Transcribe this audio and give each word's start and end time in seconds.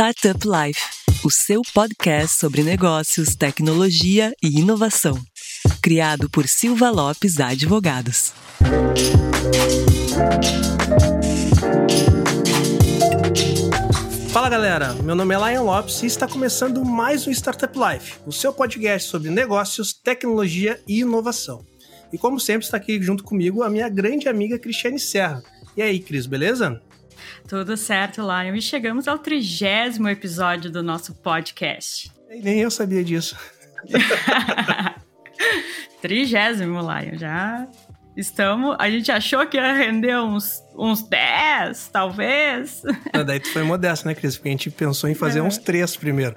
Startup 0.00 0.38
Life, 0.46 0.80
o 1.24 1.28
seu 1.28 1.60
podcast 1.74 2.38
sobre 2.38 2.62
negócios, 2.62 3.34
tecnologia 3.34 4.32
e 4.40 4.60
inovação. 4.60 5.20
Criado 5.82 6.30
por 6.30 6.46
Silva 6.46 6.88
Lopes 6.88 7.40
Advogados. 7.40 8.32
Fala 14.30 14.48
galera, 14.48 14.94
meu 15.02 15.16
nome 15.16 15.34
é 15.34 15.50
Lion 15.50 15.64
Lopes 15.64 16.00
e 16.04 16.06
está 16.06 16.28
começando 16.28 16.84
mais 16.84 17.26
um 17.26 17.32
Startup 17.32 17.76
Life, 17.76 18.20
o 18.24 18.30
seu 18.30 18.52
podcast 18.52 19.10
sobre 19.10 19.30
negócios, 19.30 19.92
tecnologia 19.92 20.80
e 20.86 21.00
inovação. 21.00 21.66
E 22.12 22.16
como 22.16 22.38
sempre, 22.38 22.64
está 22.64 22.76
aqui 22.76 23.02
junto 23.02 23.24
comigo 23.24 23.64
a 23.64 23.68
minha 23.68 23.88
grande 23.88 24.28
amiga 24.28 24.60
Cristiane 24.60 25.00
Serra. 25.00 25.42
E 25.76 25.82
aí, 25.82 25.98
Cris, 25.98 26.24
beleza? 26.24 26.80
Tudo 27.48 27.76
certo, 27.76 28.20
Lion. 28.20 28.54
E 28.54 28.62
chegamos 28.62 29.08
ao 29.08 29.18
trigésimo 29.18 30.08
episódio 30.08 30.70
do 30.70 30.82
nosso 30.82 31.14
podcast. 31.14 32.12
Nem 32.28 32.60
eu 32.60 32.70
sabia 32.70 33.02
disso. 33.02 33.36
trigésimo, 36.02 36.80
Lion. 36.80 37.16
Já 37.16 37.66
estamos. 38.18 38.76
A 38.78 38.90
gente 38.90 39.10
achou 39.12 39.46
que 39.46 39.56
ia 39.56 39.72
render 39.72 40.18
uns, 40.18 40.60
uns 40.76 41.02
10, 41.02 41.88
talvez. 41.92 42.82
Não, 43.14 43.24
daí 43.24 43.38
tu 43.38 43.50
foi 43.52 43.62
modesto, 43.62 44.06
né, 44.06 44.14
Cris? 44.14 44.36
Porque 44.36 44.48
a 44.48 44.52
gente 44.52 44.70
pensou 44.70 45.08
em 45.08 45.14
fazer 45.14 45.38
é. 45.38 45.42
uns 45.42 45.56
3 45.56 45.96
primeiro. 45.96 46.34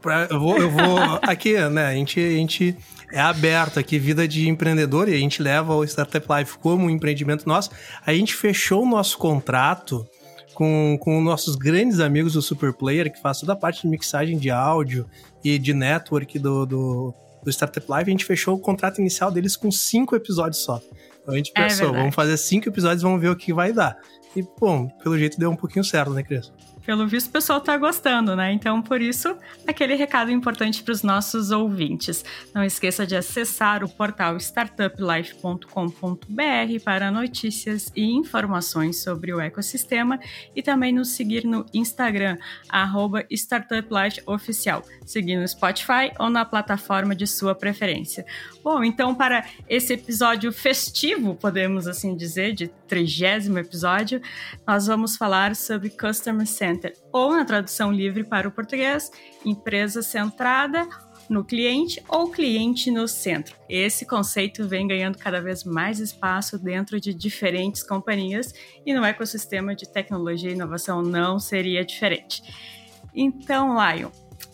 Pra, 0.00 0.28
eu 0.30 0.38
vou. 0.38 0.58
Eu 0.58 0.70
vou 0.70 0.98
aqui, 1.22 1.58
né? 1.68 1.86
A 1.86 1.94
gente, 1.94 2.20
a 2.20 2.30
gente 2.30 2.76
é 3.12 3.20
aberto 3.20 3.78
aqui, 3.78 3.98
vida 3.98 4.26
de 4.26 4.48
empreendedor, 4.48 5.08
e 5.08 5.14
a 5.14 5.18
gente 5.18 5.42
leva 5.42 5.74
o 5.74 5.84
Startup 5.84 6.26
Life 6.36 6.58
como 6.58 6.86
um 6.86 6.90
empreendimento 6.90 7.48
nosso. 7.48 7.70
A 8.04 8.14
gente 8.14 8.34
fechou 8.34 8.82
o 8.82 8.88
nosso 8.88 9.18
contrato 9.18 10.06
com, 10.54 10.96
com 11.00 11.20
nossos 11.20 11.56
grandes 11.56 12.00
amigos 12.00 12.32
do 12.32 12.40
Super 12.40 12.72
Player, 12.72 13.12
que 13.12 13.20
faz 13.20 13.40
toda 13.40 13.52
a 13.52 13.56
parte 13.56 13.82
de 13.82 13.88
mixagem 13.88 14.38
de 14.38 14.50
áudio 14.50 15.06
e 15.42 15.58
de 15.58 15.74
network 15.74 16.38
do, 16.38 16.64
do, 16.64 17.14
do 17.42 17.50
Startup 17.50 17.84
Live, 17.86 18.10
a 18.10 18.12
gente 18.12 18.24
fechou 18.24 18.54
o 18.54 18.58
contrato 18.58 19.00
inicial 19.00 19.30
deles 19.30 19.56
com 19.56 19.70
cinco 19.70 20.16
episódios 20.16 20.62
só. 20.62 20.80
Então 21.22 21.34
a 21.34 21.36
gente 21.36 21.52
é 21.54 21.62
pensou, 21.62 21.94
é 21.94 21.98
vamos 21.98 22.14
fazer 22.14 22.36
cinco 22.36 22.68
episódios, 22.68 23.02
vamos 23.02 23.20
ver 23.20 23.28
o 23.28 23.36
que 23.36 23.52
vai 23.52 23.72
dar. 23.72 23.98
E, 24.34 24.42
bom, 24.58 24.88
pelo 25.02 25.18
jeito 25.18 25.38
deu 25.38 25.50
um 25.50 25.56
pouquinho 25.56 25.84
certo, 25.84 26.12
né, 26.12 26.22
Cris? 26.22 26.52
Pelo 26.84 27.06
visto, 27.06 27.28
o 27.28 27.30
pessoal 27.30 27.60
está 27.60 27.78
gostando, 27.78 28.36
né? 28.36 28.52
Então, 28.52 28.82
por 28.82 29.00
isso, 29.00 29.34
aquele 29.66 29.94
recado 29.94 30.30
importante 30.30 30.82
para 30.82 30.92
os 30.92 31.02
nossos 31.02 31.50
ouvintes. 31.50 32.22
Não 32.52 32.62
esqueça 32.62 33.06
de 33.06 33.16
acessar 33.16 33.82
o 33.82 33.88
portal 33.88 34.36
startuplife.com.br 34.36 36.84
para 36.84 37.10
notícias 37.10 37.90
e 37.96 38.12
informações 38.12 39.02
sobre 39.02 39.32
o 39.32 39.40
ecossistema 39.40 40.20
e 40.54 40.62
também 40.62 40.92
nos 40.92 41.08
seguir 41.08 41.46
no 41.46 41.64
Instagram, 41.72 42.36
startuplifeoficial, 43.30 44.84
seguir 45.06 45.36
no 45.36 45.48
Spotify 45.48 46.12
ou 46.18 46.28
na 46.28 46.44
plataforma 46.44 47.14
de 47.14 47.26
sua 47.26 47.54
preferência. 47.54 48.26
Bom, 48.62 48.84
então, 48.84 49.14
para 49.14 49.46
esse 49.66 49.94
episódio 49.94 50.52
festivo, 50.52 51.34
podemos 51.34 51.86
assim 51.86 52.14
dizer, 52.14 52.52
de 52.52 52.68
trigésimo 52.86 53.58
episódio, 53.58 54.20
nós 54.66 54.86
vamos 54.86 55.16
falar 55.16 55.56
sobre 55.56 55.88
Customer 55.88 56.46
Center 56.46 56.73
Center, 56.74 56.94
ou 57.12 57.32
na 57.32 57.44
tradução 57.44 57.92
livre 57.92 58.24
para 58.24 58.48
o 58.48 58.52
português, 58.52 59.10
empresa 59.44 60.02
centrada 60.02 60.86
no 61.28 61.44
cliente 61.44 62.02
ou 62.08 62.30
cliente 62.30 62.90
no 62.90 63.08
centro. 63.08 63.56
Esse 63.68 64.04
conceito 64.04 64.68
vem 64.68 64.86
ganhando 64.86 65.16
cada 65.16 65.40
vez 65.40 65.64
mais 65.64 65.98
espaço 65.98 66.58
dentro 66.58 67.00
de 67.00 67.14
diferentes 67.14 67.82
companhias 67.82 68.52
e 68.84 68.92
no 68.92 69.04
ecossistema 69.04 69.74
de 69.74 69.90
tecnologia 69.90 70.50
e 70.50 70.54
inovação 70.54 71.00
não 71.00 71.38
seria 71.38 71.84
diferente. 71.84 72.42
Então, 73.14 73.76
Lion, 73.78 74.10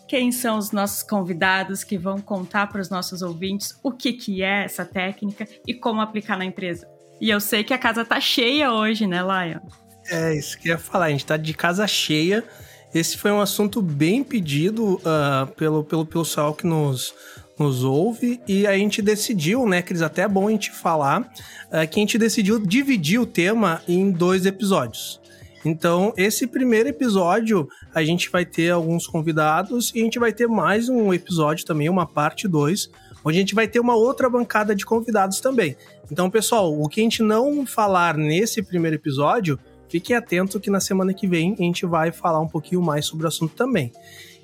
quem 0.07 0.31
são 0.31 0.59
os 0.59 0.71
nossos 0.71 1.03
convidados 1.03 1.83
que 1.83 1.99
vão 1.99 2.21
contar 2.21 2.69
para 2.69 2.81
os 2.81 2.91
nossos 2.91 3.23
ouvintes 3.23 3.77
o 3.83 3.91
que, 3.91 4.13
que 4.13 4.43
é 4.43 4.65
essa 4.65 4.85
técnica 4.85 5.49
e 5.67 5.75
como 5.75 6.01
aplicar 6.01 6.37
na 6.37 6.45
empresa? 6.45 6.87
E 7.21 7.31
eu 7.31 7.41
sei 7.41 7.65
que 7.65 7.75
a 7.75 7.79
casa 7.79 8.05
tá 8.05 8.21
cheia 8.21 8.73
hoje, 8.73 9.07
né, 9.07 9.21
Lion? 9.23 9.61
É, 10.11 10.35
isso 10.37 10.59
que 10.59 10.69
eu 10.69 10.73
ia 10.73 10.79
falar. 10.79 11.07
A 11.07 11.11
gente 11.11 11.25
tá 11.25 11.37
de 11.37 11.55
casa 11.55 11.87
cheia. 11.87 12.45
Esse 12.93 13.17
foi 13.17 13.31
um 13.31 13.41
assunto 13.41 13.81
bem 13.81 14.25
pedido 14.25 14.95
uh, 14.97 15.47
pelo, 15.57 15.85
pelo 15.85 16.05
pessoal 16.05 16.53
que 16.53 16.67
nos, 16.67 17.15
nos 17.57 17.85
ouve 17.85 18.41
e 18.49 18.67
a 18.67 18.77
gente 18.77 19.01
decidiu, 19.01 19.65
né, 19.65 19.81
Cris, 19.81 20.03
até 20.03 20.23
é 20.23 20.29
bom 20.29 20.49
a 20.49 20.51
gente 20.51 20.73
falar, 20.73 21.21
uh, 21.21 21.89
que 21.89 22.01
a 22.01 22.03
gente 22.03 22.19
decidiu 22.19 22.59
dividir 22.59 23.21
o 23.21 23.27
tema 23.27 23.81
em 23.87 24.11
dois 24.11 24.45
episódios. 24.45 25.21
Então, 25.65 26.13
esse 26.17 26.47
primeiro 26.47 26.89
episódio, 26.89 27.69
a 27.95 28.03
gente 28.03 28.29
vai 28.31 28.45
ter 28.45 28.71
alguns 28.71 29.07
convidados 29.07 29.93
e 29.95 30.01
a 30.01 30.05
gente 30.05 30.19
vai 30.19 30.33
ter 30.33 30.49
mais 30.49 30.89
um 30.89 31.13
episódio 31.13 31.65
também, 31.65 31.89
uma 31.89 32.07
parte 32.07 32.49
2, 32.49 32.91
onde 33.25 33.37
a 33.37 33.41
gente 33.41 33.55
vai 33.55 33.69
ter 33.69 33.79
uma 33.79 33.95
outra 33.95 34.29
bancada 34.29 34.75
de 34.75 34.85
convidados 34.85 35.39
também. 35.41 35.77
Então, 36.11 36.31
pessoal, 36.31 36.73
o 36.73 36.89
que 36.89 37.01
a 37.01 37.05
gente 37.05 37.23
não 37.23 37.67
falar 37.67 38.17
nesse 38.17 38.63
primeiro 38.63 38.97
episódio, 38.97 39.59
Fiquem 39.91 40.15
atentos 40.15 40.61
que 40.61 40.71
na 40.71 40.79
semana 40.79 41.13
que 41.13 41.27
vem 41.27 41.55
a 41.59 41.63
gente 41.63 41.85
vai 41.85 42.13
falar 42.13 42.41
um 42.41 42.47
pouquinho 42.47 42.81
mais 42.81 43.07
sobre 43.07 43.25
o 43.25 43.29
assunto 43.29 43.55
também. 43.55 43.93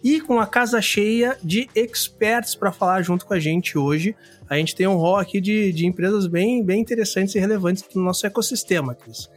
E 0.02 0.20
com 0.20 0.40
a 0.40 0.46
casa 0.46 0.82
cheia 0.82 1.38
de 1.42 1.70
experts 1.74 2.54
para 2.54 2.72
falar 2.72 3.02
junto 3.02 3.24
com 3.24 3.32
a 3.32 3.38
gente 3.38 3.78
hoje, 3.78 4.14
a 4.48 4.56
gente 4.56 4.74
tem 4.74 4.86
um 4.86 4.96
rol 4.96 5.16
aqui 5.16 5.40
de, 5.40 5.72
de 5.72 5.86
empresas 5.86 6.26
bem, 6.26 6.62
bem 6.62 6.80
interessantes 6.80 7.34
e 7.34 7.38
relevantes 7.38 7.84
no 7.94 8.02
nosso 8.02 8.26
ecossistema, 8.26 8.94
Cris. 8.94 9.30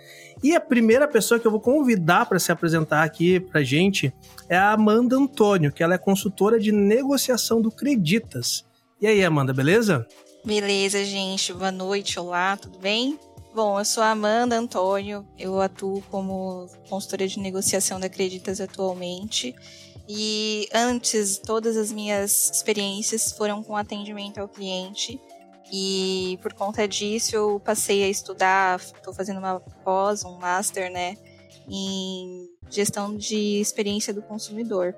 E 0.44 0.56
a 0.56 0.60
primeira 0.62 1.08
pessoa 1.08 1.40
que 1.40 1.46
eu 1.46 1.52
vou 1.52 1.60
convidar 1.60 2.26
para 2.26 2.40
se 2.40 2.52
apresentar 2.52 3.04
aqui 3.04 3.40
para 3.40 3.62
a 3.62 3.64
gente 3.64 4.14
é 4.48 4.58
a 4.58 4.72
Amanda 4.72 5.16
Antônio, 5.16 5.72
que 5.72 5.84
ela 5.84 5.94
é 5.94 5.98
consultora 5.98 6.60
de 6.60 6.72
negociação 6.72 7.62
do 7.62 7.70
Creditas. 7.70 8.66
E 9.02 9.08
aí, 9.08 9.24
Amanda, 9.24 9.54
beleza? 9.54 10.08
Beleza, 10.44 11.04
gente. 11.04 11.54
Boa 11.54 11.72
noite, 11.72 12.20
olá, 12.20 12.56
tudo 12.56 12.80
bem? 12.80 13.20
Bom, 13.52 13.80
eu 13.80 13.86
sou 13.86 14.04
a 14.04 14.12
Amanda 14.12 14.56
Antônio, 14.56 15.28
eu 15.38 15.60
atuo 15.60 16.04
como 16.12 16.68
consultora 16.88 17.28
de 17.28 17.40
negociação 17.40 18.00
da 18.00 18.06
Acreditas 18.06 18.62
atualmente. 18.62 19.56
E 20.08 20.70
antes, 20.72 21.40
todas 21.40 21.76
as 21.76 21.92
minhas 21.92 22.52
experiências 22.52 23.32
foram 23.32 23.64
com 23.64 23.76
atendimento 23.76 24.40
ao 24.40 24.48
cliente. 24.48 25.20
E 25.72 26.38
por 26.44 26.54
conta 26.54 26.88
disso, 26.88 27.36
eu 27.36 27.60
passei 27.60 28.04
a 28.04 28.08
estudar, 28.08 28.80
estou 28.80 29.14
fazendo 29.14 29.40
uma 29.40 29.60
pós, 29.84 30.24
um 30.24 30.38
master, 30.38 30.92
né, 30.92 31.18
em 31.68 32.48
gestão 32.70 33.18
de 33.18 33.60
experiência 33.60 34.14
do 34.14 34.22
consumidor. 34.22 34.96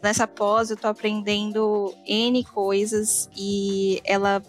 Nessa 0.00 0.26
pós, 0.26 0.70
eu 0.70 0.74
estou 0.74 0.90
aprendendo 0.90 1.92
N 2.06 2.44
coisas 2.44 3.28
e 3.36 4.00
ela 4.04 4.40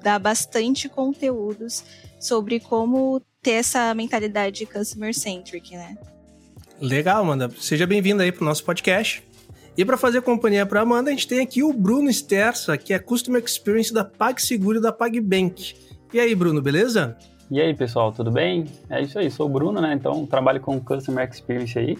dá 0.00 0.20
bastante 0.20 0.88
conteúdos 0.88 1.82
sobre 2.18 2.60
como 2.60 3.20
ter 3.42 3.52
essa 3.52 3.94
mentalidade 3.94 4.64
customer 4.66 5.14
centric, 5.14 5.76
né? 5.76 5.96
Legal, 6.80 7.22
Amanda. 7.22 7.50
Seja 7.58 7.86
bem-vinda 7.86 8.22
aí 8.22 8.32
para 8.32 8.42
o 8.42 8.44
nosso 8.44 8.64
podcast. 8.64 9.22
E 9.76 9.84
para 9.84 9.96
fazer 9.96 10.22
companhia 10.22 10.64
para 10.64 10.80
Amanda, 10.80 11.10
a 11.10 11.12
gente 11.12 11.28
tem 11.28 11.40
aqui 11.40 11.62
o 11.62 11.72
Bruno 11.72 12.10
Stersa, 12.10 12.78
que 12.78 12.94
é 12.94 12.98
Customer 12.98 13.42
Experience 13.42 13.92
da 13.92 14.04
PagSeguro 14.04 14.78
e 14.78 14.80
da 14.80 14.90
PagBank. 14.90 15.74
E 16.12 16.20
aí, 16.20 16.34
Bruno, 16.34 16.62
beleza? 16.62 17.16
E 17.50 17.60
aí, 17.60 17.74
pessoal, 17.74 18.10
tudo 18.10 18.30
bem? 18.30 18.64
É 18.88 19.02
isso 19.02 19.18
aí, 19.18 19.30
sou 19.30 19.46
o 19.46 19.48
Bruno, 19.48 19.80
né? 19.80 19.92
Então, 19.92 20.26
trabalho 20.26 20.60
com 20.60 20.80
Customer 20.80 21.28
Experience 21.28 21.78
aí. 21.78 21.96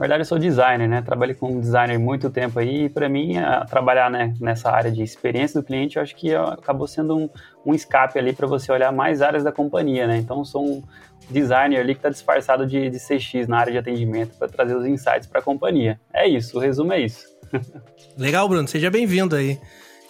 Na 0.00 0.04
verdade, 0.04 0.22
eu 0.22 0.24
sou 0.24 0.38
designer, 0.38 0.88
né? 0.88 1.02
Trabalhei 1.02 1.34
como 1.34 1.60
designer 1.60 1.98
muito 1.98 2.30
tempo 2.30 2.58
aí 2.58 2.86
e 2.86 2.88
para 2.88 3.06
mim, 3.06 3.34
trabalhar 3.68 4.10
né, 4.10 4.32
nessa 4.40 4.70
área 4.70 4.90
de 4.90 5.02
experiência 5.02 5.60
do 5.60 5.66
cliente, 5.66 5.98
eu 5.98 6.02
acho 6.02 6.16
que 6.16 6.34
acabou 6.34 6.88
sendo 6.88 7.14
um, 7.14 7.28
um 7.66 7.74
escape 7.74 8.18
ali 8.18 8.32
para 8.32 8.46
você 8.46 8.72
olhar 8.72 8.90
mais 8.90 9.20
áreas 9.20 9.44
da 9.44 9.52
companhia, 9.52 10.06
né? 10.06 10.16
Então, 10.16 10.42
sou 10.42 10.64
um 10.64 10.82
designer 11.28 11.80
ali 11.80 11.92
que 11.92 11.98
está 11.98 12.08
disfarçado 12.08 12.66
de, 12.66 12.88
de 12.88 12.98
CX 12.98 13.46
na 13.46 13.58
área 13.58 13.72
de 13.72 13.76
atendimento 13.78 14.38
para 14.38 14.48
trazer 14.48 14.74
os 14.74 14.86
insights 14.86 15.28
para 15.28 15.40
a 15.40 15.42
companhia. 15.42 16.00
É 16.14 16.26
isso, 16.26 16.56
o 16.56 16.60
resumo 16.62 16.94
é 16.94 17.00
isso. 17.02 17.26
Legal, 18.16 18.48
Bruno, 18.48 18.66
seja 18.66 18.90
bem-vindo 18.90 19.36
aí. 19.36 19.60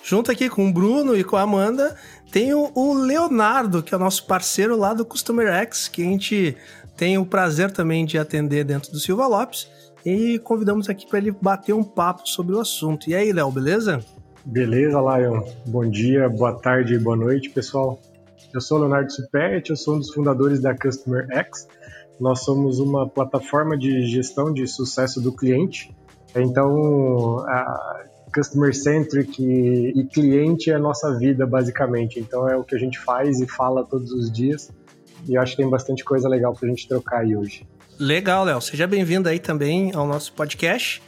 Junto 0.05 0.31
aqui 0.31 0.49
com 0.49 0.69
o 0.69 0.73
Bruno 0.73 1.17
e 1.17 1.25
com 1.25 1.37
a 1.37 1.43
Amanda, 1.43 1.97
tem 2.31 2.55
o, 2.55 2.71
o 2.77 2.95
Leonardo, 2.95 3.83
que 3.83 3.93
é 3.93 3.97
o 3.97 4.01
nosso 4.01 4.25
parceiro 4.25 4.77
lá 4.77 4.95
do 4.95 5.05
Customer 5.05 5.49
X, 5.49 5.89
que 5.89 6.01
a 6.01 6.05
gente 6.05 6.57
tem 7.01 7.17
o 7.17 7.25
prazer 7.25 7.71
também 7.71 8.05
de 8.05 8.19
atender 8.19 8.63
dentro 8.63 8.93
do 8.93 9.01
Silva 9.01 9.27
Lopes 9.27 9.67
e 10.05 10.39
convidamos 10.41 10.87
aqui 10.87 11.07
para 11.09 11.17
ele 11.17 11.31
bater 11.31 11.73
um 11.73 11.83
papo 11.83 12.29
sobre 12.29 12.55
o 12.55 12.61
assunto. 12.61 13.09
E 13.09 13.15
aí, 13.15 13.33
Léo, 13.33 13.51
beleza? 13.51 14.05
Beleza, 14.45 14.99
Lion. 15.01 15.41
Bom 15.67 15.89
dia, 15.89 16.29
boa 16.29 16.53
tarde 16.61 16.93
e 16.93 16.99
boa 16.99 17.17
noite, 17.17 17.49
pessoal. 17.49 17.99
Eu 18.53 18.61
sou 18.61 18.77
Leonardo 18.77 19.11
Superti, 19.11 19.71
eu 19.71 19.77
sou 19.77 19.95
um 19.95 19.99
dos 19.99 20.13
fundadores 20.13 20.61
da 20.61 20.77
Customer 20.77 21.27
X. 21.31 21.67
Nós 22.21 22.45
somos 22.45 22.79
uma 22.79 23.09
plataforma 23.09 23.79
de 23.79 24.03
gestão 24.03 24.53
de 24.53 24.67
sucesso 24.67 25.23
do 25.23 25.35
cliente. 25.35 25.97
Então, 26.37 27.39
a 27.49 28.05
Customer 28.35 28.77
Centric 28.77 29.43
e 29.43 30.05
cliente 30.05 30.71
é 30.71 30.75
a 30.75 30.79
nossa 30.79 31.17
vida, 31.17 31.47
basicamente. 31.47 32.21
Então, 32.21 32.47
é 32.47 32.55
o 32.59 32.63
que 32.63 32.75
a 32.75 32.79
gente 32.79 32.99
faz 32.99 33.41
e 33.41 33.47
fala 33.47 33.87
todos 33.87 34.13
os 34.13 34.31
dias. 34.31 34.71
E 35.29 35.35
eu 35.35 35.41
acho 35.43 35.53
que 35.53 35.63
tem 35.63 35.71
bastante 35.71 36.05
coisa 36.05 36.29
legal 36.29 36.55
para 36.55 36.67
a 36.67 36.71
gente 36.71 36.89
trocar 36.89 37.21
aí 37.21 37.37
hoje. 37.37 37.67
Legal, 37.99 38.45
Léo. 38.45 38.61
Seja 38.61 38.87
bem-vindo 38.87 39.29
aí 39.29 39.39
também 39.39 39.93
ao 39.95 40.07
nosso 40.07 40.33
podcast. 40.33 41.03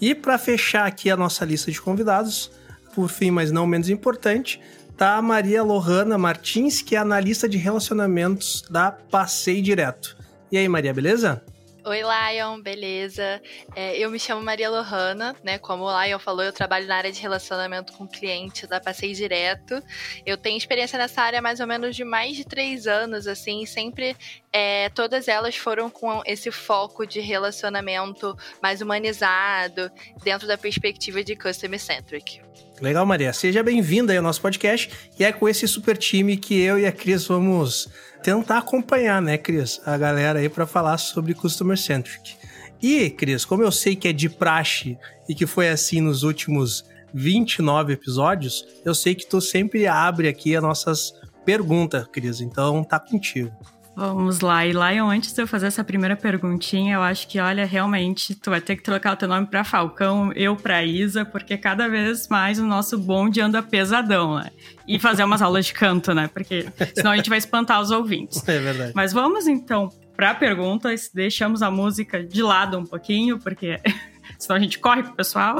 E 0.00 0.14
para 0.14 0.38
fechar 0.38 0.86
aqui 0.86 1.10
a 1.10 1.16
nossa 1.16 1.44
lista 1.44 1.70
de 1.70 1.80
convidados, 1.80 2.50
por 2.94 3.08
fim, 3.08 3.30
mas 3.30 3.50
não 3.50 3.66
menos 3.66 3.90
importante, 3.90 4.60
tá 4.96 5.16
a 5.16 5.22
Maria 5.22 5.62
Lohana 5.62 6.16
Martins, 6.16 6.80
que 6.80 6.96
é 6.96 6.98
analista 6.98 7.48
de 7.48 7.58
relacionamentos 7.58 8.62
da 8.70 8.90
Passei 8.90 9.60
Direto. 9.60 10.16
E 10.50 10.56
aí, 10.56 10.68
Maria, 10.68 10.94
beleza? 10.94 11.42
Oi, 11.88 12.02
Lion, 12.02 12.60
beleza? 12.60 13.40
É, 13.74 13.96
eu 13.96 14.10
me 14.10 14.20
chamo 14.20 14.42
Maria 14.42 14.68
Lohana, 14.68 15.34
né? 15.42 15.56
Como 15.56 15.84
o 15.84 16.04
Lion 16.04 16.18
falou, 16.18 16.44
eu 16.44 16.52
trabalho 16.52 16.86
na 16.86 16.96
área 16.96 17.10
de 17.10 17.18
relacionamento 17.18 17.94
com 17.94 18.06
clientes 18.06 18.68
da 18.68 18.78
Passei 18.78 19.14
Direto. 19.14 19.82
Eu 20.26 20.36
tenho 20.36 20.58
experiência 20.58 20.98
nessa 20.98 21.22
área 21.22 21.40
mais 21.40 21.60
ou 21.60 21.66
menos 21.66 21.96
de 21.96 22.04
mais 22.04 22.36
de 22.36 22.44
três 22.44 22.86
anos, 22.86 23.26
assim, 23.26 23.64
sempre 23.64 24.14
é, 24.52 24.90
todas 24.90 25.28
elas 25.28 25.56
foram 25.56 25.88
com 25.88 26.20
esse 26.26 26.50
foco 26.50 27.06
de 27.06 27.20
relacionamento 27.20 28.36
mais 28.62 28.82
humanizado, 28.82 29.90
dentro 30.22 30.46
da 30.46 30.58
perspectiva 30.58 31.24
de 31.24 31.34
Customer 31.36 31.80
Centric. 31.80 32.42
Legal, 32.82 33.06
Maria. 33.06 33.32
Seja 33.32 33.62
bem-vinda 33.62 34.14
ao 34.14 34.22
nosso 34.22 34.42
podcast. 34.42 34.90
E 35.18 35.24
é 35.24 35.32
com 35.32 35.48
esse 35.48 35.66
super 35.66 35.96
time 35.96 36.36
que 36.36 36.60
eu 36.60 36.78
e 36.78 36.84
a 36.84 36.92
Cris 36.92 37.26
vamos 37.26 37.88
tentar 38.22 38.58
acompanhar, 38.58 39.20
né, 39.22 39.38
Cris, 39.38 39.80
a 39.86 39.96
galera 39.96 40.38
aí 40.38 40.48
para 40.48 40.66
falar 40.66 40.98
sobre 40.98 41.34
Customer 41.34 41.76
Centric. 41.76 42.36
E, 42.80 43.10
Cris, 43.10 43.44
como 43.44 43.62
eu 43.62 43.72
sei 43.72 43.96
que 43.96 44.08
é 44.08 44.12
de 44.12 44.28
praxe 44.28 44.98
e 45.28 45.34
que 45.34 45.46
foi 45.46 45.68
assim 45.68 46.00
nos 46.00 46.22
últimos 46.22 46.84
29 47.12 47.94
episódios, 47.94 48.66
eu 48.84 48.94
sei 48.94 49.14
que 49.14 49.26
tu 49.26 49.40
sempre 49.40 49.86
abre 49.86 50.28
aqui 50.28 50.54
as 50.54 50.62
nossas 50.62 51.12
perguntas, 51.44 52.06
Cris. 52.12 52.40
Então 52.40 52.84
tá 52.84 53.00
contigo. 53.00 53.52
Vamos 53.98 54.38
lá. 54.38 54.64
E 54.64 54.70
Lion, 54.70 55.10
antes 55.10 55.32
de 55.32 55.42
eu 55.42 55.46
fazer 55.48 55.66
essa 55.66 55.82
primeira 55.82 56.14
perguntinha, 56.14 56.94
eu 56.94 57.02
acho 57.02 57.26
que, 57.26 57.40
olha, 57.40 57.66
realmente, 57.66 58.32
tu 58.32 58.48
vai 58.48 58.60
ter 58.60 58.76
que 58.76 58.82
trocar 58.84 59.14
o 59.14 59.16
teu 59.16 59.26
nome 59.26 59.48
para 59.48 59.64
Falcão, 59.64 60.32
eu 60.36 60.54
para 60.54 60.84
Isa, 60.84 61.24
porque 61.24 61.58
cada 61.58 61.88
vez 61.88 62.28
mais 62.28 62.60
o 62.60 62.64
nosso 62.64 62.96
bonde 62.96 63.40
anda 63.40 63.60
pesadão, 63.60 64.36
né? 64.36 64.52
E 64.86 65.00
fazer 65.00 65.24
umas 65.24 65.42
aulas 65.42 65.66
de 65.66 65.74
canto, 65.74 66.14
né? 66.14 66.30
Porque 66.32 66.66
senão 66.94 67.10
a 67.10 67.16
gente 67.16 67.28
vai 67.28 67.38
espantar 67.38 67.80
os 67.80 67.90
ouvintes. 67.90 68.40
É 68.48 68.60
verdade. 68.60 68.92
Mas 68.94 69.12
vamos 69.12 69.48
então 69.48 69.88
para 70.16 70.32
perguntas. 70.32 71.10
Deixamos 71.12 71.60
a 71.60 71.68
música 71.68 72.22
de 72.22 72.40
lado 72.40 72.78
um 72.78 72.84
pouquinho, 72.86 73.40
porque 73.40 73.80
senão 74.38 74.58
a 74.58 74.60
gente 74.60 74.78
corre 74.78 75.02
pro 75.02 75.14
pessoal. 75.14 75.58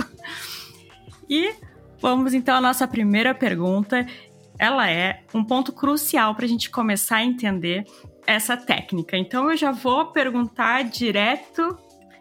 E 1.28 1.56
vamos 2.00 2.32
então 2.34 2.54
à 2.54 2.60
nossa 2.60 2.86
primeira 2.86 3.34
pergunta. 3.34 4.06
Ela 4.56 4.88
é 4.88 5.22
um 5.34 5.42
ponto 5.42 5.72
crucial 5.72 6.36
para 6.36 6.44
a 6.44 6.48
gente 6.48 6.70
começar 6.70 7.16
a 7.16 7.24
entender 7.24 7.84
essa 8.28 8.58
técnica. 8.58 9.16
Então 9.16 9.50
eu 9.50 9.56
já 9.56 9.72
vou 9.72 10.12
perguntar 10.12 10.84
direto 10.84 11.78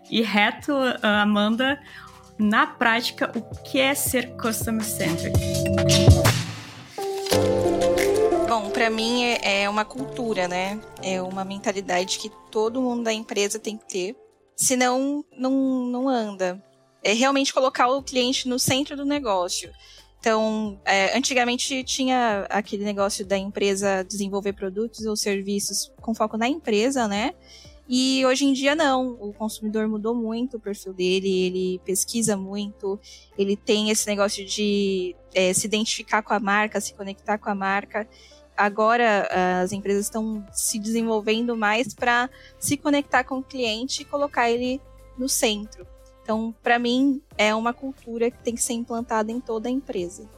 e 0.09 0.21
reto, 0.21 0.71
Amanda, 1.01 1.77
na 2.39 2.65
prática, 2.65 3.30
o 3.36 3.42
que 3.63 3.77
é 3.77 3.94
ser 3.94 4.38
customer 4.38 4.86
centric? 4.86 5.38
Bom, 8.48 8.69
para 8.69 8.89
mim 8.89 9.25
é, 9.25 9.63
é 9.63 9.69
uma 9.69 9.83
cultura, 9.83 10.48
né? 10.48 10.80
É 11.04 11.21
uma 11.21 11.44
mentalidade 11.44 12.19
que 12.19 12.31
todo 12.50 12.81
mundo 12.81 13.04
da 13.04 13.12
empresa 13.12 13.59
tem 13.59 13.77
que 13.77 13.86
ter. 13.86 14.15
Senão, 14.56 15.25
não, 15.38 15.51
não 15.88 16.07
anda. 16.07 16.63
É 17.04 17.12
realmente 17.12 17.54
colocar 17.54 17.89
o 17.89 18.01
cliente 18.01 18.48
no 18.48 18.57
centro 18.57 18.95
do 18.95 19.04
negócio. 19.04 19.71
Então, 20.27 20.77
é, 20.83 21.18
antigamente 21.18 21.85
tinha 21.85 22.45
aquele 22.50 22.83
negócio 22.83 23.25
da 23.25 23.38
empresa 23.38 24.03
desenvolver 24.03 24.51
produtos 24.51 25.06
ou 25.06 25.15
serviços 25.15 25.89
com 26.01 26.13
foco 26.13 26.35
na 26.35 26.50
empresa, 26.50 27.07
né? 27.07 27.33
E 27.88 28.25
hoje 28.25 28.44
em 28.44 28.51
dia 28.51 28.75
não, 28.75 29.12
o 29.21 29.31
consumidor 29.31 29.88
mudou 29.88 30.13
muito 30.13 30.57
o 30.57 30.59
perfil 30.59 30.91
dele, 30.91 31.29
ele 31.29 31.81
pesquisa 31.85 32.35
muito, 32.35 33.00
ele 33.38 33.56
tem 33.56 33.89
esse 33.89 34.06
negócio 34.06 34.45
de 34.45 35.15
é, 35.33 35.53
se 35.53 35.65
identificar 35.65 36.21
com 36.21 36.33
a 36.33 36.41
marca, 36.41 36.81
se 36.81 36.94
conectar 36.94 37.38
com 37.38 37.50
a 37.50 37.56
marca. 37.56 38.06
Agora 38.57 39.30
as 39.63 39.71
empresas 39.71 40.07
estão 40.07 40.45
se 40.51 40.77
desenvolvendo 40.77 41.56
mais 41.56 41.94
para 41.94 42.30
se 42.59 42.75
conectar 42.75 43.23
com 43.23 43.38
o 43.38 43.44
cliente 43.44 44.01
e 44.01 44.06
colocar 44.06 44.51
ele 44.51 44.81
no 45.18 45.30
centro. 45.30 45.88
Então, 46.27 46.53
para 46.62 46.77
mim, 46.77 47.21
é 47.38 47.56
uma 47.56 47.71
cultura 47.71 48.29
que 48.29 48.38
tem 48.39 48.53
que 48.53 48.62
ser 48.62 48.74
implantada 48.74 49.31
em 49.31 49.39
toda 49.39 49.69
a 49.69 49.71
empresa. 49.71 50.29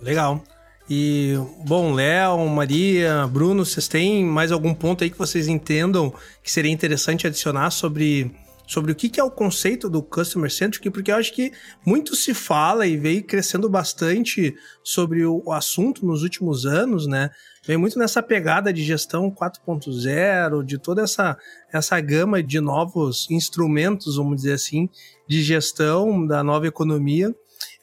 Legal. 0.00 0.40
E, 0.88 1.34
bom, 1.66 1.92
Léo, 1.92 2.48
Maria, 2.48 3.26
Bruno, 3.26 3.66
vocês 3.66 3.88
têm 3.88 4.24
mais 4.24 4.52
algum 4.52 4.72
ponto 4.72 5.02
aí 5.02 5.10
que 5.10 5.18
vocês 5.18 5.48
entendam 5.48 6.14
que 6.44 6.48
seria 6.48 6.70
interessante 6.70 7.26
adicionar 7.26 7.72
sobre, 7.72 8.32
sobre 8.68 8.92
o 8.92 8.94
que, 8.94 9.18
é 9.18 9.24
o 9.24 9.32
conceito 9.32 9.90
do 9.90 10.00
Customer 10.00 10.48
Centric? 10.48 10.88
Porque 10.90 11.10
eu 11.10 11.16
acho 11.16 11.32
que 11.32 11.50
muito 11.84 12.14
se 12.14 12.32
fala 12.34 12.86
e 12.86 12.96
veio 12.96 13.24
crescendo 13.24 13.68
bastante 13.68 14.54
sobre 14.84 15.26
o 15.26 15.50
assunto 15.50 16.06
nos 16.06 16.22
últimos 16.22 16.66
anos, 16.66 17.08
né? 17.08 17.30
Vem 17.64 17.76
muito 17.76 17.96
nessa 17.96 18.20
pegada 18.20 18.72
de 18.72 18.82
gestão 18.82 19.30
4.0, 19.30 20.64
de 20.64 20.78
toda 20.78 21.02
essa, 21.02 21.38
essa 21.72 22.00
gama 22.00 22.42
de 22.42 22.60
novos 22.60 23.30
instrumentos, 23.30 24.16
vamos 24.16 24.36
dizer 24.36 24.54
assim, 24.54 24.88
de 25.32 25.42
gestão 25.42 26.26
da 26.26 26.44
nova 26.44 26.66
economia. 26.66 27.34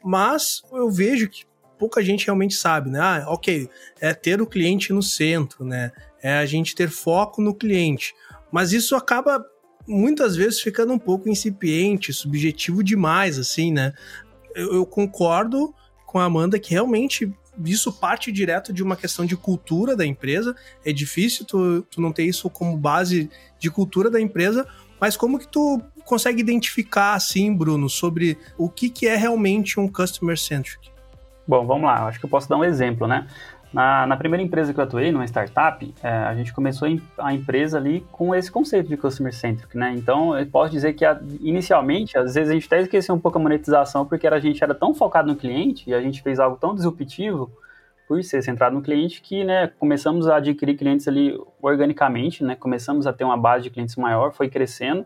Mas 0.04 0.62
eu 0.72 0.90
vejo 0.90 1.28
que 1.28 1.46
pouca 1.80 2.04
gente 2.04 2.26
realmente 2.26 2.54
sabe, 2.54 2.92
né? 2.92 3.00
Ah, 3.00 3.26
ok, 3.28 3.68
é 4.00 4.14
ter 4.14 4.40
o 4.40 4.46
cliente 4.46 4.94
no 4.94 5.02
centro, 5.02 5.66
né? 5.66 5.92
É 6.22 6.34
a 6.38 6.46
gente 6.46 6.76
ter 6.76 6.90
foco 6.90 7.42
no 7.42 7.56
cliente. 7.56 8.14
Mas 8.52 8.72
isso 8.72 8.96
acaba 8.96 9.44
muitas 9.88 10.36
vezes 10.36 10.62
ficando 10.62 10.94
um 10.94 11.00
pouco 11.00 11.28
incipiente, 11.28 12.14
subjetivo 12.14 12.84
demais, 12.84 13.40
assim, 13.40 13.72
né? 13.72 13.94
Eu, 14.54 14.76
eu 14.76 14.86
concordo 14.86 15.74
com 16.06 16.20
a 16.20 16.26
Amanda 16.26 16.60
que 16.60 16.72
realmente 16.72 17.34
isso 17.66 17.92
parte 17.92 18.32
direto 18.32 18.72
de 18.72 18.84
uma 18.84 18.96
questão 18.96 19.26
de 19.26 19.36
cultura 19.36 19.96
da 19.96 20.06
empresa. 20.06 20.56
É 20.86 20.94
difícil 20.94 21.46
tu, 21.46 21.82
tu 21.90 22.00
não 22.00 22.12
ter 22.12 22.26
isso 22.26 22.48
como 22.50 22.78
base 22.78 23.30
de 23.58 23.72
cultura 23.72 24.10
da 24.10 24.22
empresa, 24.22 24.68
mas 25.00 25.16
como 25.16 25.40
que 25.40 25.48
tu 25.48 25.82
consegue 26.10 26.42
identificar, 26.42 27.14
assim, 27.14 27.56
Bruno, 27.56 27.88
sobre 27.88 28.36
o 28.58 28.68
que, 28.68 28.90
que 28.90 29.08
é 29.08 29.16
realmente 29.16 29.80
um 29.80 29.88
customer 29.88 30.38
centric? 30.38 30.90
Bom, 31.48 31.66
vamos 31.68 31.86
lá. 31.86 32.08
Acho 32.08 32.20
que 32.20 32.26
eu 32.26 32.30
posso 32.30 32.50
dar 32.50 32.58
um 32.58 32.64
exemplo, 32.64 33.08
né? 33.08 33.28
Na, 33.72 34.08
na 34.08 34.18
primeira 34.18 34.42
empresa 34.42 34.74
que 34.74 34.80
eu 34.80 34.84
atuei, 34.84 35.12
numa 35.12 35.26
startup, 35.26 35.94
é, 36.02 36.10
a 36.10 36.34
gente 36.34 36.52
começou 36.52 36.88
a 37.20 37.32
empresa 37.32 37.78
ali 37.78 38.04
com 38.12 38.34
esse 38.34 38.52
conceito 38.52 38.90
de 38.90 38.98
customer 38.98 39.32
centric, 39.32 39.78
né? 39.78 39.94
Então, 39.96 40.36
eu 40.36 40.48
posso 40.48 40.72
dizer 40.72 40.94
que 40.94 41.06
a, 41.06 41.22
inicialmente, 41.40 42.18
às 42.18 42.34
vezes 42.34 42.50
a 42.50 42.54
gente 42.54 42.66
até 42.66 42.82
esqueceu 42.82 43.14
um 43.14 43.20
pouco 43.20 43.38
a 43.38 43.42
monetização, 43.42 44.04
porque 44.04 44.26
a 44.26 44.40
gente 44.40 44.64
era 44.64 44.74
tão 44.74 44.96
focado 44.96 45.28
no 45.28 45.36
cliente 45.36 45.88
e 45.88 45.94
a 45.94 46.02
gente 46.02 46.24
fez 46.24 46.40
algo 46.40 46.58
tão 46.58 46.74
disruptivo 46.74 47.52
por 48.08 48.24
ser 48.24 48.42
centrado 48.42 48.76
no 48.76 48.82
cliente 48.82 49.22
que, 49.22 49.44
né, 49.44 49.68
começamos 49.78 50.28
a 50.28 50.38
adquirir 50.38 50.76
clientes 50.76 51.08
ali 51.08 51.40
organicamente, 51.62 52.44
né? 52.44 52.56
Começamos 52.56 53.06
a 53.06 53.14
ter 53.14 53.24
uma 53.24 53.38
base 53.38 53.66
de 53.66 53.70
clientes 53.70 53.96
maior, 53.96 54.34
foi 54.34 54.50
crescendo. 54.50 55.06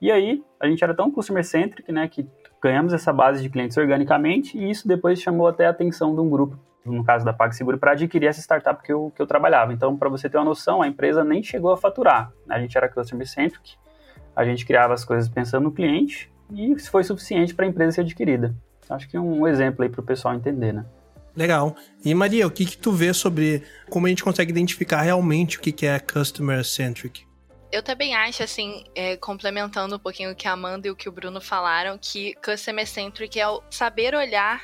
E 0.00 0.10
aí, 0.10 0.42
a 0.58 0.66
gente 0.66 0.82
era 0.82 0.94
tão 0.94 1.10
customer 1.10 1.44
centric, 1.44 1.90
né, 1.92 2.08
que 2.08 2.26
ganhamos 2.62 2.92
essa 2.92 3.12
base 3.12 3.42
de 3.42 3.50
clientes 3.50 3.76
organicamente 3.76 4.56
e 4.56 4.70
isso 4.70 4.86
depois 4.86 5.20
chamou 5.20 5.46
até 5.46 5.66
a 5.66 5.70
atenção 5.70 6.14
de 6.14 6.20
um 6.20 6.28
grupo 6.28 6.58
no 6.84 7.04
caso 7.04 7.24
da 7.24 7.32
PagSeguro, 7.32 7.78
para 7.78 7.92
adquirir 7.92 8.26
essa 8.26 8.40
startup 8.40 8.82
que 8.82 8.92
eu, 8.92 9.12
que 9.14 9.20
eu 9.20 9.26
trabalhava. 9.26 9.72
Então, 9.72 9.96
para 9.96 10.08
você 10.08 10.28
ter 10.28 10.38
uma 10.38 10.44
noção, 10.44 10.82
a 10.82 10.88
empresa 10.88 11.22
nem 11.22 11.42
chegou 11.42 11.72
a 11.72 11.76
faturar. 11.76 12.32
A 12.48 12.58
gente 12.58 12.76
era 12.76 12.88
customer 12.88 13.28
centric, 13.28 13.74
a 14.34 14.44
gente 14.44 14.64
criava 14.64 14.94
as 14.94 15.04
coisas 15.04 15.28
pensando 15.28 15.64
no 15.64 15.72
cliente 15.72 16.32
e 16.52 16.78
foi 16.78 17.04
suficiente 17.04 17.54
para 17.54 17.64
a 17.64 17.68
empresa 17.68 17.92
ser 17.92 18.00
adquirida. 18.02 18.54
Acho 18.88 19.08
que 19.08 19.16
é 19.16 19.20
um 19.20 19.46
exemplo 19.46 19.82
aí 19.82 19.88
para 19.88 20.00
o 20.00 20.04
pessoal 20.04 20.34
entender, 20.34 20.72
né? 20.72 20.84
Legal. 21.36 21.76
E 22.04 22.12
Maria, 22.12 22.46
o 22.46 22.50
que, 22.50 22.64
que 22.64 22.76
tu 22.76 22.90
vê 22.90 23.14
sobre 23.14 23.62
como 23.88 24.06
a 24.06 24.08
gente 24.08 24.24
consegue 24.24 24.50
identificar 24.50 25.02
realmente 25.02 25.58
o 25.58 25.60
que, 25.60 25.70
que 25.70 25.86
é 25.86 25.98
customer 26.00 26.64
centric? 26.64 27.24
Eu 27.72 27.84
também 27.84 28.16
acho, 28.16 28.42
assim, 28.42 28.84
é, 28.96 29.16
complementando 29.16 29.94
um 29.94 29.98
pouquinho 29.98 30.32
o 30.32 30.34
que 30.34 30.48
a 30.48 30.52
Amanda 30.52 30.88
e 30.88 30.90
o 30.90 30.96
que 30.96 31.08
o 31.08 31.12
Bruno 31.12 31.40
falaram, 31.40 31.96
que 31.96 32.34
Customer 32.44 32.86
Centric 32.86 33.38
é 33.38 33.48
o 33.48 33.62
saber 33.70 34.12
olhar 34.12 34.60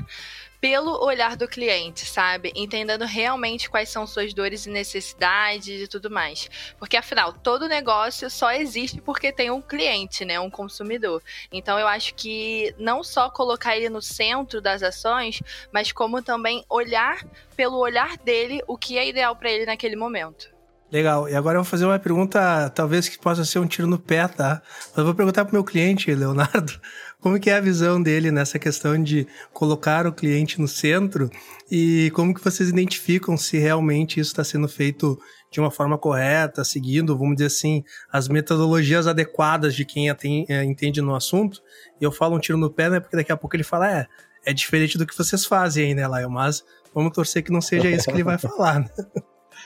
pelo 0.60 1.04
olhar 1.04 1.36
do 1.36 1.46
cliente, 1.46 2.04
sabe? 2.04 2.52
Entendendo 2.56 3.04
realmente 3.04 3.70
quais 3.70 3.90
são 3.90 4.08
suas 4.08 4.34
dores 4.34 4.66
e 4.66 4.70
necessidades 4.70 5.82
e 5.82 5.86
tudo 5.86 6.10
mais. 6.10 6.50
Porque 6.80 6.96
afinal, 6.96 7.32
todo 7.32 7.68
negócio 7.68 8.28
só 8.28 8.50
existe 8.50 9.00
porque 9.00 9.30
tem 9.30 9.52
um 9.52 9.62
cliente, 9.62 10.24
né? 10.24 10.40
Um 10.40 10.50
consumidor. 10.50 11.22
Então 11.52 11.78
eu 11.78 11.86
acho 11.86 12.12
que 12.14 12.74
não 12.76 13.04
só 13.04 13.30
colocar 13.30 13.76
ele 13.76 13.88
no 13.88 14.02
centro 14.02 14.60
das 14.60 14.82
ações, 14.82 15.40
mas 15.70 15.92
como 15.92 16.20
também 16.20 16.64
olhar 16.68 17.24
pelo 17.54 17.78
olhar 17.78 18.16
dele 18.16 18.60
o 18.66 18.76
que 18.76 18.98
é 18.98 19.06
ideal 19.06 19.36
para 19.36 19.52
ele 19.52 19.66
naquele 19.66 19.94
momento. 19.94 20.55
Legal. 20.90 21.28
E 21.28 21.34
agora 21.34 21.58
eu 21.58 21.62
vou 21.62 21.70
fazer 21.70 21.84
uma 21.84 21.98
pergunta, 21.98 22.70
talvez 22.70 23.08
que 23.08 23.18
possa 23.18 23.44
ser 23.44 23.58
um 23.58 23.66
tiro 23.66 23.88
no 23.88 23.98
pé, 23.98 24.28
tá? 24.28 24.62
Mas 24.88 24.98
eu 24.98 25.04
vou 25.04 25.14
perguntar 25.14 25.44
pro 25.44 25.54
meu 25.54 25.64
cliente, 25.64 26.14
Leonardo, 26.14 26.72
como 27.20 27.40
que 27.40 27.50
é 27.50 27.56
a 27.56 27.60
visão 27.60 28.00
dele 28.00 28.30
nessa 28.30 28.58
questão 28.58 29.02
de 29.02 29.26
colocar 29.52 30.06
o 30.06 30.12
cliente 30.12 30.60
no 30.60 30.68
centro 30.68 31.28
e 31.70 32.10
como 32.14 32.32
que 32.32 32.42
vocês 32.42 32.68
identificam 32.68 33.36
se 33.36 33.58
realmente 33.58 34.20
isso 34.20 34.30
está 34.30 34.44
sendo 34.44 34.68
feito 34.68 35.18
de 35.50 35.58
uma 35.58 35.72
forma 35.72 35.98
correta, 35.98 36.62
seguindo, 36.64 37.16
vamos 37.18 37.36
dizer 37.36 37.46
assim, 37.46 37.82
as 38.12 38.28
metodologias 38.28 39.08
adequadas 39.08 39.74
de 39.74 39.84
quem 39.84 40.08
é, 40.08 40.64
entende 40.64 41.00
no 41.00 41.14
assunto. 41.16 41.62
E 42.00 42.04
eu 42.04 42.12
falo 42.12 42.36
um 42.36 42.40
tiro 42.40 42.58
no 42.58 42.70
pé, 42.70 42.90
né? 42.90 43.00
Porque 43.00 43.16
daqui 43.16 43.32
a 43.32 43.36
pouco 43.36 43.56
ele 43.56 43.64
fala, 43.64 43.90
é, 43.90 44.06
é 44.44 44.52
diferente 44.52 44.96
do 44.96 45.06
que 45.06 45.16
vocês 45.16 45.44
fazem 45.44 45.86
aí, 45.86 45.94
né, 45.94 46.06
Laio? 46.06 46.30
Mas 46.30 46.64
vamos 46.94 47.12
torcer 47.12 47.42
que 47.42 47.50
não 47.50 47.60
seja 47.60 47.88
isso 47.88 48.04
que 48.04 48.12
ele 48.12 48.22
vai 48.22 48.38
falar, 48.38 48.80
né? 48.80 48.88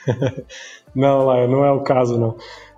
não, 0.95 1.25
Laio, 1.25 1.47
não 1.47 1.65
é 1.65 1.71
o 1.71 1.81
caso, 1.81 2.19
não. 2.19 2.35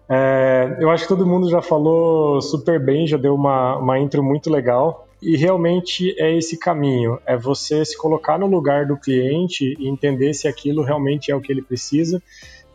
É, 0.10 0.78
eu 0.80 0.90
acho 0.90 1.04
que 1.04 1.10
todo 1.10 1.26
mundo 1.26 1.50
já 1.50 1.62
falou 1.62 2.42
super 2.42 2.80
bem, 2.84 3.08
já 3.08 3.18
deu 3.18 3.34
uma, 3.34 3.78
uma 3.78 4.00
intro 4.00 4.24
muito 4.24 4.50
legal. 4.50 5.08
E 5.22 5.38
realmente 5.38 6.14
é 6.20 6.38
esse 6.38 6.58
caminho: 6.58 7.18
é 7.26 7.38
você 7.38 7.84
se 7.86 7.98
colocar 7.98 8.38
no 8.38 8.46
lugar 8.46 8.86
do 8.86 8.98
cliente 8.98 9.76
e 9.80 9.88
entender 9.88 10.34
se 10.34 10.48
aquilo 10.48 10.84
realmente 10.84 11.32
é 11.32 11.36
o 11.36 11.42
que 11.42 11.52
ele 11.52 11.62
precisa. 11.62 12.22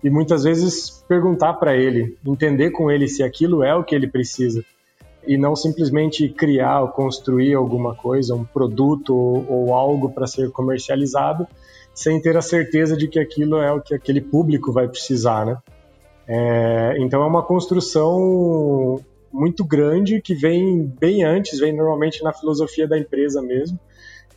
E 0.02 0.08
muitas 0.08 0.44
vezes 0.44 1.04
perguntar 1.08 1.54
para 1.54 1.76
ele, 1.76 2.16
entender 2.24 2.70
com 2.70 2.90
ele 2.90 3.08
se 3.08 3.22
aquilo 3.22 3.62
é 3.62 3.74
o 3.74 3.84
que 3.84 3.94
ele 3.94 4.06
precisa. 4.06 4.64
E 5.26 5.36
não 5.36 5.54
simplesmente 5.54 6.28
criar 6.28 6.80
ou 6.80 6.88
construir 6.88 7.52
alguma 7.52 7.94
coisa, 7.94 8.34
um 8.34 8.44
produto 8.44 9.14
ou, 9.14 9.44
ou 9.48 9.74
algo 9.74 10.10
para 10.10 10.26
ser 10.26 10.50
comercializado, 10.50 11.46
sem 11.98 12.22
ter 12.22 12.36
a 12.36 12.40
certeza 12.40 12.96
de 12.96 13.08
que 13.08 13.18
aquilo 13.18 13.56
é 13.56 13.72
o 13.72 13.80
que 13.80 13.92
aquele 13.92 14.20
público 14.20 14.72
vai 14.72 14.86
precisar, 14.86 15.44
né? 15.44 15.58
É, 16.28 16.94
então 16.98 17.20
é 17.20 17.26
uma 17.26 17.42
construção 17.42 19.00
muito 19.32 19.64
grande 19.64 20.20
que 20.22 20.32
vem 20.32 20.86
bem 21.00 21.24
antes, 21.24 21.58
vem 21.58 21.74
normalmente 21.74 22.22
na 22.22 22.32
filosofia 22.32 22.86
da 22.86 22.96
empresa 22.96 23.42
mesmo, 23.42 23.80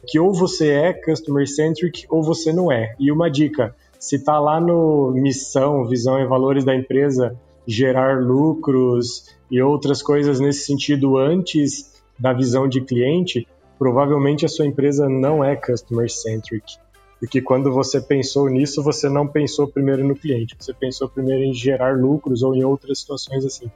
que 0.07 0.19
ou 0.19 0.33
você 0.33 0.69
é 0.69 0.91
customer 0.91 1.47
centric 1.47 2.07
ou 2.09 2.23
você 2.23 2.51
não 2.51 2.71
é. 2.71 2.95
E 2.99 3.11
uma 3.11 3.29
dica, 3.29 3.75
se 3.99 4.15
está 4.15 4.39
lá 4.39 4.59
no 4.59 5.11
missão, 5.11 5.85
visão 5.85 6.19
e 6.19 6.25
valores 6.25 6.65
da 6.65 6.75
empresa 6.75 7.37
gerar 7.67 8.23
lucros 8.23 9.29
e 9.51 9.61
outras 9.61 10.01
coisas 10.01 10.39
nesse 10.39 10.65
sentido 10.65 11.15
antes 11.15 11.93
da 12.17 12.33
visão 12.33 12.67
de 12.67 12.81
cliente, 12.81 13.47
provavelmente 13.77 14.47
a 14.47 14.49
sua 14.49 14.65
empresa 14.65 15.07
não 15.07 15.43
é 15.43 15.55
customer 15.55 16.09
centric. 16.09 16.81
Porque 17.21 17.39
quando 17.39 17.71
você 17.71 18.01
pensou 18.01 18.49
nisso, 18.49 18.81
você 18.81 19.07
não 19.07 19.27
pensou 19.27 19.67
primeiro 19.67 20.03
no 20.03 20.15
cliente, 20.15 20.55
você 20.59 20.73
pensou 20.73 21.07
primeiro 21.07 21.43
em 21.43 21.53
gerar 21.53 21.95
lucros 21.95 22.41
ou 22.41 22.55
em 22.55 22.63
outras 22.63 22.97
situações 22.97 23.45
assim. 23.45 23.69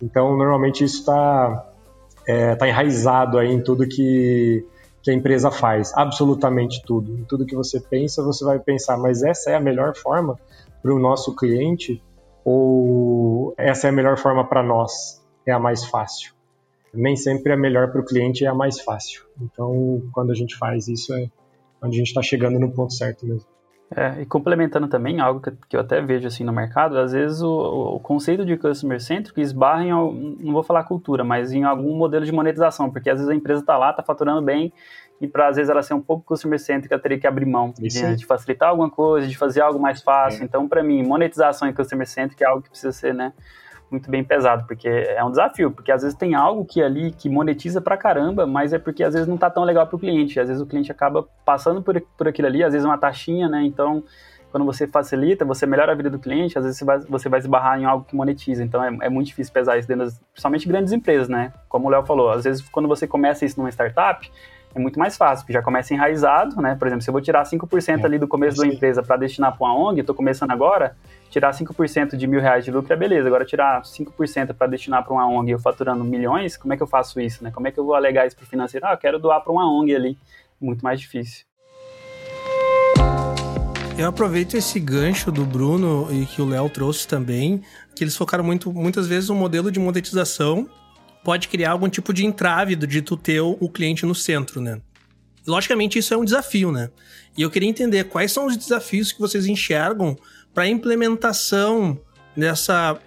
Então, 0.00 0.36
normalmente 0.36 0.84
isso 0.84 1.00
está 1.00 1.74
é, 2.24 2.54
tá 2.54 2.68
enraizado 2.68 3.36
aí 3.36 3.52
em 3.52 3.60
tudo 3.60 3.88
que, 3.88 4.64
que 5.02 5.10
a 5.10 5.12
empresa 5.12 5.50
faz, 5.50 5.92
absolutamente 5.96 6.80
tudo. 6.86 7.18
Em 7.18 7.24
tudo 7.24 7.44
que 7.44 7.56
você 7.56 7.80
pensa, 7.80 8.22
você 8.22 8.44
vai 8.44 8.60
pensar, 8.60 8.96
mas 8.96 9.24
essa 9.24 9.50
é 9.50 9.56
a 9.56 9.60
melhor 9.60 9.96
forma 9.96 10.38
para 10.80 10.94
o 10.94 11.00
nosso 11.00 11.34
cliente 11.34 12.00
ou 12.44 13.54
essa 13.58 13.88
é 13.88 13.90
a 13.90 13.92
melhor 13.92 14.16
forma 14.16 14.46
para 14.46 14.62
nós? 14.62 15.20
É 15.44 15.50
a 15.50 15.58
mais 15.58 15.84
fácil. 15.84 16.32
Nem 16.94 17.16
sempre 17.16 17.52
a 17.52 17.56
melhor 17.56 17.90
para 17.90 18.00
o 18.00 18.04
cliente 18.04 18.44
é 18.44 18.48
a 18.48 18.54
mais 18.54 18.80
fácil. 18.80 19.24
Então, 19.42 20.00
quando 20.12 20.30
a 20.30 20.34
gente 20.34 20.56
faz 20.56 20.86
isso, 20.86 21.12
é, 21.12 21.28
onde 21.82 21.96
a 21.96 21.98
gente 21.98 22.08
está 22.08 22.22
chegando 22.22 22.58
no 22.58 22.70
ponto 22.70 22.92
certo 22.92 23.26
mesmo. 23.26 23.46
É, 23.90 24.20
e 24.20 24.26
complementando 24.26 24.86
também 24.86 25.18
algo 25.18 25.40
que, 25.40 25.50
que, 25.66 25.74
eu 25.74 25.80
até 25.80 26.02
vejo 26.02 26.26
assim 26.26 26.44
no 26.44 26.52
mercado, 26.52 26.98
às 26.98 27.12
vezes 27.12 27.40
o, 27.40 27.94
o 27.94 28.00
conceito 28.00 28.44
de 28.44 28.54
customer 28.58 29.00
centric 29.00 29.40
esbarra 29.40 29.82
em, 29.82 29.90
não 29.90 30.52
vou 30.52 30.62
falar 30.62 30.84
cultura, 30.84 31.24
mas 31.24 31.52
em 31.52 31.64
algum 31.64 31.96
modelo 31.96 32.26
de 32.26 32.30
monetização, 32.30 32.90
porque 32.90 33.08
às 33.08 33.16
vezes 33.16 33.30
a 33.30 33.34
empresa 33.34 33.62
está 33.62 33.78
lá, 33.78 33.90
está 33.90 34.02
faturando 34.02 34.42
bem, 34.42 34.70
e 35.18 35.26
para 35.26 35.48
às 35.48 35.56
vezes 35.56 35.70
ela 35.70 35.82
ser 35.82 35.94
um 35.94 36.02
pouco 36.02 36.22
customer 36.22 36.58
centric, 36.58 36.92
ela 36.92 37.00
teria 37.00 37.18
que 37.18 37.26
abrir 37.26 37.46
mão 37.46 37.72
de, 37.78 37.88
de, 38.14 38.26
facilitar 38.26 38.68
alguma 38.68 38.90
coisa, 38.90 39.26
de 39.26 39.38
fazer 39.38 39.62
algo 39.62 39.80
mais 39.80 40.02
fácil. 40.02 40.42
É. 40.42 40.44
Então, 40.44 40.68
para 40.68 40.82
mim, 40.82 41.02
monetização 41.02 41.66
e 41.66 41.72
customer 41.72 42.06
centric 42.06 42.44
é 42.44 42.46
algo 42.46 42.62
que 42.62 42.68
precisa 42.68 42.92
ser, 42.92 43.14
né, 43.14 43.32
muito 43.90 44.10
bem 44.10 44.22
pesado, 44.22 44.64
porque 44.66 44.88
é 44.88 45.24
um 45.24 45.30
desafio, 45.30 45.70
porque 45.70 45.90
às 45.90 46.02
vezes 46.02 46.16
tem 46.16 46.34
algo 46.34 46.64
que 46.64 46.82
ali 46.82 47.10
que 47.10 47.28
monetiza 47.28 47.80
pra 47.80 47.96
caramba, 47.96 48.46
mas 48.46 48.72
é 48.72 48.78
porque 48.78 49.02
às 49.02 49.14
vezes 49.14 49.28
não 49.28 49.36
tá 49.36 49.50
tão 49.50 49.64
legal 49.64 49.86
pro 49.86 49.98
cliente, 49.98 50.38
às 50.38 50.48
vezes 50.48 50.62
o 50.62 50.66
cliente 50.66 50.92
acaba 50.92 51.26
passando 51.44 51.82
por, 51.82 52.00
por 52.16 52.28
aquilo 52.28 52.48
ali, 52.48 52.62
às 52.62 52.72
vezes 52.72 52.84
uma 52.84 52.98
taxinha, 52.98 53.48
né, 53.48 53.62
então 53.62 54.02
quando 54.50 54.64
você 54.64 54.86
facilita, 54.86 55.44
você 55.44 55.66
melhora 55.66 55.92
a 55.92 55.94
vida 55.94 56.08
do 56.08 56.18
cliente, 56.18 56.56
às 56.58 56.64
vezes 56.64 56.78
você 56.78 56.84
vai, 56.84 56.98
você 57.00 57.28
vai 57.28 57.38
esbarrar 57.38 57.78
em 57.78 57.84
algo 57.84 58.04
que 58.04 58.16
monetiza, 58.16 58.62
então 58.62 58.82
é, 58.82 59.06
é 59.06 59.08
muito 59.08 59.26
difícil 59.26 59.52
pesar 59.52 59.78
isso 59.78 59.88
dentro 59.88 60.04
das, 60.04 60.18
principalmente 60.32 60.68
grandes 60.68 60.92
empresas, 60.92 61.28
né, 61.28 61.52
como 61.68 61.88
o 61.88 61.90
Léo 61.90 62.04
falou, 62.04 62.30
às 62.30 62.44
vezes 62.44 62.66
quando 62.68 62.88
você 62.88 63.06
começa 63.06 63.44
isso 63.44 63.58
numa 63.58 63.70
startup, 63.70 64.30
é 64.74 64.78
muito 64.78 64.98
mais 64.98 65.16
fácil, 65.16 65.44
porque 65.44 65.52
já 65.52 65.62
começa 65.62 65.94
enraizado, 65.94 66.60
né? 66.60 66.74
Por 66.74 66.86
exemplo, 66.86 67.02
se 67.02 67.08
eu 67.08 67.12
vou 67.12 67.22
tirar 67.22 67.42
5% 67.42 68.00
é, 68.00 68.04
ali 68.04 68.18
do 68.18 68.28
começo 68.28 68.58
da 68.58 68.66
empresa 68.66 69.02
para 69.02 69.16
destinar 69.16 69.56
para 69.56 69.66
uma 69.66 69.74
ONG, 69.74 70.00
estou 70.00 70.14
começando 70.14 70.50
agora, 70.50 70.94
tirar 71.30 71.52
5% 71.52 72.16
de 72.16 72.26
mil 72.26 72.40
reais 72.40 72.64
de 72.64 72.70
lucro 72.70 72.92
é 72.92 72.96
beleza. 72.96 73.26
Agora, 73.26 73.44
tirar 73.44 73.82
5% 73.82 74.54
para 74.54 74.66
destinar 74.66 75.04
para 75.04 75.12
uma 75.12 75.28
ONG 75.28 75.52
eu 75.52 75.58
faturando 75.58 76.04
milhões, 76.04 76.56
como 76.56 76.72
é 76.72 76.76
que 76.76 76.82
eu 76.82 76.86
faço 76.86 77.20
isso, 77.20 77.44
né? 77.44 77.50
Como 77.50 77.66
é 77.68 77.70
que 77.70 77.78
eu 77.78 77.84
vou 77.84 77.94
alegar 77.94 78.26
isso 78.26 78.36
para 78.36 78.44
o 78.44 78.46
financeiro? 78.46 78.86
Ah, 78.86 78.92
eu 78.92 78.98
quero 78.98 79.18
doar 79.18 79.40
para 79.40 79.52
uma 79.52 79.70
ONG 79.70 79.94
ali. 79.94 80.18
Muito 80.60 80.82
mais 80.82 81.00
difícil. 81.00 81.46
Eu 83.96 84.06
aproveito 84.06 84.56
esse 84.56 84.78
gancho 84.78 85.32
do 85.32 85.44
Bruno 85.44 86.08
e 86.12 86.24
que 86.24 86.40
o 86.40 86.46
Léo 86.46 86.70
trouxe 86.70 87.06
também, 87.06 87.62
que 87.96 88.04
eles 88.04 88.16
focaram 88.16 88.44
muito, 88.44 88.72
muitas 88.72 89.08
vezes 89.08 89.28
no 89.28 89.34
modelo 89.34 89.72
de 89.72 89.80
monetização 89.80 90.68
pode 91.24 91.48
criar 91.48 91.72
algum 91.72 91.88
tipo 91.88 92.12
de 92.12 92.24
entrave 92.24 92.76
de 92.76 93.02
tu 93.02 93.16
ter 93.16 93.40
o 93.40 93.68
cliente 93.68 94.06
no 94.06 94.14
centro, 94.14 94.60
né? 94.60 94.80
Logicamente, 95.46 95.98
isso 95.98 96.14
é 96.14 96.16
um 96.16 96.24
desafio, 96.24 96.70
né? 96.70 96.90
E 97.36 97.42
eu 97.42 97.50
queria 97.50 97.68
entender 97.68 98.04
quais 98.04 98.30
são 98.30 98.46
os 98.46 98.56
desafios 98.56 99.10
que 99.10 99.20
vocês 99.20 99.46
enxergam 99.46 100.16
para 100.52 100.64
a 100.64 100.68
implementação 100.68 101.98
dessa 102.36 103.00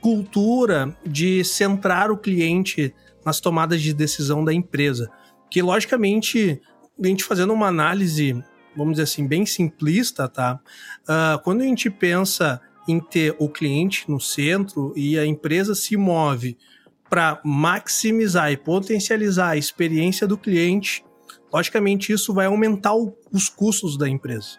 cultura 0.00 0.96
de 1.04 1.44
centrar 1.44 2.10
o 2.10 2.16
cliente 2.16 2.94
nas 3.24 3.40
tomadas 3.40 3.82
de 3.82 3.92
decisão 3.92 4.44
da 4.44 4.52
empresa. 4.52 5.10
Que, 5.50 5.60
logicamente, 5.60 6.60
a 7.02 7.06
gente 7.06 7.24
fazendo 7.24 7.52
uma 7.52 7.66
análise, 7.66 8.42
vamos 8.76 8.94
dizer 8.94 9.04
assim, 9.04 9.26
bem 9.26 9.44
simplista, 9.44 10.28
tá? 10.28 10.60
Uh, 11.02 11.42
quando 11.42 11.60
a 11.60 11.64
gente 11.64 11.90
pensa 11.90 12.60
em 12.86 13.00
ter 13.00 13.36
o 13.38 13.48
cliente 13.48 14.10
no 14.10 14.18
centro 14.18 14.92
e 14.96 15.18
a 15.18 15.26
empresa 15.26 15.74
se 15.74 15.96
move 15.96 16.56
para 17.08 17.40
maximizar 17.44 18.50
e 18.50 18.56
potencializar 18.56 19.50
a 19.50 19.56
experiência 19.56 20.26
do 20.26 20.38
cliente, 20.38 21.04
logicamente 21.52 22.12
isso 22.12 22.32
vai 22.32 22.46
aumentar 22.46 22.94
o, 22.94 23.14
os 23.32 23.48
custos 23.48 23.96
da 23.96 24.08
empresa. 24.08 24.58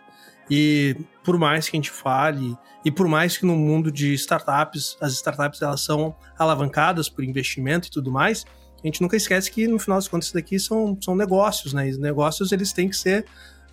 E 0.50 0.96
por 1.24 1.38
mais 1.38 1.70
que 1.70 1.76
a 1.76 1.78
gente 1.78 1.92
fale, 1.92 2.58
e 2.84 2.92
por 2.92 3.08
mais 3.08 3.38
que 3.38 3.46
no 3.46 3.56
mundo 3.56 3.92
de 3.92 4.14
startups, 4.14 4.98
as 5.02 5.14
startups 5.14 5.62
elas 5.62 5.82
são 5.82 6.16
alavancadas 6.38 7.10
por 7.10 7.24
investimento 7.24 7.88
e 7.88 7.92
tudo 7.92 8.12
mais, 8.12 8.46
a 8.84 8.88
gente 8.88 9.02
nunca 9.02 9.18
esquece 9.18 9.52
que 9.52 9.68
no 9.68 9.78
final 9.78 9.98
das 9.98 10.08
contas 10.08 10.28
isso 10.28 10.34
daqui 10.34 10.58
são, 10.58 10.98
são 11.02 11.16
negócios, 11.16 11.74
né? 11.74 11.88
E 11.88 11.92
os 11.92 11.98
negócios 11.98 12.52
eles 12.52 12.72
têm 12.72 12.90
que 12.90 12.96
ser 12.96 13.26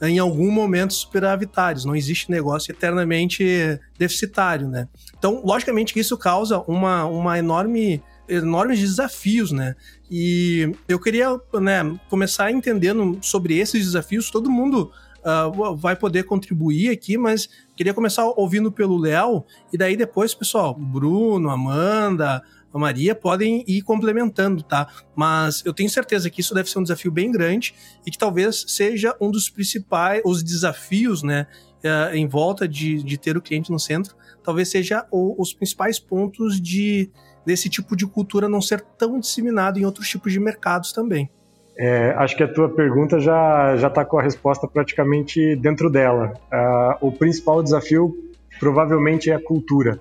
em 0.02 0.18
algum 0.18 0.50
momento 0.50 0.92
superavitários. 0.92 1.84
Não 1.84 1.96
existe 1.96 2.30
negócio 2.30 2.72
eternamente 2.72 3.80
deficitário, 3.98 4.68
né? 4.68 4.88
Então, 5.16 5.42
logicamente 5.44 5.98
isso 5.98 6.18
causa 6.18 6.58
uma, 6.66 7.04
uma 7.06 7.38
enorme 7.38 8.02
enormes 8.28 8.80
desafios, 8.80 9.52
né? 9.52 9.76
E 10.10 10.72
eu 10.88 10.98
queria 10.98 11.28
né, 11.60 11.98
começar 12.10 12.50
entendendo 12.50 13.18
sobre 13.22 13.56
esses 13.56 13.84
desafios. 13.84 14.30
Todo 14.30 14.50
mundo 14.50 14.90
uh, 15.26 15.76
vai 15.76 15.96
poder 15.96 16.22
contribuir 16.22 16.90
aqui, 16.90 17.18
mas 17.18 17.48
queria 17.76 17.92
começar 17.92 18.24
ouvindo 18.36 18.70
pelo 18.70 18.96
Léo, 18.96 19.44
e 19.72 19.76
daí 19.76 19.96
depois, 19.96 20.34
pessoal, 20.34 20.74
Bruno, 20.74 21.50
Amanda, 21.50 22.42
a 22.72 22.78
Maria 22.78 23.14
podem 23.14 23.64
ir 23.66 23.82
complementando, 23.82 24.62
tá? 24.62 24.86
Mas 25.14 25.62
eu 25.64 25.72
tenho 25.72 25.88
certeza 25.88 26.28
que 26.30 26.40
isso 26.40 26.54
deve 26.54 26.70
ser 26.70 26.78
um 26.78 26.82
desafio 26.82 27.10
bem 27.10 27.32
grande 27.32 27.74
e 28.06 28.10
que 28.10 28.18
talvez 28.18 28.64
seja 28.68 29.16
um 29.20 29.30
dos 29.30 29.48
principais, 29.48 30.20
os 30.24 30.42
desafios, 30.42 31.22
né, 31.22 31.46
uh, 31.78 32.14
em 32.14 32.28
volta 32.28 32.68
de, 32.68 33.02
de 33.02 33.18
ter 33.18 33.36
o 33.36 33.42
cliente 33.42 33.72
no 33.72 33.78
centro, 33.78 34.14
talvez 34.42 34.68
seja 34.68 35.06
o, 35.10 35.40
os 35.40 35.52
principais 35.52 35.98
pontos 35.98 36.60
de 36.60 37.10
desse 37.44 37.68
tipo 37.68 37.94
de 37.94 38.04
cultura 38.04 38.48
não 38.48 38.60
ser 38.60 38.80
tão 38.80 39.20
disseminado 39.20 39.78
em 39.78 39.84
outros 39.84 40.08
tipos 40.08 40.32
de 40.32 40.40
mercados 40.40 40.90
também. 40.90 41.30
É, 41.78 42.10
acho 42.16 42.34
que 42.36 42.42
a 42.42 42.48
tua 42.48 42.70
pergunta 42.70 43.20
já 43.20 43.76
já 43.76 43.88
está 43.88 44.02
com 44.02 44.18
a 44.18 44.22
resposta 44.22 44.66
praticamente 44.66 45.54
dentro 45.56 45.90
dela. 45.90 46.32
Uh, 46.50 47.08
o 47.08 47.12
principal 47.12 47.62
desafio 47.62 48.16
provavelmente 48.58 49.30
é 49.30 49.34
a 49.34 49.42
cultura. 49.42 50.00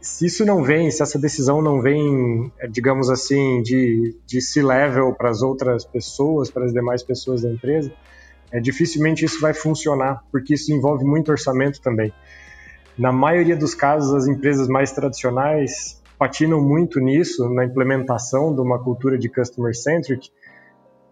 Se 0.00 0.26
isso 0.26 0.44
não 0.44 0.62
vem, 0.62 0.90
se 0.90 1.02
essa 1.02 1.18
decisão 1.18 1.60
não 1.60 1.80
vem, 1.80 2.52
digamos 2.70 3.10
assim, 3.10 3.62
de, 3.62 4.14
de 4.26 4.40
C-level 4.40 5.14
para 5.14 5.30
as 5.30 5.42
outras 5.42 5.84
pessoas, 5.84 6.50
para 6.50 6.66
as 6.66 6.72
demais 6.72 7.02
pessoas 7.02 7.42
da 7.42 7.50
empresa, 7.50 7.90
é, 8.52 8.60
dificilmente 8.60 9.24
isso 9.24 9.40
vai 9.40 9.52
funcionar, 9.52 10.22
porque 10.30 10.54
isso 10.54 10.72
envolve 10.72 11.04
muito 11.04 11.30
orçamento 11.30 11.80
também. 11.80 12.12
Na 12.96 13.12
maioria 13.12 13.56
dos 13.56 13.74
casos, 13.74 14.12
as 14.14 14.26
empresas 14.26 14.68
mais 14.68 14.92
tradicionais 14.92 16.00
patinam 16.18 16.60
muito 16.60 17.00
nisso, 17.00 17.48
na 17.48 17.64
implementação 17.64 18.54
de 18.54 18.60
uma 18.60 18.78
cultura 18.78 19.16
de 19.16 19.28
customer 19.28 19.74
centric, 19.74 20.30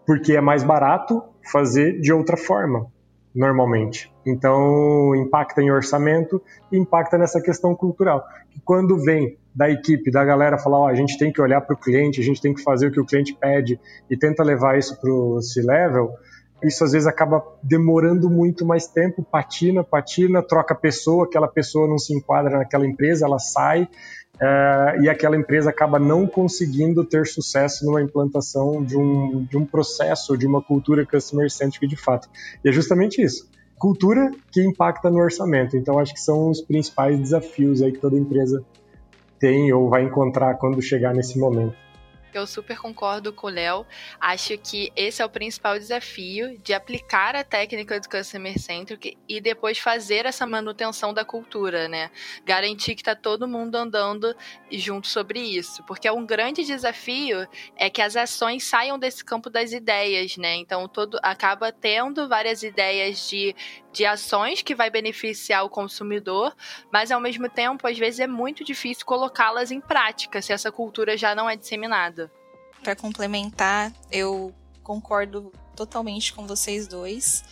porque 0.07 0.37
é 0.37 0.41
mais 0.41 0.63
barato 0.63 1.21
fazer 1.51 1.99
de 1.99 2.13
outra 2.13 2.37
forma, 2.37 2.87
normalmente. 3.35 4.09
Então, 4.25 5.13
impacta 5.13 5.61
em 5.61 5.69
orçamento 5.69 6.41
impacta 6.71 7.17
nessa 7.17 7.41
questão 7.41 7.75
cultural. 7.75 8.25
E 8.55 8.59
quando 8.61 8.97
vem 8.97 9.37
da 9.53 9.69
equipe, 9.69 10.09
da 10.09 10.23
galera 10.23 10.57
falar, 10.57 10.79
oh, 10.79 10.87
a 10.87 10.95
gente 10.95 11.17
tem 11.17 11.31
que 11.31 11.41
olhar 11.41 11.59
para 11.61 11.73
o 11.73 11.77
cliente, 11.77 12.21
a 12.21 12.23
gente 12.23 12.41
tem 12.41 12.53
que 12.53 12.63
fazer 12.63 12.87
o 12.87 12.91
que 12.91 13.01
o 13.01 13.05
cliente 13.05 13.35
pede 13.35 13.79
e 14.09 14.15
tenta 14.15 14.43
levar 14.43 14.77
isso 14.77 14.99
para 14.99 15.11
o 15.11 15.41
C-level, 15.41 16.11
isso 16.63 16.83
às 16.83 16.91
vezes 16.91 17.07
acaba 17.07 17.43
demorando 17.61 18.29
muito 18.29 18.65
mais 18.65 18.87
tempo, 18.87 19.23
patina, 19.23 19.83
patina, 19.83 20.41
troca 20.41 20.73
pessoa, 20.73 21.25
aquela 21.25 21.47
pessoa 21.47 21.87
não 21.87 21.97
se 21.97 22.15
enquadra 22.15 22.57
naquela 22.57 22.85
empresa, 22.85 23.25
ela 23.25 23.39
sai, 23.39 23.87
é, 24.39 24.99
e 25.01 25.09
aquela 25.09 25.35
empresa 25.35 25.69
acaba 25.69 25.97
não 25.97 26.27
conseguindo 26.27 27.03
ter 27.03 27.25
sucesso 27.25 27.85
numa 27.85 28.01
implantação 28.01 28.83
de 28.83 28.95
um, 28.95 29.43
de 29.43 29.57
um 29.57 29.65
processo, 29.65 30.37
de 30.37 30.45
uma 30.45 30.61
cultura 30.61 31.05
customer-centric 31.05 31.87
de 31.87 31.95
fato. 31.95 32.29
E 32.63 32.69
é 32.69 32.71
justamente 32.71 33.21
isso. 33.21 33.49
Cultura 33.77 34.31
que 34.51 34.61
impacta 34.63 35.09
no 35.09 35.19
orçamento. 35.19 35.77
Então, 35.77 35.99
acho 35.99 36.13
que 36.13 36.21
são 36.21 36.49
os 36.49 36.61
principais 36.61 37.19
desafios 37.19 37.81
aí 37.81 37.91
que 37.91 37.99
toda 37.99 38.17
empresa 38.17 38.63
tem 39.39 39.71
ou 39.71 39.89
vai 39.89 40.03
encontrar 40.03 40.55
quando 40.55 40.81
chegar 40.81 41.13
nesse 41.13 41.37
momento. 41.37 41.75
Eu 42.33 42.45
super 42.45 42.77
concordo 42.77 43.31
com 43.31 43.47
o 43.47 43.49
Léo. 43.49 43.85
Acho 44.19 44.57
que 44.57 44.91
esse 44.95 45.21
é 45.21 45.25
o 45.25 45.29
principal 45.29 45.79
desafio 45.79 46.57
de 46.59 46.73
aplicar 46.73 47.35
a 47.35 47.43
técnica 47.43 47.99
do 47.99 48.09
Customer 48.09 48.59
Centric 48.59 49.17
e 49.27 49.39
depois 49.39 49.79
fazer 49.79 50.25
essa 50.25 50.45
manutenção 50.45 51.13
da 51.13 51.23
cultura, 51.23 51.87
né? 51.87 52.11
Garantir 52.45 52.95
que 52.95 53.03
tá 53.03 53.15
todo 53.15 53.47
mundo 53.47 53.75
andando 53.75 54.35
junto 54.69 55.07
sobre 55.07 55.39
isso. 55.39 55.83
Porque 55.85 56.07
é 56.07 56.11
um 56.11 56.25
grande 56.25 56.63
desafio 56.65 57.47
é 57.75 57.89
que 57.89 58.01
as 58.01 58.15
ações 58.15 58.65
saiam 58.65 58.99
desse 58.99 59.23
campo 59.23 59.49
das 59.49 59.71
ideias, 59.71 60.35
né? 60.37 60.55
Então 60.55 60.87
todo 60.87 61.17
acaba 61.23 61.71
tendo 61.71 62.27
várias 62.27 62.61
ideias 62.61 63.27
de, 63.29 63.55
de 63.91 64.05
ações 64.05 64.61
que 64.61 64.75
vai 64.75 64.89
beneficiar 64.89 65.63
o 65.63 65.69
consumidor, 65.69 66.55
mas 66.91 67.09
ao 67.09 67.21
mesmo 67.21 67.49
tempo, 67.49 67.87
às 67.87 67.97
vezes 67.97 68.19
é 68.19 68.27
muito 68.27 68.63
difícil 68.63 69.05
colocá-las 69.05 69.71
em 69.71 69.79
prática 69.79 70.41
se 70.41 70.51
essa 70.51 70.71
cultura 70.71 71.17
já 71.17 71.33
não 71.33 71.49
é 71.49 71.55
disseminada 71.55 72.26
para 72.81 72.95
complementar, 72.95 73.91
eu 74.11 74.53
concordo 74.83 75.51
totalmente 75.75 76.33
com 76.33 76.47
vocês 76.47 76.87
dois. 76.87 77.43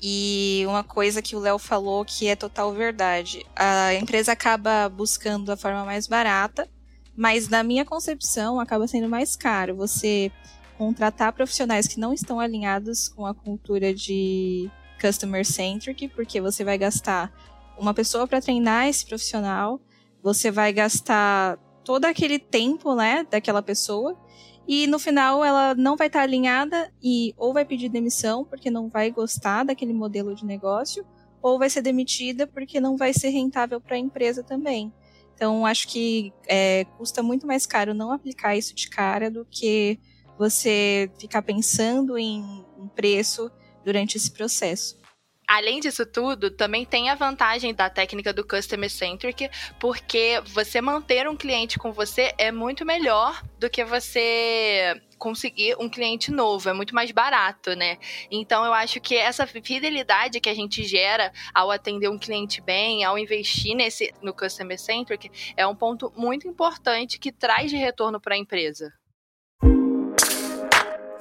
E 0.00 0.64
uma 0.66 0.84
coisa 0.84 1.20
que 1.20 1.34
o 1.34 1.40
Léo 1.40 1.58
falou 1.58 2.04
que 2.04 2.28
é 2.28 2.36
total 2.36 2.72
verdade. 2.72 3.44
A 3.56 3.94
empresa 3.94 4.32
acaba 4.32 4.88
buscando 4.88 5.50
a 5.50 5.56
forma 5.56 5.84
mais 5.84 6.06
barata, 6.06 6.68
mas 7.16 7.48
na 7.48 7.64
minha 7.64 7.84
concepção 7.84 8.60
acaba 8.60 8.86
sendo 8.86 9.08
mais 9.08 9.34
caro 9.34 9.74
você 9.74 10.30
contratar 10.76 11.32
profissionais 11.32 11.88
que 11.88 11.98
não 11.98 12.14
estão 12.14 12.38
alinhados 12.38 13.08
com 13.08 13.26
a 13.26 13.34
cultura 13.34 13.92
de 13.92 14.70
customer 15.00 15.44
centric, 15.44 16.06
porque 16.08 16.40
você 16.40 16.62
vai 16.62 16.78
gastar 16.78 17.32
uma 17.76 17.92
pessoa 17.92 18.26
para 18.28 18.40
treinar 18.40 18.86
esse 18.86 19.04
profissional, 19.04 19.80
você 20.22 20.50
vai 20.50 20.72
gastar 20.72 21.58
todo 21.84 22.04
aquele 22.04 22.38
tempo, 22.38 22.94
né, 22.94 23.26
daquela 23.28 23.62
pessoa 23.62 24.16
e 24.68 24.86
no 24.86 24.98
final 24.98 25.42
ela 25.42 25.74
não 25.74 25.96
vai 25.96 26.08
estar 26.08 26.20
alinhada 26.20 26.92
e 27.02 27.32
ou 27.38 27.54
vai 27.54 27.64
pedir 27.64 27.88
demissão 27.88 28.44
porque 28.44 28.70
não 28.70 28.90
vai 28.90 29.10
gostar 29.10 29.64
daquele 29.64 29.94
modelo 29.94 30.34
de 30.34 30.44
negócio, 30.44 31.06
ou 31.40 31.58
vai 31.58 31.70
ser 31.70 31.80
demitida 31.80 32.46
porque 32.46 32.78
não 32.78 32.94
vai 32.94 33.14
ser 33.14 33.30
rentável 33.30 33.80
para 33.80 33.96
a 33.96 33.98
empresa 33.98 34.42
também. 34.42 34.92
Então 35.34 35.64
acho 35.64 35.88
que 35.88 36.34
é, 36.46 36.84
custa 36.98 37.22
muito 37.22 37.46
mais 37.46 37.64
caro 37.64 37.94
não 37.94 38.12
aplicar 38.12 38.56
isso 38.56 38.74
de 38.74 38.90
cara 38.90 39.30
do 39.30 39.46
que 39.50 39.98
você 40.38 41.10
ficar 41.18 41.40
pensando 41.40 42.18
em, 42.18 42.66
em 42.78 42.88
preço 42.94 43.50
durante 43.82 44.18
esse 44.18 44.30
processo. 44.30 44.97
Além 45.48 45.80
disso 45.80 46.04
tudo, 46.04 46.50
também 46.50 46.84
tem 46.84 47.08
a 47.08 47.14
vantagem 47.14 47.72
da 47.72 47.88
técnica 47.88 48.34
do 48.34 48.46
Customer 48.46 48.90
Centric, 48.90 49.48
porque 49.80 50.42
você 50.44 50.78
manter 50.78 51.26
um 51.26 51.34
cliente 51.34 51.78
com 51.78 51.90
você 51.90 52.34
é 52.36 52.52
muito 52.52 52.84
melhor 52.84 53.42
do 53.58 53.70
que 53.70 53.82
você 53.82 55.00
conseguir 55.16 55.74
um 55.80 55.88
cliente 55.88 56.30
novo, 56.30 56.68
é 56.68 56.74
muito 56.74 56.94
mais 56.94 57.10
barato, 57.12 57.74
né? 57.74 57.96
Então 58.30 58.62
eu 58.62 58.74
acho 58.74 59.00
que 59.00 59.16
essa 59.16 59.46
fidelidade 59.46 60.38
que 60.38 60.50
a 60.50 60.54
gente 60.54 60.84
gera 60.84 61.32
ao 61.54 61.70
atender 61.70 62.10
um 62.10 62.18
cliente 62.18 62.60
bem, 62.60 63.02
ao 63.02 63.18
investir 63.18 63.74
nesse 63.74 64.12
no 64.20 64.34
customer 64.34 64.78
centric, 64.78 65.30
é 65.56 65.66
um 65.66 65.74
ponto 65.74 66.12
muito 66.14 66.46
importante 66.46 67.18
que 67.18 67.32
traz 67.32 67.70
de 67.70 67.76
retorno 67.78 68.20
para 68.20 68.34
a 68.34 68.38
empresa. 68.38 68.92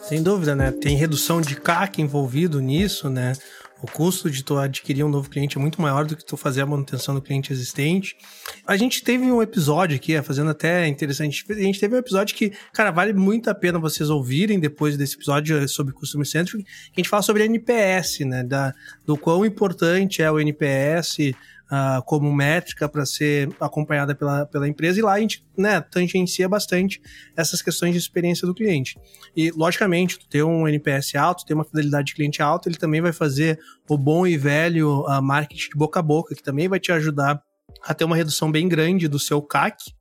Sem 0.07 0.23
dúvida, 0.23 0.55
né? 0.55 0.71
Tem 0.71 0.95
redução 0.95 1.41
de 1.41 1.55
CAC 1.55 2.01
envolvido 2.01 2.61
nisso, 2.61 3.09
né? 3.09 3.33
O 3.81 3.85
custo 3.85 4.29
de 4.29 4.43
tu 4.43 4.57
adquirir 4.57 5.03
um 5.03 5.09
novo 5.09 5.29
cliente 5.29 5.57
é 5.57 5.61
muito 5.61 5.81
maior 5.81 6.05
do 6.05 6.15
que 6.15 6.25
tu 6.25 6.35
fazer 6.35 6.61
a 6.61 6.65
manutenção 6.65 7.13
do 7.13 7.21
cliente 7.21 7.53
existente. 7.53 8.17
A 8.65 8.75
gente 8.75 9.03
teve 9.03 9.31
um 9.31 9.41
episódio 9.41 9.95
aqui, 9.95 10.15
é, 10.15 10.21
fazendo 10.21 10.49
até 10.49 10.87
interessante, 10.87 11.45
a 11.49 11.53
gente 11.53 11.79
teve 11.79 11.95
um 11.95 11.99
episódio 11.99 12.35
que, 12.35 12.51
cara, 12.73 12.89
vale 12.89 13.13
muito 13.13 13.49
a 13.49 13.55
pena 13.55 13.77
vocês 13.77 14.09
ouvirem 14.09 14.59
depois 14.59 14.97
desse 14.97 15.15
episódio 15.15 15.57
é, 15.57 15.67
sobre 15.67 15.93
Customer 15.93 16.25
Centric, 16.25 16.63
que 16.63 16.71
a 16.95 16.99
gente 16.99 17.09
fala 17.09 17.21
sobre 17.21 17.45
NPS, 17.45 18.21
né, 18.21 18.43
da, 18.43 18.73
do 19.05 19.15
quão 19.15 19.45
importante 19.45 20.21
é 20.21 20.31
o 20.31 20.39
NPS 20.39 21.33
uh, 21.71 22.01
como 22.03 22.34
métrica 22.34 22.88
para 22.89 23.06
ser 23.06 23.49
acompanhada 23.60 24.15
pela, 24.15 24.45
pela 24.45 24.67
empresa, 24.67 24.99
e 24.99 25.01
lá 25.01 25.13
a 25.13 25.19
gente 25.19 25.45
né, 25.58 25.82
tangencia 25.82 26.47
bastante 26.47 27.01
essas 27.36 27.62
questões 27.62 27.93
de 27.93 27.99
experiência 27.99 28.47
do 28.47 28.53
cliente. 28.53 28.97
E, 29.36 29.51
logicamente, 29.51 30.19
ter 30.30 30.43
um 30.43 30.67
NPS 30.67 31.15
alto, 31.15 31.45
ter 31.45 31.53
uma 31.53 31.65
fidelidade 31.65 32.08
de 32.08 32.15
cliente 32.15 32.41
alta, 32.41 32.69
ele 32.69 32.77
também 32.77 33.01
vai 33.01 33.13
fazer 33.13 33.60
o 33.89 33.97
bom 33.97 34.25
e 34.25 34.38
velho 34.38 35.01
uh, 35.01 35.21
marketing 35.21 35.69
de 35.69 35.77
boca 35.77 35.99
a 35.99 36.03
boca, 36.03 36.36
que 36.36 36.43
também 36.43 36.67
vai 36.67 36.80
te 36.80 36.91
ajudar 36.91 37.41
a 37.84 37.93
ter 37.93 38.06
uma 38.06 38.15
redução 38.15 38.51
bem 38.51 38.67
grande 38.67 39.08
do 39.08 39.19
seu 39.19 39.41
CAC, 39.41 39.96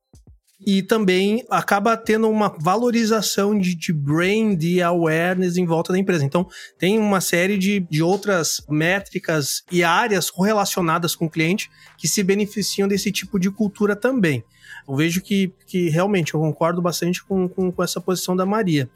e 0.65 0.83
também 0.83 1.45
acaba 1.51 1.97
tendo 1.97 2.29
uma 2.29 2.49
valorização 2.59 3.59
de, 3.59 3.75
de 3.75 3.93
brand 3.93 4.63
e 4.63 4.81
awareness 4.81 5.57
em 5.57 5.67
volta 5.67 5.93
da 5.93 5.99
empresa. 5.99 6.25
Então, 6.25 6.49
tem 6.79 6.99
uma 6.99 7.21
série 7.21 7.59
de, 7.59 7.81
de 7.91 8.03
outras 8.03 8.63
métricas 8.69 9.63
e 9.71 9.85
áreas 9.85 10.31
correlacionadas 10.31 11.15
com 11.15 11.27
o 11.27 11.31
cliente 11.31 11.71
que 11.99 12.09
se 12.09 12.23
beneficiam 12.23 12.89
desse 12.89 13.13
tipo 13.13 13.39
de 13.39 13.51
cultura 13.51 13.95
também. 13.95 14.43
Eu 14.89 14.95
vejo 14.95 15.21
que, 15.21 15.53
que 15.67 15.89
realmente 15.89 16.35
eu 16.35 16.41
concordo 16.41 16.81
bastante 16.81 17.25
com, 17.25 17.49
com, 17.49 17.73
com, 17.73 17.83
essa 17.83 18.01
posição 18.01 18.37
da 18.37 18.47
Maria. 18.47 18.89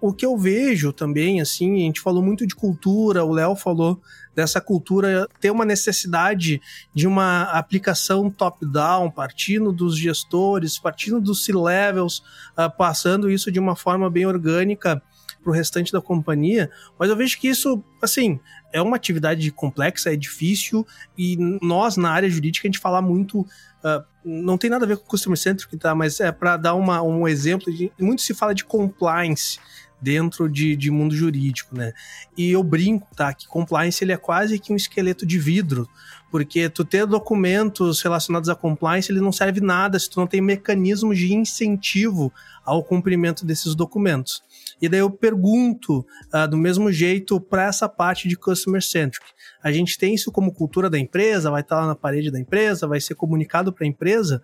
O 0.00 0.12
que 0.12 0.26
eu 0.26 0.36
vejo 0.36 0.92
também, 0.92 1.40
assim, 1.40 1.76
a 1.76 1.86
gente 1.86 2.00
falou 2.00 2.22
muito 2.22 2.46
de 2.46 2.54
cultura, 2.54 3.24
o 3.24 3.32
Léo 3.32 3.56
falou 3.56 4.00
dessa 4.34 4.60
cultura 4.60 5.26
ter 5.40 5.50
uma 5.50 5.64
necessidade 5.64 6.60
de 6.94 7.06
uma 7.06 7.44
aplicação 7.44 8.30
top-down, 8.30 9.10
partindo 9.10 9.72
dos 9.72 9.96
gestores, 9.96 10.78
partindo 10.78 11.20
dos 11.20 11.44
C-levels, 11.44 12.18
uh, 12.56 12.70
passando 12.76 13.30
isso 13.30 13.50
de 13.50 13.58
uma 13.58 13.74
forma 13.74 14.10
bem 14.10 14.26
orgânica 14.26 15.02
para 15.42 15.50
o 15.50 15.54
restante 15.54 15.92
da 15.92 16.00
companhia, 16.00 16.70
mas 16.98 17.08
eu 17.08 17.16
vejo 17.16 17.38
que 17.38 17.48
isso, 17.48 17.82
assim, 18.02 18.38
é 18.72 18.82
uma 18.82 18.96
atividade 18.96 19.50
complexa, 19.50 20.12
é 20.12 20.16
difícil, 20.16 20.86
e 21.16 21.36
nós, 21.62 21.96
na 21.96 22.10
área 22.10 22.28
jurídica, 22.28 22.66
a 22.66 22.68
gente 22.68 22.78
fala 22.78 23.00
muito. 23.00 23.40
Uh, 23.40 24.04
não 24.28 24.58
tem 24.58 24.68
nada 24.68 24.84
a 24.84 24.88
ver 24.88 24.98
com 24.98 25.04
customer 25.06 25.38
centric, 25.38 25.76
tá? 25.76 25.94
Mas 25.94 26.20
é 26.20 26.30
para 26.30 26.56
dar 26.56 26.74
uma, 26.74 27.02
um 27.02 27.26
exemplo. 27.26 27.72
De, 27.72 27.90
muito 27.98 28.22
se 28.22 28.34
fala 28.34 28.54
de 28.54 28.64
compliance 28.64 29.58
dentro 30.00 30.48
de, 30.48 30.76
de 30.76 30.90
mundo 30.90 31.14
jurídico, 31.14 31.76
né? 31.76 31.92
E 32.36 32.50
eu 32.50 32.62
brinco, 32.62 33.08
tá? 33.14 33.32
Que 33.34 33.46
compliance 33.46 34.02
ele 34.02 34.12
é 34.12 34.16
quase 34.16 34.58
que 34.58 34.72
um 34.72 34.76
esqueleto 34.76 35.26
de 35.26 35.38
vidro, 35.38 35.88
porque 36.30 36.68
tu 36.68 36.84
ter 36.84 37.06
documentos 37.06 38.00
relacionados 38.02 38.48
a 38.48 38.54
compliance 38.54 39.10
ele 39.10 39.20
não 39.20 39.32
serve 39.32 39.60
nada 39.60 39.98
se 39.98 40.08
tu 40.08 40.20
não 40.20 40.26
tem 40.26 40.40
mecanismos 40.40 41.18
de 41.18 41.34
incentivo 41.34 42.32
ao 42.64 42.84
cumprimento 42.84 43.44
desses 43.44 43.74
documentos. 43.74 44.42
E 44.80 44.88
daí 44.88 45.00
eu 45.00 45.10
pergunto, 45.10 46.06
uh, 46.32 46.48
do 46.48 46.56
mesmo 46.56 46.92
jeito, 46.92 47.40
para 47.40 47.64
essa 47.64 47.88
parte 47.88 48.28
de 48.28 48.36
customer 48.36 48.82
centric. 48.82 49.26
A 49.62 49.72
gente 49.72 49.98
tem 49.98 50.14
isso 50.14 50.30
como 50.30 50.52
cultura 50.52 50.88
da 50.88 50.98
empresa, 50.98 51.50
vai 51.50 51.62
estar 51.62 51.80
lá 51.80 51.86
na 51.86 51.96
parede 51.96 52.30
da 52.30 52.38
empresa, 52.38 52.86
vai 52.86 53.00
ser 53.00 53.14
comunicado 53.14 53.72
para 53.72 53.84
a 53.84 53.88
empresa, 53.88 54.42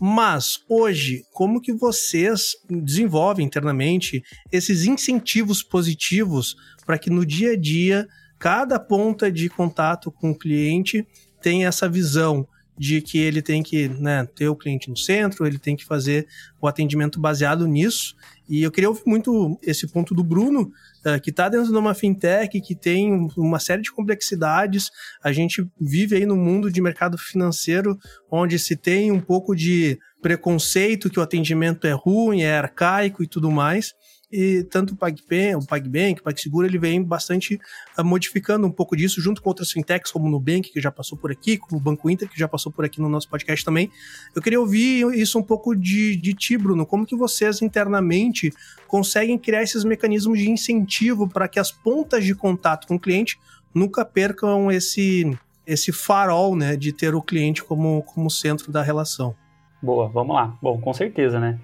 mas 0.00 0.64
hoje, 0.66 1.26
como 1.30 1.60
que 1.60 1.74
vocês 1.74 2.56
desenvolvem 2.70 3.44
internamente 3.44 4.22
esses 4.50 4.86
incentivos 4.86 5.62
positivos 5.62 6.56
para 6.86 6.98
que 6.98 7.10
no 7.10 7.26
dia 7.26 7.52
a 7.52 7.56
dia 7.56 8.08
cada 8.38 8.80
ponta 8.80 9.30
de 9.30 9.50
contato 9.50 10.10
com 10.10 10.30
o 10.30 10.38
cliente 10.38 11.06
tenha 11.42 11.68
essa 11.68 11.86
visão 11.86 12.48
de 12.80 13.02
que 13.02 13.18
ele 13.18 13.42
tem 13.42 13.62
que 13.62 13.88
né, 13.88 14.26
ter 14.34 14.48
o 14.48 14.56
cliente 14.56 14.88
no 14.88 14.96
centro, 14.96 15.46
ele 15.46 15.58
tem 15.58 15.76
que 15.76 15.84
fazer 15.84 16.26
o 16.58 16.66
atendimento 16.66 17.20
baseado 17.20 17.66
nisso 17.66 18.16
E 18.48 18.62
eu 18.62 18.70
queria 18.70 18.88
ouvir 18.88 19.02
muito 19.04 19.60
esse 19.62 19.86
ponto 19.86 20.14
do 20.14 20.24
Bruno, 20.24 20.72
uh, 21.04 21.20
que 21.22 21.28
está 21.28 21.50
dentro 21.50 21.70
de 21.70 21.76
uma 21.76 21.92
fintech, 21.92 22.58
que 22.58 22.74
tem 22.74 23.28
uma 23.36 23.58
série 23.58 23.82
de 23.82 23.92
complexidades. 23.92 24.90
A 25.22 25.30
gente 25.30 25.62
vive 25.78 26.16
aí 26.16 26.24
no 26.24 26.36
mundo 26.36 26.72
de 26.72 26.80
mercado 26.80 27.18
financeiro, 27.18 27.98
onde 28.30 28.58
se 28.58 28.74
tem 28.74 29.12
um 29.12 29.20
pouco 29.20 29.54
de 29.54 29.98
preconceito 30.22 31.10
que 31.10 31.20
o 31.20 31.22
atendimento 31.22 31.86
é 31.86 31.92
ruim, 31.92 32.40
é 32.40 32.56
arcaico 32.56 33.22
e 33.22 33.26
tudo 33.26 33.50
mais 33.50 33.92
e 34.32 34.62
tanto 34.64 34.94
o 34.94 34.96
PagBank, 34.96 35.56
o 35.56 35.66
PagBank, 35.66 36.20
o 36.20 36.22
PagSeguro, 36.22 36.66
ele 36.66 36.78
vem 36.78 37.02
bastante 37.02 37.60
uh, 37.98 38.04
modificando 38.04 38.66
um 38.66 38.70
pouco 38.70 38.96
disso, 38.96 39.20
junto 39.20 39.42
com 39.42 39.48
outras 39.48 39.72
fintechs, 39.72 40.12
como 40.12 40.26
o 40.26 40.30
Nubank, 40.30 40.70
que 40.70 40.80
já 40.80 40.90
passou 40.90 41.18
por 41.18 41.32
aqui, 41.32 41.56
como 41.56 41.80
o 41.80 41.82
Banco 41.82 42.08
Inter, 42.08 42.28
que 42.28 42.38
já 42.38 42.46
passou 42.46 42.70
por 42.70 42.84
aqui 42.84 43.00
no 43.00 43.08
nosso 43.08 43.28
podcast 43.28 43.64
também. 43.64 43.90
Eu 44.34 44.40
queria 44.40 44.60
ouvir 44.60 45.04
isso 45.18 45.38
um 45.38 45.42
pouco 45.42 45.74
de, 45.74 46.16
de 46.16 46.32
ti, 46.32 46.56
Bruno, 46.56 46.86
como 46.86 47.04
que 47.04 47.16
vocês 47.16 47.60
internamente 47.60 48.52
conseguem 48.86 49.36
criar 49.36 49.62
esses 49.62 49.82
mecanismos 49.84 50.38
de 50.38 50.48
incentivo 50.48 51.28
para 51.28 51.48
que 51.48 51.58
as 51.58 51.72
pontas 51.72 52.24
de 52.24 52.34
contato 52.34 52.86
com 52.86 52.94
o 52.94 53.00
cliente 53.00 53.38
nunca 53.74 54.04
percam 54.04 54.70
esse, 54.70 55.36
esse 55.66 55.92
farol, 55.92 56.54
né, 56.54 56.76
de 56.76 56.92
ter 56.92 57.14
o 57.14 57.22
cliente 57.22 57.64
como, 57.64 58.02
como 58.02 58.30
centro 58.30 58.70
da 58.70 58.82
relação. 58.82 59.34
Boa, 59.82 60.08
vamos 60.08 60.36
lá. 60.36 60.56
Bom, 60.60 60.80
com 60.80 60.92
certeza, 60.92 61.40
né? 61.40 61.58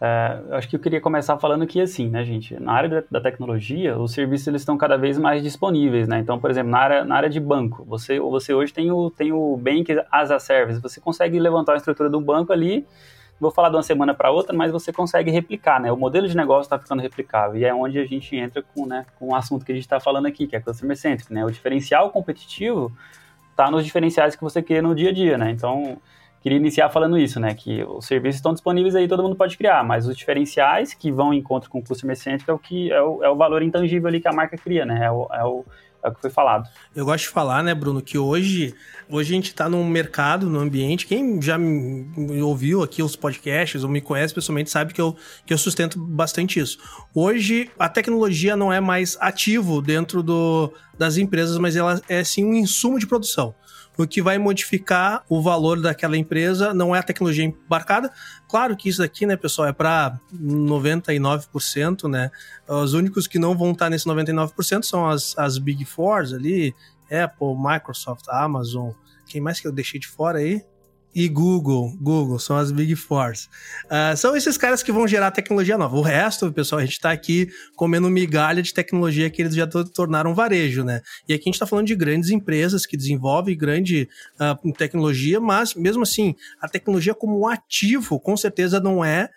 Uh, 0.00 0.54
acho 0.54 0.66
que 0.66 0.76
eu 0.76 0.80
queria 0.80 1.00
começar 1.00 1.36
falando 1.36 1.66
que, 1.66 1.78
assim, 1.78 2.08
né, 2.08 2.24
gente, 2.24 2.58
na 2.58 2.72
área 2.72 3.04
da, 3.10 3.20
tecnologia, 3.20 3.98
os 3.98 4.12
serviços 4.12 4.48
eles 4.48 4.62
estão 4.62 4.78
cada 4.78 4.96
vez 4.96 5.18
mais 5.18 5.42
disponíveis, 5.42 6.08
né? 6.08 6.18
Então, 6.18 6.38
por 6.38 6.50
exemplo, 6.50 6.70
na 6.70 6.78
área, 6.78 7.04
na 7.04 7.16
área 7.16 7.28
de 7.28 7.38
banco, 7.38 7.84
você, 7.84 8.18
você 8.18 8.54
hoje 8.54 8.72
tem 8.72 8.90
o, 8.90 9.10
tem 9.10 9.30
o 9.30 9.58
Bank 9.58 9.94
as 10.10 10.30
a 10.30 10.38
Service, 10.38 10.80
você 10.80 11.02
consegue 11.02 11.38
levantar 11.38 11.74
a 11.74 11.76
estrutura 11.76 12.08
do 12.08 12.18
banco 12.18 12.50
ali, 12.50 12.86
vou 13.38 13.50
falar 13.50 13.68
de 13.68 13.76
uma 13.76 13.82
semana 13.82 14.14
para 14.14 14.30
outra, 14.30 14.56
mas 14.56 14.72
você 14.72 14.90
consegue 14.90 15.30
replicar, 15.30 15.78
né? 15.78 15.92
O 15.92 15.98
modelo 15.98 16.26
de 16.26 16.34
negócio 16.34 16.62
está 16.62 16.78
ficando 16.78 17.02
replicável 17.02 17.60
e 17.60 17.66
é 17.66 17.74
onde 17.74 17.98
a 17.98 18.06
gente 18.06 18.34
entra 18.34 18.62
com, 18.62 18.86
né, 18.86 19.04
com 19.18 19.28
o 19.28 19.34
assunto 19.34 19.66
que 19.66 19.72
a 19.72 19.74
gente 19.74 19.84
está 19.84 20.00
falando 20.00 20.24
aqui, 20.24 20.46
que 20.46 20.56
é 20.56 20.60
Customer 20.60 20.96
Centric, 20.96 21.30
né? 21.30 21.44
O 21.44 21.50
diferencial 21.50 22.08
competitivo 22.10 22.90
está 23.50 23.70
nos 23.70 23.84
diferenciais 23.84 24.34
que 24.34 24.42
você 24.42 24.62
cria 24.62 24.80
no 24.80 24.94
dia 24.94 25.10
a 25.10 25.12
dia, 25.12 25.36
né? 25.36 25.50
Então, 25.50 25.98
queria 26.42 26.58
iniciar 26.58 26.88
falando 26.90 27.18
isso, 27.18 27.38
né? 27.38 27.54
Que 27.54 27.84
os 27.84 28.06
serviços 28.06 28.36
estão 28.36 28.52
disponíveis 28.52 28.94
aí, 28.94 29.06
todo 29.06 29.22
mundo 29.22 29.36
pode 29.36 29.56
criar, 29.56 29.84
mas 29.84 30.06
os 30.06 30.16
diferenciais 30.16 30.94
que 30.94 31.12
vão 31.12 31.32
em 31.32 31.38
encontro 31.38 31.70
com 31.70 31.78
o 31.78 31.82
customer 31.82 32.16
centric 32.16 32.48
é 32.48 32.52
o 32.52 32.58
que 32.58 32.90
é 32.90 33.02
o, 33.02 33.22
é 33.22 33.30
o 33.30 33.36
valor 33.36 33.62
intangível 33.62 34.08
ali 34.08 34.20
que 34.20 34.28
a 34.28 34.32
marca 34.32 34.56
cria, 34.56 34.84
né? 34.84 35.04
É 35.04 35.10
o, 35.10 35.28
é 35.32 35.44
o, 35.44 35.64
é 36.02 36.08
o 36.08 36.14
que 36.14 36.20
foi 36.20 36.30
falado. 36.30 36.68
Eu 36.96 37.04
gosto 37.04 37.24
de 37.24 37.30
falar, 37.30 37.62
né, 37.62 37.74
Bruno, 37.74 38.00
que 38.00 38.16
hoje, 38.16 38.74
hoje 39.08 39.32
a 39.32 39.34
gente 39.34 39.46
está 39.46 39.68
num 39.68 39.84
mercado, 39.84 40.48
num 40.48 40.60
ambiente. 40.60 41.06
Quem 41.06 41.40
já 41.42 41.58
me 41.58 42.40
ouviu 42.40 42.82
aqui 42.82 43.02
os 43.02 43.14
podcasts 43.14 43.84
ou 43.84 43.90
me 43.90 44.00
conhece 44.00 44.32
pessoalmente 44.32 44.70
sabe 44.70 44.94
que 44.94 45.00
eu, 45.00 45.14
que 45.44 45.52
eu 45.52 45.58
sustento 45.58 45.98
bastante 45.98 46.58
isso. 46.58 46.78
Hoje, 47.14 47.70
a 47.78 47.88
tecnologia 47.88 48.56
não 48.56 48.72
é 48.72 48.80
mais 48.80 49.16
ativo 49.20 49.82
dentro 49.82 50.22
do, 50.22 50.72
das 50.98 51.18
empresas, 51.18 51.58
mas 51.58 51.76
ela 51.76 52.00
é 52.08 52.24
sim 52.24 52.44
um 52.44 52.54
insumo 52.54 52.98
de 52.98 53.06
produção 53.06 53.54
o 53.96 54.06
que 54.06 54.22
vai 54.22 54.38
modificar 54.38 55.24
o 55.28 55.42
valor 55.42 55.80
daquela 55.80 56.16
empresa 56.16 56.72
não 56.72 56.94
é 56.94 56.98
a 56.98 57.02
tecnologia 57.02 57.44
embarcada. 57.44 58.10
Claro 58.48 58.76
que 58.76 58.88
isso 58.88 59.02
aqui, 59.02 59.26
né, 59.26 59.36
pessoal, 59.36 59.68
é 59.68 59.72
para 59.72 60.18
99%, 60.34 62.08
né? 62.08 62.30
Os 62.66 62.94
únicos 62.94 63.26
que 63.26 63.38
não 63.38 63.56
vão 63.56 63.72
estar 63.72 63.90
nesse 63.90 64.06
99% 64.06 64.84
são 64.84 65.08
as, 65.08 65.36
as 65.36 65.58
Big 65.58 65.84
Fours 65.84 66.32
ali, 66.32 66.74
Apple, 67.10 67.54
Microsoft, 67.56 68.26
Amazon. 68.28 68.92
Quem 69.26 69.40
mais 69.40 69.60
que 69.60 69.66
eu 69.66 69.72
deixei 69.72 70.00
de 70.00 70.08
fora 70.08 70.38
aí? 70.38 70.64
E 71.14 71.28
Google. 71.28 71.92
Google 72.00 72.38
são 72.38 72.56
as 72.56 72.70
Big 72.70 72.94
Fours. 72.96 73.48
Uh, 73.86 74.16
são 74.16 74.36
esses 74.36 74.56
caras 74.56 74.82
que 74.82 74.92
vão 74.92 75.06
gerar 75.06 75.30
tecnologia 75.30 75.76
nova. 75.76 75.96
O 75.96 76.02
resto, 76.02 76.52
pessoal, 76.52 76.80
a 76.80 76.84
gente 76.84 76.94
está 76.94 77.10
aqui 77.10 77.48
comendo 77.76 78.08
migalha 78.10 78.62
de 78.62 78.72
tecnologia 78.72 79.28
que 79.30 79.42
eles 79.42 79.54
já 79.54 79.66
tornaram 79.66 80.34
varejo, 80.34 80.84
né? 80.84 81.02
E 81.28 81.34
aqui 81.34 81.44
a 81.44 81.48
gente 81.48 81.54
está 81.54 81.66
falando 81.66 81.86
de 81.86 81.94
grandes 81.94 82.30
empresas 82.30 82.86
que 82.86 82.96
desenvolvem 82.96 83.56
grande 83.56 84.08
uh, 84.40 84.72
tecnologia, 84.72 85.40
mas 85.40 85.74
mesmo 85.74 86.02
assim, 86.02 86.34
a 86.60 86.68
tecnologia 86.68 87.14
como 87.14 87.48
ativo, 87.48 88.20
com 88.20 88.36
certeza 88.36 88.80
não 88.80 89.04
é 89.04 89.28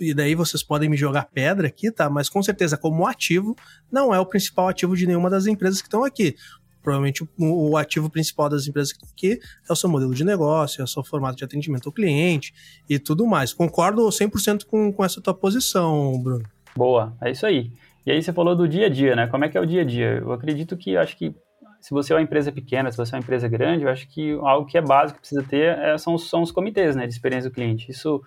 e 0.00 0.14
daí 0.14 0.34
vocês 0.34 0.62
podem 0.62 0.88
me 0.88 0.96
jogar 0.96 1.26
pedra 1.26 1.68
aqui, 1.68 1.92
tá? 1.92 2.08
Mas 2.08 2.30
com 2.30 2.42
certeza, 2.42 2.78
como 2.78 3.06
ativo, 3.06 3.54
não 3.92 4.14
é 4.14 4.18
o 4.18 4.24
principal 4.24 4.66
ativo 4.66 4.96
de 4.96 5.06
nenhuma 5.06 5.28
das 5.28 5.46
empresas 5.46 5.82
que 5.82 5.88
estão 5.88 6.02
aqui 6.02 6.34
provavelmente 6.82 7.26
o, 7.38 7.76
ativo 7.76 8.10
principal 8.10 8.48
das 8.48 8.66
empresas 8.66 8.94
aqui 9.12 9.38
é 9.68 9.72
o 9.72 9.76
seu 9.76 9.88
modelo 9.88 10.14
de 10.14 10.24
negócio, 10.24 10.80
é 10.80 10.84
o 10.84 10.86
seu 10.86 11.04
formato 11.04 11.36
de 11.36 11.44
atendimento 11.44 11.88
ao 11.88 11.92
cliente 11.92 12.54
e 12.88 12.98
tudo 12.98 13.26
mais. 13.26 13.52
Concordo 13.52 14.02
100% 14.06 14.64
com, 14.66 14.92
com 14.92 15.04
essa 15.04 15.20
tua 15.20 15.34
posição, 15.34 16.20
Bruno. 16.22 16.44
Boa, 16.76 17.16
é 17.20 17.30
isso 17.30 17.46
aí. 17.46 17.70
E 18.06 18.10
aí 18.10 18.22
você 18.22 18.32
falou 18.32 18.56
do 18.56 18.66
dia 18.66 18.86
a 18.86 18.88
dia, 18.88 19.14
né? 19.14 19.26
Como 19.26 19.44
é 19.44 19.48
que 19.48 19.58
é 19.58 19.60
o 19.60 19.66
dia 19.66 19.82
a 19.82 19.84
dia? 19.84 20.18
Eu 20.18 20.32
acredito 20.32 20.76
que, 20.76 20.96
acho 20.96 21.16
que 21.16 21.34
se 21.80 21.90
você 21.90 22.12
é 22.12 22.16
uma 22.16 22.22
empresa 22.22 22.52
pequena, 22.52 22.90
se 22.90 22.96
você 22.96 23.14
é 23.14 23.18
uma 23.18 23.22
empresa 23.22 23.48
grande, 23.48 23.84
eu 23.84 23.90
acho 23.90 24.08
que 24.08 24.32
algo 24.42 24.66
que 24.66 24.76
é 24.76 24.82
básico 24.82 25.16
que 25.16 25.20
precisa 25.20 25.42
ter 25.42 25.78
é, 25.78 25.96
são, 25.98 26.16
são 26.18 26.42
os 26.42 26.52
comitês, 26.52 26.94
né, 26.94 27.06
de 27.06 27.12
experiência 27.12 27.50
do 27.50 27.54
cliente. 27.54 27.90
Isso 27.90 28.22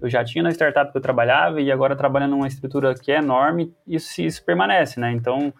eu 0.00 0.08
já 0.08 0.24
tinha 0.24 0.42
na 0.42 0.50
startup 0.50 0.92
que 0.92 0.98
eu 0.98 1.02
trabalhava 1.02 1.60
e 1.60 1.72
agora 1.72 1.96
trabalhando 1.96 2.32
numa 2.32 2.46
estrutura 2.46 2.94
que 2.94 3.10
é 3.10 3.18
enorme, 3.18 3.74
isso, 3.86 4.20
isso 4.20 4.44
permanece, 4.44 5.00
né? 5.00 5.10
Então, 5.12 5.52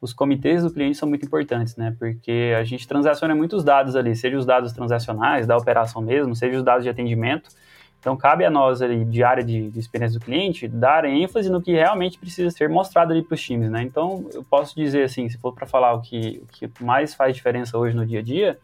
os 0.00 0.12
comitês 0.12 0.62
do 0.62 0.70
cliente 0.70 0.96
são 0.96 1.08
muito 1.08 1.26
importantes, 1.26 1.76
né? 1.76 1.94
Porque 1.98 2.54
a 2.58 2.62
gente 2.62 2.86
transaciona 2.86 3.34
muitos 3.34 3.64
dados 3.64 3.96
ali, 3.96 4.14
seja 4.14 4.38
os 4.38 4.46
dados 4.46 4.72
transacionais, 4.72 5.46
da 5.46 5.56
operação 5.56 6.00
mesmo, 6.00 6.36
seja 6.36 6.58
os 6.58 6.64
dados 6.64 6.84
de 6.84 6.90
atendimento. 6.90 7.50
Então, 7.98 8.16
cabe 8.16 8.44
a 8.44 8.50
nós 8.50 8.80
ali, 8.80 9.04
de 9.04 9.24
área 9.24 9.42
de, 9.42 9.70
de 9.70 9.78
experiência 9.78 10.18
do 10.18 10.24
cliente, 10.24 10.68
dar 10.68 11.04
ênfase 11.04 11.50
no 11.50 11.60
que 11.60 11.72
realmente 11.72 12.16
precisa 12.16 12.48
ser 12.50 12.68
mostrado 12.68 13.12
ali 13.12 13.22
para 13.22 13.34
os 13.34 13.42
times, 13.42 13.68
né? 13.70 13.82
Então, 13.82 14.24
eu 14.32 14.44
posso 14.44 14.76
dizer 14.76 15.02
assim, 15.02 15.28
se 15.28 15.36
for 15.36 15.52
para 15.52 15.66
falar 15.66 15.94
o 15.94 16.00
que, 16.00 16.40
o 16.44 16.46
que 16.46 16.84
mais 16.84 17.12
faz 17.12 17.34
diferença 17.34 17.76
hoje 17.76 17.96
no 17.96 18.06
dia 18.06 18.20
a 18.20 18.22
dia, 18.22 18.58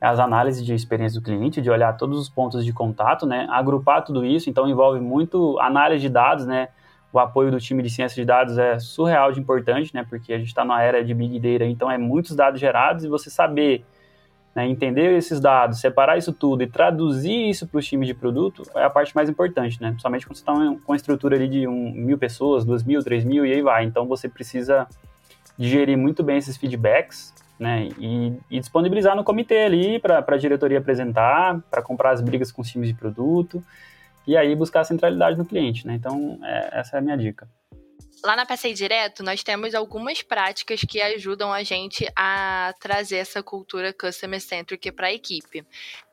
é 0.00 0.06
as 0.06 0.18
análises 0.18 0.66
de 0.66 0.74
experiência 0.74 1.20
do 1.20 1.24
cliente, 1.24 1.62
de 1.62 1.70
olhar 1.70 1.96
todos 1.96 2.18
os 2.18 2.28
pontos 2.28 2.64
de 2.64 2.72
contato, 2.72 3.26
né? 3.26 3.46
Agrupar 3.48 4.04
tudo 4.04 4.24
isso, 4.24 4.50
então 4.50 4.68
envolve 4.68 4.98
muito 4.98 5.58
análise 5.60 6.02
de 6.02 6.08
dados, 6.08 6.44
né? 6.44 6.68
O 7.12 7.18
apoio 7.18 7.50
do 7.50 7.58
time 7.58 7.82
de 7.82 7.90
ciência 7.90 8.14
de 8.14 8.24
dados 8.24 8.58
é 8.58 8.78
surreal 8.78 9.32
de 9.32 9.40
importante, 9.40 9.94
né? 9.94 10.04
Porque 10.08 10.32
a 10.32 10.38
gente 10.38 10.48
está 10.48 10.64
numa 10.64 10.82
era 10.82 11.02
de 11.02 11.14
Big 11.14 11.38
Data, 11.40 11.64
então 11.64 11.90
é 11.90 11.96
muitos 11.96 12.36
dados 12.36 12.60
gerados 12.60 13.04
e 13.04 13.08
você 13.08 13.30
saber 13.30 13.84
né, 14.54 14.66
entender 14.66 15.16
esses 15.16 15.40
dados, 15.40 15.80
separar 15.80 16.18
isso 16.18 16.32
tudo 16.32 16.62
e 16.62 16.66
traduzir 16.66 17.48
isso 17.48 17.66
para 17.66 17.78
os 17.78 17.86
times 17.86 18.08
de 18.08 18.14
produto 18.14 18.62
é 18.74 18.82
a 18.82 18.90
parte 18.90 19.14
mais 19.14 19.28
importante, 19.28 19.80
né? 19.80 19.90
Principalmente 19.90 20.26
quando 20.26 20.36
você 20.36 20.42
está 20.42 20.52
com 20.52 20.92
uma 20.92 20.96
estrutura 20.96 21.36
ali 21.36 21.48
de 21.48 21.66
um, 21.66 21.92
mil 21.92 22.18
pessoas, 22.18 22.64
duas 22.64 22.82
mil, 22.82 23.02
três 23.02 23.24
mil 23.24 23.46
e 23.46 23.52
aí 23.52 23.62
vai. 23.62 23.84
Então 23.84 24.06
você 24.06 24.28
precisa 24.28 24.86
digerir 25.56 25.96
muito 25.96 26.22
bem 26.22 26.38
esses 26.38 26.56
feedbacks, 26.56 27.32
né? 27.58 27.88
E, 27.98 28.32
e 28.50 28.60
disponibilizar 28.60 29.16
no 29.16 29.24
comitê 29.24 29.62
ali 29.62 29.98
para 29.98 30.24
a 30.26 30.36
diretoria 30.36 30.78
apresentar, 30.78 31.60
para 31.70 31.80
comprar 31.80 32.10
as 32.10 32.20
brigas 32.20 32.52
com 32.52 32.60
os 32.60 32.68
times 32.68 32.88
de 32.88 32.94
produto 32.94 33.62
e 34.28 34.36
aí 34.36 34.54
buscar 34.54 34.80
a 34.80 34.84
centralidade 34.84 35.38
no 35.38 35.46
cliente, 35.46 35.86
né? 35.86 35.94
Então, 35.94 36.38
é, 36.44 36.80
essa 36.80 36.96
é 36.96 36.98
a 36.98 37.02
minha 37.02 37.16
dica. 37.16 37.48
Lá 38.22 38.36
na 38.36 38.44
Passei 38.44 38.74
Direto, 38.74 39.22
nós 39.22 39.42
temos 39.42 39.74
algumas 39.74 40.22
práticas 40.22 40.80
que 40.80 41.00
ajudam 41.00 41.50
a 41.50 41.62
gente 41.62 42.06
a 42.14 42.74
trazer 42.78 43.16
essa 43.16 43.42
cultura 43.42 43.90
customer 43.92 44.40
centric 44.40 44.92
para 44.92 45.06
a 45.06 45.12
equipe. 45.12 45.64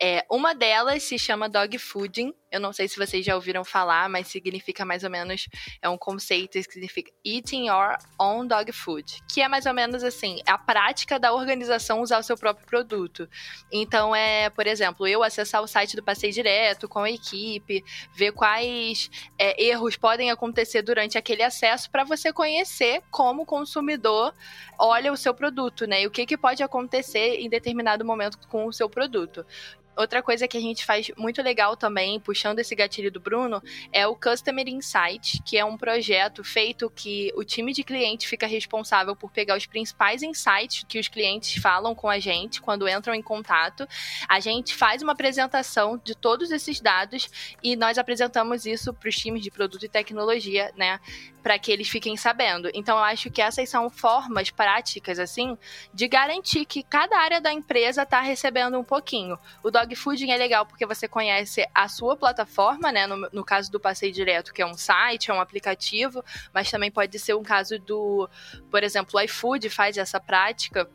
É, 0.02 0.24
uma 0.32 0.54
delas 0.54 1.04
se 1.04 1.20
chama 1.20 1.50
dog 1.50 1.78
fooding, 1.78 2.34
eu 2.56 2.60
não 2.60 2.72
sei 2.72 2.88
se 2.88 2.98
vocês 2.98 3.26
já 3.26 3.36
ouviram 3.36 3.64
falar, 3.66 4.10
mas 4.10 4.28
significa 4.28 4.86
mais 4.86 5.04
ou 5.04 5.10
menos, 5.10 5.48
é 5.82 5.90
um 5.90 5.98
conceito 5.98 6.54
que 6.54 6.64
significa 6.64 7.12
eating 7.26 7.68
your 7.68 7.98
own 8.18 8.48
dog 8.48 8.72
food, 8.72 9.22
que 9.30 9.42
é 9.42 9.48
mais 9.48 9.66
ou 9.66 9.74
menos 9.74 10.04
assim, 10.04 10.42
a 10.48 10.58
prática 10.58 11.20
da 11.20 11.34
organização 11.34 12.02
usar 12.02 12.20
o 12.20 12.24
seu 12.24 12.38
próprio 12.38 12.66
produto. 12.66 13.30
Então 13.72 14.16
é, 14.16 14.50
por 14.50 14.66
exemplo, 14.68 15.06
eu 15.06 15.22
acessar 15.22 15.62
o 15.62 15.68
site 15.68 15.96
do 15.96 16.04
Passeio 16.04 16.32
Direto 16.32 16.88
com 16.88 17.00
a 17.00 17.12
equipe, 17.12 17.84
ver 18.16 18.32
quais 18.32 19.10
é, 19.38 19.62
erros 19.62 19.98
podem 19.98 20.32
acontecer 20.32 20.82
durante 20.82 21.18
aquele 21.18 21.44
acesso 21.44 21.92
para 21.92 22.06
você 22.06 22.32
conhecer 22.32 23.02
como 23.12 23.46
consumidor 23.46 24.34
olha 24.80 25.12
o 25.12 25.18
seu 25.18 25.34
produto, 25.34 25.86
né? 25.86 26.02
E 26.02 26.08
o 26.08 26.12
que, 26.12 26.26
que 26.26 26.38
pode 26.38 26.64
acontecer 26.64 27.36
em 27.40 27.50
determinado 27.50 28.06
momento 28.06 28.38
com 28.48 28.66
o 28.66 28.74
seu 28.74 28.90
produto. 28.90 29.46
Outra 29.96 30.22
coisa 30.22 30.48
que 30.48 30.58
a 30.58 30.62
gente 30.62 30.86
faz 30.86 31.10
muito 31.18 31.42
legal 31.42 31.78
também, 31.78 32.20
puxando 32.20 32.60
esse 32.60 32.76
gatilho 32.76 33.12
do 33.12 33.20
Bruno, 33.20 33.62
é 33.92 34.06
o 34.06 34.16
Customer 34.16 34.68
Insight, 34.68 35.42
que 35.44 35.58
é 35.58 35.64
um 35.64 35.78
projeto 35.78 36.44
feito 36.44 36.90
que 36.90 37.32
o 37.36 37.44
time 37.44 37.74
de 37.74 37.84
cliente 37.84 38.28
fica 38.28 38.46
responsável 38.46 39.16
por 39.16 39.32
pegar 39.32 39.58
os 39.58 39.66
principais 39.66 40.22
insights 40.22 40.84
que 40.88 41.00
os 41.00 41.08
clientes 41.08 41.62
falam 41.62 41.96
com 41.96 42.10
a 42.10 42.20
gente 42.20 42.62
quando 42.62 42.88
entram 42.88 43.14
em 43.14 43.22
contato. 43.22 43.88
A 44.28 44.40
gente 44.40 44.76
faz 44.76 45.02
uma 45.02 45.14
apresentação 45.14 45.98
de 46.04 46.16
todos 46.16 46.52
esses 46.52 46.82
dados 46.82 47.56
e 47.64 47.76
nós 47.76 47.98
apresentamos 47.98 48.66
isso 48.66 48.94
para 48.94 49.10
os 49.10 49.16
times 49.16 49.42
de 49.42 49.52
produto 49.52 49.86
e 49.86 49.90
tecnologia, 49.90 50.72
né? 50.76 51.00
Para 51.46 51.60
que 51.60 51.72
eles 51.72 51.88
fiquem 51.88 52.18
sabendo. 52.18 52.72
Então, 52.74 52.98
eu 52.98 53.04
acho 53.04 53.30
que 53.30 53.40
essas 53.40 53.70
são 53.70 53.88
formas 53.88 54.50
práticas, 54.50 55.20
assim, 55.20 55.56
de 55.94 56.08
garantir 56.08 56.66
que 56.66 56.82
cada 56.82 57.20
área 57.20 57.40
da 57.40 57.54
empresa 57.54 58.02
está 58.02 58.20
recebendo 58.20 58.80
um 58.80 58.84
pouquinho. 58.84 59.38
O 59.62 59.70
Dog 59.70 59.96
fooding 59.96 60.32
é 60.32 60.38
legal 60.38 60.66
porque 60.66 60.88
você 60.88 61.08
conhece 61.08 61.64
a 61.72 61.88
sua 61.88 62.18
plataforma, 62.18 62.92
né? 62.92 63.06
No, 63.06 63.30
no 63.32 63.46
caso 63.46 63.72
do 63.72 63.80
Passeio 63.80 64.12
Direto, 64.12 64.52
que 64.52 64.64
é 64.64 64.66
um 64.66 64.74
site, 64.74 65.30
é 65.30 65.36
um 65.36 65.40
aplicativo, 65.40 66.26
mas 66.52 66.72
também 66.72 66.90
pode 66.90 67.20
ser 67.20 67.36
um 67.36 67.44
caso 67.44 67.78
do, 67.78 68.28
por 68.72 68.84
exemplo, 68.84 69.20
o 69.20 69.22
iFood 69.22 69.70
faz 69.70 69.98
essa 69.98 70.20
prática 70.20 70.90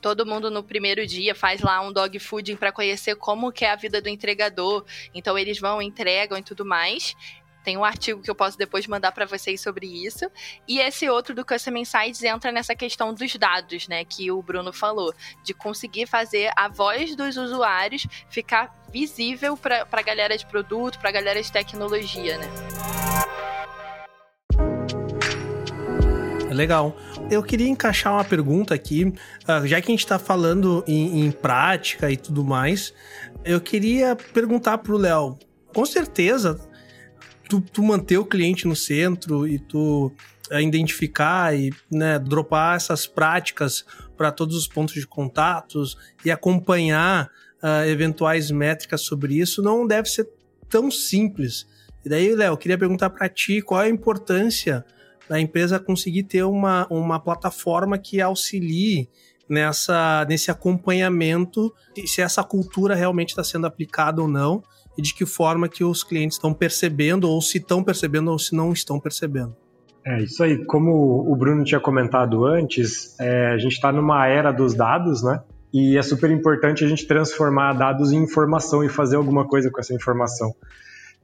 todo 0.00 0.24
mundo 0.24 0.48
no 0.48 0.62
primeiro 0.62 1.04
dia 1.04 1.34
faz 1.34 1.60
lá 1.60 1.80
um 1.80 1.92
dog 1.92 2.20
fooding 2.20 2.54
para 2.54 2.70
conhecer 2.70 3.16
como 3.16 3.50
que 3.50 3.64
é 3.64 3.72
a 3.72 3.74
vida 3.74 4.00
do 4.00 4.08
entregador. 4.08 4.84
Então 5.12 5.36
eles 5.36 5.58
vão, 5.58 5.82
entregam 5.82 6.38
e 6.38 6.42
tudo 6.44 6.64
mais. 6.64 7.16
Tem 7.68 7.76
um 7.76 7.84
artigo 7.84 8.22
que 8.22 8.30
eu 8.30 8.34
posso 8.34 8.56
depois 8.56 8.86
mandar 8.86 9.12
para 9.12 9.26
vocês 9.26 9.60
sobre 9.60 9.84
isso. 9.84 10.24
E 10.66 10.80
esse 10.80 11.06
outro 11.06 11.34
do 11.34 11.44
Custom 11.44 11.76
Insights 11.76 12.22
entra 12.22 12.50
nessa 12.50 12.74
questão 12.74 13.12
dos 13.12 13.36
dados, 13.36 13.86
né, 13.86 14.06
que 14.06 14.32
o 14.32 14.40
Bruno 14.40 14.72
falou, 14.72 15.12
de 15.44 15.52
conseguir 15.52 16.06
fazer 16.06 16.50
a 16.56 16.66
voz 16.66 17.14
dos 17.14 17.36
usuários 17.36 18.06
ficar 18.30 18.74
visível 18.90 19.54
para 19.54 19.86
a 19.92 20.00
galera 20.00 20.38
de 20.38 20.46
produto, 20.46 20.98
para 20.98 21.10
a 21.10 21.12
galera 21.12 21.42
de 21.42 21.52
tecnologia, 21.52 22.38
né? 22.38 22.46
Legal. 26.50 26.96
Eu 27.30 27.42
queria 27.42 27.68
encaixar 27.68 28.14
uma 28.14 28.24
pergunta 28.24 28.72
aqui, 28.72 29.12
ah, 29.46 29.66
já 29.66 29.78
que 29.82 29.88
a 29.88 29.92
gente 29.92 30.04
está 30.04 30.18
falando 30.18 30.82
em, 30.86 31.26
em, 31.26 31.30
prática 31.30 32.10
e 32.10 32.16
tudo 32.16 32.42
mais, 32.42 32.94
eu 33.44 33.60
queria 33.60 34.16
perguntar 34.16 34.78
para 34.78 34.94
o 34.94 34.96
Léo, 34.96 35.38
com 35.74 35.84
certeza, 35.84 36.58
tu, 37.48 37.60
tu 37.60 37.82
manter 37.82 38.18
o 38.18 38.24
cliente 38.24 38.66
no 38.66 38.76
centro 38.76 39.46
e 39.46 39.58
tu 39.58 40.12
uh, 40.50 40.60
identificar 40.60 41.56
e 41.56 41.72
né, 41.90 42.18
dropar 42.18 42.76
essas 42.76 43.06
práticas 43.06 43.84
para 44.16 44.30
todos 44.30 44.56
os 44.56 44.66
pontos 44.66 44.94
de 44.94 45.06
contatos 45.06 45.96
e 46.24 46.30
acompanhar 46.30 47.30
uh, 47.62 47.88
eventuais 47.88 48.50
métricas 48.50 49.02
sobre 49.02 49.34
isso 49.34 49.62
não 49.62 49.86
deve 49.86 50.08
ser 50.08 50.28
tão 50.68 50.90
simples. 50.90 51.66
E 52.04 52.08
daí, 52.08 52.34
Léo, 52.34 52.56
queria 52.56 52.78
perguntar 52.78 53.10
para 53.10 53.28
ti 53.28 53.62
qual 53.62 53.82
é 53.82 53.86
a 53.86 53.90
importância 53.90 54.84
da 55.28 55.40
empresa 55.40 55.78
conseguir 55.78 56.24
ter 56.24 56.42
uma, 56.42 56.86
uma 56.90 57.20
plataforma 57.20 57.98
que 57.98 58.20
auxilie 58.20 59.08
nessa, 59.48 60.26
nesse 60.28 60.50
acompanhamento 60.50 61.74
se 62.06 62.20
essa 62.20 62.42
cultura 62.44 62.94
realmente 62.94 63.30
está 63.30 63.42
sendo 63.42 63.66
aplicada 63.66 64.20
ou 64.20 64.28
não 64.28 64.62
e 64.98 65.02
de 65.02 65.14
que 65.14 65.24
forma 65.24 65.68
que 65.68 65.84
os 65.84 66.02
clientes 66.02 66.36
estão 66.36 66.52
percebendo 66.52 67.30
ou 67.30 67.40
se 67.40 67.58
estão 67.58 67.84
percebendo 67.84 68.32
ou 68.32 68.38
se 68.38 68.54
não 68.54 68.72
estão 68.72 68.98
percebendo. 68.98 69.56
É 70.04 70.22
isso 70.22 70.42
aí. 70.42 70.64
Como 70.64 71.30
o 71.30 71.36
Bruno 71.36 71.62
tinha 71.62 71.78
comentado 71.78 72.44
antes, 72.44 73.18
é, 73.20 73.46
a 73.46 73.58
gente 73.58 73.74
está 73.74 73.92
numa 73.92 74.26
era 74.26 74.50
dos 74.50 74.74
dados, 74.74 75.22
né? 75.22 75.40
E 75.72 75.96
é 75.96 76.02
super 76.02 76.30
importante 76.30 76.84
a 76.84 76.88
gente 76.88 77.06
transformar 77.06 77.74
dados 77.74 78.10
em 78.10 78.16
informação 78.16 78.82
e 78.82 78.88
fazer 78.88 79.16
alguma 79.16 79.46
coisa 79.46 79.70
com 79.70 79.78
essa 79.78 79.94
informação. 79.94 80.52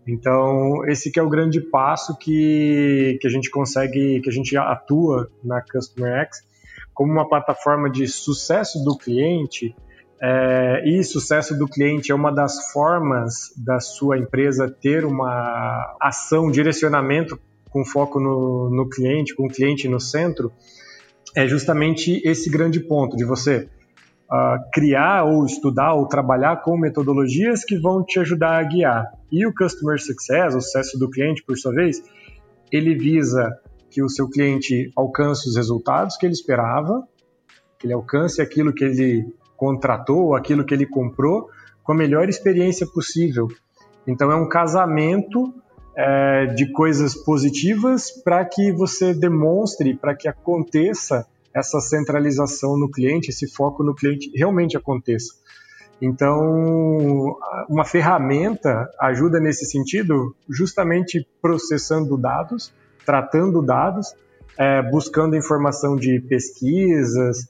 Então, 0.06 0.84
esse 0.86 1.10
que 1.10 1.18
é 1.18 1.22
o 1.22 1.30
grande 1.30 1.60
passo 1.60 2.16
que, 2.18 3.18
que 3.20 3.26
a 3.26 3.30
gente 3.30 3.50
consegue, 3.50 4.20
que 4.20 4.28
a 4.28 4.32
gente 4.32 4.54
atua 4.56 5.30
na 5.42 5.62
Customer 5.62 6.12
X, 6.26 6.42
como 6.92 7.10
uma 7.10 7.28
plataforma 7.28 7.90
de 7.90 8.06
sucesso 8.06 8.84
do 8.84 8.96
cliente, 8.96 9.74
é, 10.22 10.82
e 10.88 11.02
sucesso 11.02 11.56
do 11.58 11.66
cliente 11.66 12.12
é 12.12 12.14
uma 12.14 12.30
das 12.30 12.72
formas 12.72 13.52
da 13.56 13.80
sua 13.80 14.18
empresa 14.18 14.68
ter 14.68 15.04
uma 15.04 15.96
ação, 16.00 16.50
direcionamento 16.50 17.38
com 17.70 17.84
foco 17.84 18.20
no, 18.20 18.70
no 18.70 18.88
cliente, 18.88 19.34
com 19.34 19.46
o 19.46 19.50
cliente 19.50 19.88
no 19.88 19.98
centro, 19.98 20.52
é 21.34 21.46
justamente 21.46 22.22
esse 22.24 22.48
grande 22.48 22.78
ponto 22.78 23.16
de 23.16 23.24
você 23.24 23.68
uh, 24.30 24.70
criar 24.72 25.24
ou 25.24 25.44
estudar 25.44 25.94
ou 25.94 26.06
trabalhar 26.06 26.62
com 26.62 26.76
metodologias 26.76 27.64
que 27.64 27.76
vão 27.76 28.04
te 28.04 28.20
ajudar 28.20 28.58
a 28.58 28.62
guiar. 28.62 29.12
E 29.30 29.44
o 29.44 29.52
Customer 29.52 30.00
Success, 30.00 30.54
o 30.54 30.60
sucesso 30.60 30.98
do 30.98 31.10
cliente, 31.10 31.42
por 31.42 31.58
sua 31.58 31.72
vez, 31.72 32.00
ele 32.70 32.94
visa 32.94 33.52
que 33.90 34.02
o 34.02 34.08
seu 34.08 34.28
cliente 34.28 34.90
alcance 34.96 35.48
os 35.48 35.56
resultados 35.56 36.16
que 36.16 36.26
ele 36.26 36.32
esperava, 36.32 37.06
que 37.78 37.86
ele 37.86 37.94
alcance 37.94 38.40
aquilo 38.40 38.72
que 38.72 38.84
ele 38.84 39.26
contratou, 39.64 40.34
aquilo 40.34 40.62
que 40.62 40.74
ele 40.74 40.84
comprou, 40.84 41.48
com 41.82 41.92
a 41.92 41.94
melhor 41.94 42.28
experiência 42.28 42.86
possível. 42.86 43.48
Então 44.06 44.30
é 44.30 44.36
um 44.36 44.46
casamento 44.46 45.54
é, 45.96 46.46
de 46.54 46.70
coisas 46.70 47.14
positivas 47.14 48.10
para 48.10 48.44
que 48.44 48.70
você 48.72 49.14
demonstre, 49.14 49.94
para 49.94 50.14
que 50.14 50.28
aconteça 50.28 51.26
essa 51.54 51.80
centralização 51.80 52.76
no 52.76 52.90
cliente, 52.90 53.30
esse 53.30 53.46
foco 53.46 53.82
no 53.82 53.94
cliente 53.94 54.30
realmente 54.34 54.76
aconteça. 54.76 55.32
Então, 56.02 57.38
uma 57.68 57.84
ferramenta 57.84 58.90
ajuda 59.00 59.40
nesse 59.40 59.64
sentido, 59.64 60.34
justamente 60.50 61.26
processando 61.40 62.18
dados, 62.18 62.74
tratando 63.06 63.62
dados, 63.62 64.12
é, 64.58 64.82
buscando 64.82 65.36
informação 65.36 65.96
de 65.96 66.20
pesquisas, 66.20 67.46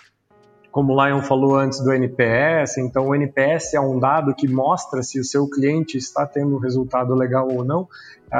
como 0.74 0.92
o 0.92 1.06
Lion 1.06 1.22
falou 1.22 1.54
antes 1.54 1.78
do 1.78 1.92
NPS, 1.92 2.78
então 2.78 3.06
o 3.06 3.14
NPS 3.14 3.74
é 3.74 3.80
um 3.80 4.00
dado 4.00 4.34
que 4.34 4.48
mostra 4.48 5.04
se 5.04 5.20
o 5.20 5.24
seu 5.24 5.48
cliente 5.48 5.96
está 5.96 6.26
tendo 6.26 6.56
um 6.56 6.58
resultado 6.58 7.14
legal 7.14 7.48
ou 7.48 7.64
não, 7.64 7.86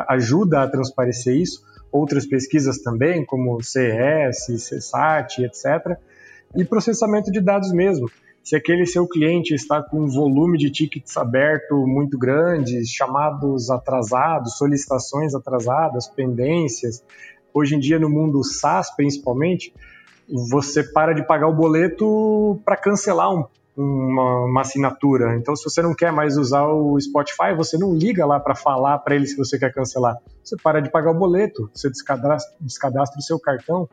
ajuda 0.09 0.63
a 0.63 0.69
transparecer 0.69 1.37
isso 1.37 1.63
outras 1.93 2.27
pesquisas 2.27 2.83
também, 2.83 3.25
como 3.25 3.63
CES, 3.63 4.47
CSAT, 4.49 5.45
etc. 5.45 5.97
E 6.57 6.65
processamento 6.65 7.31
de 7.31 7.41
dados 7.41 7.73
mesmo. 7.73 8.11
Se 8.43 8.57
aquele 8.57 8.85
seu 8.85 9.07
cliente 9.07 9.55
está 9.55 9.81
com 9.81 10.01
um 10.01 10.09
volume 10.09 10.59
de 10.59 10.73
tickets 10.73 11.17
aberto 11.17 11.87
muito 11.87 12.19
grande, 12.19 12.85
chamados 12.85 13.71
atrasados, 13.71 14.59
solicitações 14.59 15.37
atrasadas, 15.37 16.09
pendências, 16.09 17.01
hoje 17.55 17.77
em 17.77 17.79
dia 17.79 18.01
no 18.01 18.11
mundo 18.11 18.43
SaaS 18.43 18.91
principalmente, 18.97 19.73
você 20.29 20.83
para 20.83 21.13
de 21.13 21.27
pagar 21.27 21.49
o 21.49 21.55
boleto 21.55 22.61
para 22.65 22.77
cancelar 22.77 23.35
um 23.35 23.45
uma, 23.77 24.45
uma, 24.45 24.61
assinatura. 24.61 25.37
Então, 25.37 25.57
se 25.57 25.65
você 25.65 25.83
não 25.83 25.95
quer 25.95 26.13
mais 26.13 26.37
usar 26.37 26.67
o 26.69 26.99
Spotify, 27.01 27.55
você 27.57 27.77
não 27.77 27.95
liga 27.95 28.25
lá 28.25 28.39
para 28.39 28.55
falar 28.55 28.99
para 28.99 29.17
ele 29.17 29.27
se 29.27 29.37
você 29.37 29.59
quer 29.59 29.73
cancelar. 29.73 30.17
Você 30.43 30.57
para 30.63 30.81
de 30.81 30.91
pagar 30.91 31.11
o 31.11 31.19
boleto, 31.19 31.69
você 31.75 31.91
descadastra, 31.91 32.55
descadastra 32.61 33.19
o 33.19 33.23
seu 33.23 33.39
cartão. 33.39 33.89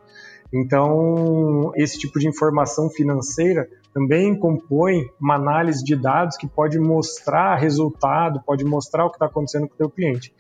Então, 0.53 1.71
esse 1.75 1.97
tipo 1.97 2.19
de 2.19 2.27
informação 2.27 2.89
financeira 2.89 3.67
também 3.93 4.37
compõe 4.37 5.09
uma 5.19 5.35
análise 5.35 5.83
de 5.83 5.95
dados 5.95 6.37
que 6.37 6.47
pode 6.47 6.77
mostrar 6.77 7.55
resultado, 7.55 8.41
pode 8.45 8.63
mostrar 8.63 9.05
o 9.05 9.09
que 9.09 9.15
está 9.15 9.25
acontecendo 9.25 9.67
com 9.67 9.73
o 9.73 9.77
teu 9.77 9.89
cliente. 9.89 10.33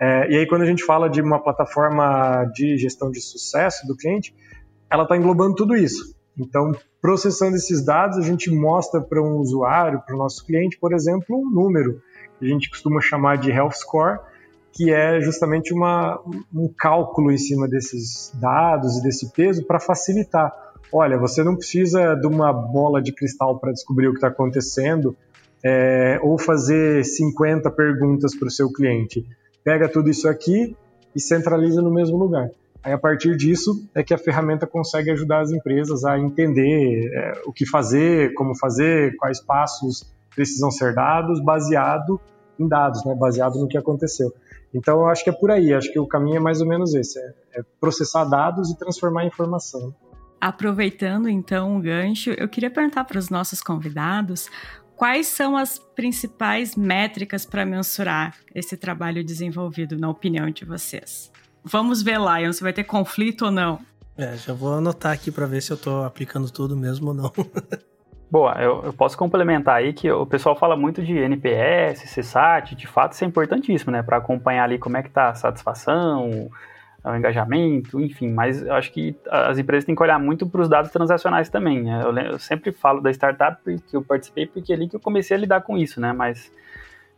É, 0.00 0.30
e 0.30 0.36
aí, 0.38 0.46
quando 0.46 0.62
a 0.62 0.66
gente 0.66 0.84
fala 0.84 1.10
de 1.10 1.20
uma 1.20 1.42
plataforma 1.42 2.44
de 2.54 2.78
gestão 2.78 3.10
de 3.10 3.20
sucesso 3.20 3.86
do 3.86 3.96
cliente, 3.96 4.32
ela 4.90 5.02
está 5.04 5.16
englobando 5.16 5.54
tudo 5.54 5.76
isso. 5.76 6.14
Então, 6.38 6.72
processando 7.02 7.56
esses 7.56 7.84
dados, 7.84 8.16
a 8.16 8.22
gente 8.22 8.50
mostra 8.50 9.00
para 9.00 9.20
um 9.20 9.36
usuário, 9.38 10.00
para 10.06 10.14
o 10.14 10.18
nosso 10.18 10.44
cliente, 10.46 10.78
por 10.78 10.92
exemplo, 10.92 11.36
um 11.36 11.50
número 11.50 12.00
que 12.38 12.46
a 12.46 12.48
gente 12.48 12.70
costuma 12.70 13.00
chamar 13.00 13.38
de 13.38 13.50
health 13.50 13.72
score, 13.72 14.20
que 14.72 14.92
é 14.92 15.20
justamente 15.20 15.74
uma, 15.74 16.20
um 16.54 16.68
cálculo 16.68 17.32
em 17.32 17.38
cima 17.38 17.66
desses 17.66 18.32
dados 18.40 18.98
e 18.98 19.02
desse 19.02 19.32
peso 19.32 19.66
para 19.66 19.80
facilitar. 19.80 20.52
Olha, 20.92 21.18
você 21.18 21.42
não 21.42 21.56
precisa 21.56 22.14
de 22.14 22.26
uma 22.26 22.52
bola 22.52 23.02
de 23.02 23.12
cristal 23.12 23.58
para 23.58 23.72
descobrir 23.72 24.06
o 24.06 24.12
que 24.12 24.18
está 24.18 24.28
acontecendo 24.28 25.16
é, 25.64 26.20
ou 26.22 26.38
fazer 26.38 27.04
50 27.04 27.70
perguntas 27.72 28.36
para 28.36 28.46
o 28.46 28.50
seu 28.50 28.72
cliente. 28.72 29.26
Pega 29.64 29.88
tudo 29.88 30.08
isso 30.08 30.28
aqui 30.28 30.76
e 31.14 31.20
centraliza 31.20 31.82
no 31.82 31.92
mesmo 31.92 32.16
lugar. 32.16 32.48
Aí, 32.82 32.92
a 32.92 32.98
partir 32.98 33.36
disso, 33.36 33.88
é 33.94 34.02
que 34.02 34.14
a 34.14 34.18
ferramenta 34.18 34.66
consegue 34.66 35.10
ajudar 35.10 35.40
as 35.40 35.50
empresas 35.50 36.04
a 36.04 36.18
entender 36.18 37.10
é, 37.12 37.42
o 37.44 37.52
que 37.52 37.66
fazer, 37.66 38.32
como 38.34 38.56
fazer, 38.56 39.16
quais 39.16 39.40
passos 39.40 40.12
precisam 40.34 40.70
ser 40.70 40.94
dados, 40.94 41.42
baseado 41.42 42.20
em 42.58 42.68
dados, 42.68 43.04
né, 43.04 43.14
baseado 43.14 43.58
no 43.58 43.68
que 43.68 43.76
aconteceu. 43.76 44.32
Então, 44.72 45.00
eu 45.00 45.06
acho 45.06 45.24
que 45.24 45.30
é 45.30 45.32
por 45.32 45.50
aí, 45.50 45.72
acho 45.72 45.92
que 45.92 45.98
o 45.98 46.06
caminho 46.06 46.36
é 46.36 46.40
mais 46.40 46.60
ou 46.60 46.68
menos 46.68 46.94
esse, 46.94 47.18
é, 47.18 47.34
é 47.54 47.62
processar 47.80 48.24
dados 48.24 48.70
e 48.70 48.78
transformar 48.78 49.24
em 49.24 49.28
informação. 49.28 49.94
Aproveitando 50.40 51.28
então 51.28 51.76
o 51.76 51.80
gancho, 51.80 52.30
eu 52.30 52.48
queria 52.48 52.70
perguntar 52.70 53.04
para 53.04 53.18
os 53.18 53.28
nossos 53.28 53.60
convidados 53.60 54.48
quais 54.94 55.26
são 55.26 55.56
as 55.56 55.78
principais 55.78 56.76
métricas 56.76 57.44
para 57.44 57.66
mensurar 57.66 58.36
esse 58.54 58.76
trabalho 58.76 59.24
desenvolvido, 59.24 59.96
na 59.96 60.08
opinião 60.08 60.50
de 60.50 60.64
vocês. 60.64 61.32
Vamos 61.64 62.02
ver, 62.02 62.18
Lion, 62.18 62.52
se 62.52 62.62
vai 62.62 62.72
ter 62.72 62.84
conflito 62.84 63.46
ou 63.46 63.50
não. 63.50 63.80
É, 64.16 64.36
já 64.36 64.52
vou 64.52 64.74
anotar 64.74 65.12
aqui 65.12 65.30
para 65.30 65.46
ver 65.46 65.60
se 65.60 65.70
eu 65.70 65.76
tô 65.76 66.02
aplicando 66.02 66.50
tudo 66.50 66.76
mesmo 66.76 67.08
ou 67.08 67.14
não. 67.14 67.32
Boa, 68.30 68.54
eu, 68.60 68.82
eu, 68.84 68.92
posso 68.92 69.16
complementar 69.16 69.76
aí 69.76 69.94
que 69.94 70.10
o 70.10 70.26
pessoal 70.26 70.54
fala 70.54 70.76
muito 70.76 71.02
de 71.02 71.16
NPS, 71.16 72.02
CSAT, 72.14 72.74
de 72.74 72.86
fato 72.86 73.12
isso 73.12 73.24
é 73.24 73.26
importantíssimo, 73.26 73.90
né, 73.90 74.02
para 74.02 74.18
acompanhar 74.18 74.64
ali 74.64 74.78
como 74.78 74.98
é 74.98 75.02
que 75.02 75.08
tá 75.08 75.30
a 75.30 75.34
satisfação, 75.34 76.50
o 77.04 77.16
engajamento, 77.16 78.00
enfim, 78.00 78.30
mas 78.30 78.62
eu 78.62 78.74
acho 78.74 78.92
que 78.92 79.16
as 79.30 79.56
empresas 79.56 79.84
têm 79.84 79.94
que 79.94 80.02
olhar 80.02 80.18
muito 80.18 80.46
para 80.46 80.60
os 80.60 80.68
dados 80.68 80.90
transacionais 80.90 81.48
também. 81.48 81.84
Né? 81.84 82.02
Eu, 82.02 82.16
eu, 82.18 82.38
sempre 82.38 82.72
falo 82.72 83.00
da 83.00 83.10
startup 83.10 83.62
que 83.64 83.96
eu 83.96 84.02
participei 84.02 84.46
porque 84.46 84.72
é 84.72 84.76
ali 84.76 84.88
que 84.88 84.96
eu 84.96 85.00
comecei 85.00 85.36
a 85.36 85.40
lidar 85.40 85.62
com 85.62 85.78
isso, 85.78 86.00
né? 86.00 86.12
Mas 86.12 86.52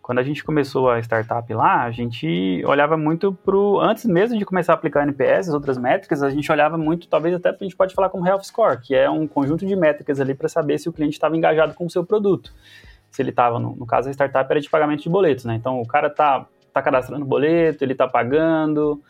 quando 0.02 0.18
a 0.18 0.22
gente 0.22 0.42
começou 0.42 0.90
a 0.90 0.98
startup 1.00 1.52
lá, 1.52 1.82
a 1.84 1.90
gente 1.90 2.62
olhava 2.66 2.96
muito 2.96 3.32
pro 3.32 3.78
antes 3.80 4.04
mesmo 4.06 4.38
de 4.38 4.44
começar 4.44 4.72
a 4.72 4.74
aplicar 4.74 5.02
NPS, 5.02 5.48
as 5.48 5.54
outras 5.54 5.78
métricas, 5.78 6.22
a 6.22 6.30
gente 6.30 6.50
olhava 6.50 6.76
muito, 6.78 7.08
talvez 7.08 7.34
até 7.34 7.50
a 7.50 7.56
gente 7.60 7.76
pode 7.76 7.94
falar 7.94 8.08
como 8.08 8.26
health 8.26 8.42
score, 8.44 8.80
que 8.80 8.94
é 8.94 9.08
um 9.08 9.26
conjunto 9.26 9.66
de 9.66 9.76
métricas 9.76 10.20
ali 10.20 10.34
para 10.34 10.48
saber 10.48 10.78
se 10.78 10.88
o 10.88 10.92
cliente 10.92 11.14
estava 11.14 11.36
engajado 11.36 11.74
com 11.74 11.86
o 11.86 11.90
seu 11.90 12.04
produto. 12.04 12.52
Se 13.10 13.22
ele 13.22 13.30
estava, 13.30 13.58
no, 13.58 13.76
no 13.76 13.86
caso 13.86 14.08
a 14.08 14.12
startup 14.12 14.50
era 14.50 14.60
de 14.60 14.70
pagamento 14.70 15.02
de 15.02 15.08
boletos, 15.08 15.44
né? 15.44 15.54
Então 15.54 15.80
o 15.80 15.86
cara 15.86 16.08
tá 16.08 16.46
tá 16.72 16.80
cadastrando 16.80 17.24
boleto, 17.24 17.84
ele 17.84 17.94
tá 17.94 18.06
pagando, 18.06 19.02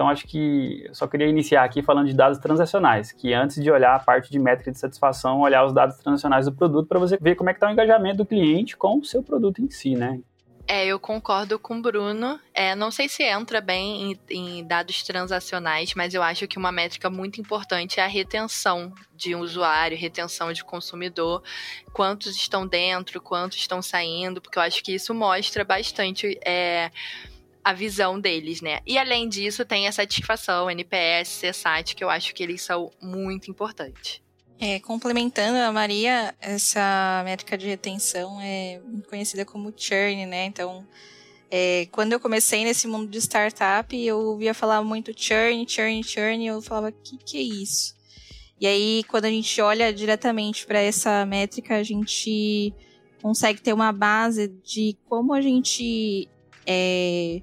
então, 0.00 0.08
acho 0.08 0.26
que 0.26 0.82
eu 0.86 0.94
só 0.94 1.06
queria 1.06 1.26
iniciar 1.26 1.62
aqui 1.62 1.82
falando 1.82 2.06
de 2.06 2.14
dados 2.14 2.38
transacionais, 2.38 3.12
que 3.12 3.34
antes 3.34 3.62
de 3.62 3.70
olhar 3.70 3.94
a 3.94 3.98
parte 3.98 4.30
de 4.30 4.38
métrica 4.38 4.72
de 4.72 4.78
satisfação, 4.78 5.40
olhar 5.40 5.62
os 5.62 5.74
dados 5.74 5.98
transacionais 5.98 6.46
do 6.46 6.52
produto 6.52 6.88
para 6.88 6.98
você 6.98 7.18
ver 7.20 7.34
como 7.34 7.50
é 7.50 7.52
que 7.52 7.58
está 7.58 7.68
o 7.68 7.70
engajamento 7.70 8.16
do 8.16 8.24
cliente 8.24 8.78
com 8.78 8.96
o 8.96 9.04
seu 9.04 9.22
produto 9.22 9.60
em 9.60 9.68
si, 9.68 9.94
né? 9.94 10.18
É, 10.66 10.86
eu 10.86 10.98
concordo 10.98 11.58
com 11.58 11.78
o 11.78 11.82
Bruno. 11.82 12.40
É, 12.54 12.74
não 12.74 12.90
sei 12.90 13.10
se 13.10 13.22
entra 13.24 13.60
bem 13.60 14.12
em, 14.12 14.58
em, 14.58 14.64
dados 14.64 15.02
transacionais, 15.02 15.92
mas 15.94 16.14
eu 16.14 16.22
acho 16.22 16.48
que 16.48 16.56
uma 16.56 16.72
métrica 16.72 17.10
muito 17.10 17.38
importante 17.38 18.00
é 18.00 18.02
a 18.02 18.06
retenção 18.06 18.94
de 19.14 19.34
um 19.34 19.40
usuário, 19.40 19.98
retenção 19.98 20.50
de 20.50 20.64
consumidor, 20.64 21.42
quantos 21.92 22.36
estão 22.36 22.66
dentro, 22.66 23.20
quantos 23.20 23.58
estão 23.58 23.82
saindo, 23.82 24.40
porque 24.40 24.58
eu 24.58 24.62
acho 24.62 24.82
que 24.82 24.94
isso 24.94 25.12
mostra 25.12 25.62
bastante 25.62 26.40
é, 26.42 26.90
a 27.62 27.72
visão 27.72 28.18
deles, 28.18 28.60
né? 28.60 28.80
E 28.86 28.98
além 28.98 29.28
disso, 29.28 29.64
tem 29.64 29.86
a 29.86 29.92
satisfação, 29.92 30.70
NPS, 30.70 31.42
CSAT, 31.42 31.94
que 31.94 32.02
eu 32.02 32.10
acho 32.10 32.34
que 32.34 32.42
eles 32.42 32.62
são 32.62 32.90
muito 33.00 33.50
importantes. 33.50 34.20
É, 34.58 34.78
complementando 34.80 35.58
a 35.58 35.72
Maria, 35.72 36.34
essa 36.40 37.22
métrica 37.24 37.56
de 37.56 37.66
retenção 37.66 38.38
é 38.42 38.80
conhecida 39.08 39.44
como 39.44 39.72
churn, 39.74 40.26
né? 40.26 40.44
Então, 40.44 40.86
é, 41.50 41.86
quando 41.90 42.12
eu 42.12 42.20
comecei 42.20 42.62
nesse 42.64 42.86
mundo 42.86 43.10
de 43.10 43.18
startup, 43.18 43.96
eu 43.96 44.18
ouvia 44.18 44.52
falar 44.52 44.82
muito 44.82 45.12
churn, 45.16 45.66
churn, 45.66 46.04
churn, 46.04 46.44
e 46.44 46.46
eu 46.46 46.60
falava, 46.60 46.90
o 46.90 46.92
que, 46.92 47.16
que 47.16 47.38
é 47.38 47.42
isso? 47.42 47.94
E 48.60 48.66
aí, 48.66 49.02
quando 49.08 49.24
a 49.24 49.30
gente 49.30 49.60
olha 49.62 49.92
diretamente 49.92 50.66
para 50.66 50.78
essa 50.78 51.24
métrica, 51.24 51.76
a 51.76 51.82
gente 51.82 52.74
consegue 53.22 53.60
ter 53.62 53.72
uma 53.72 53.92
base 53.92 54.48
de 54.62 54.96
como 55.08 55.32
a 55.32 55.40
gente 55.40 56.28
é, 56.66 57.40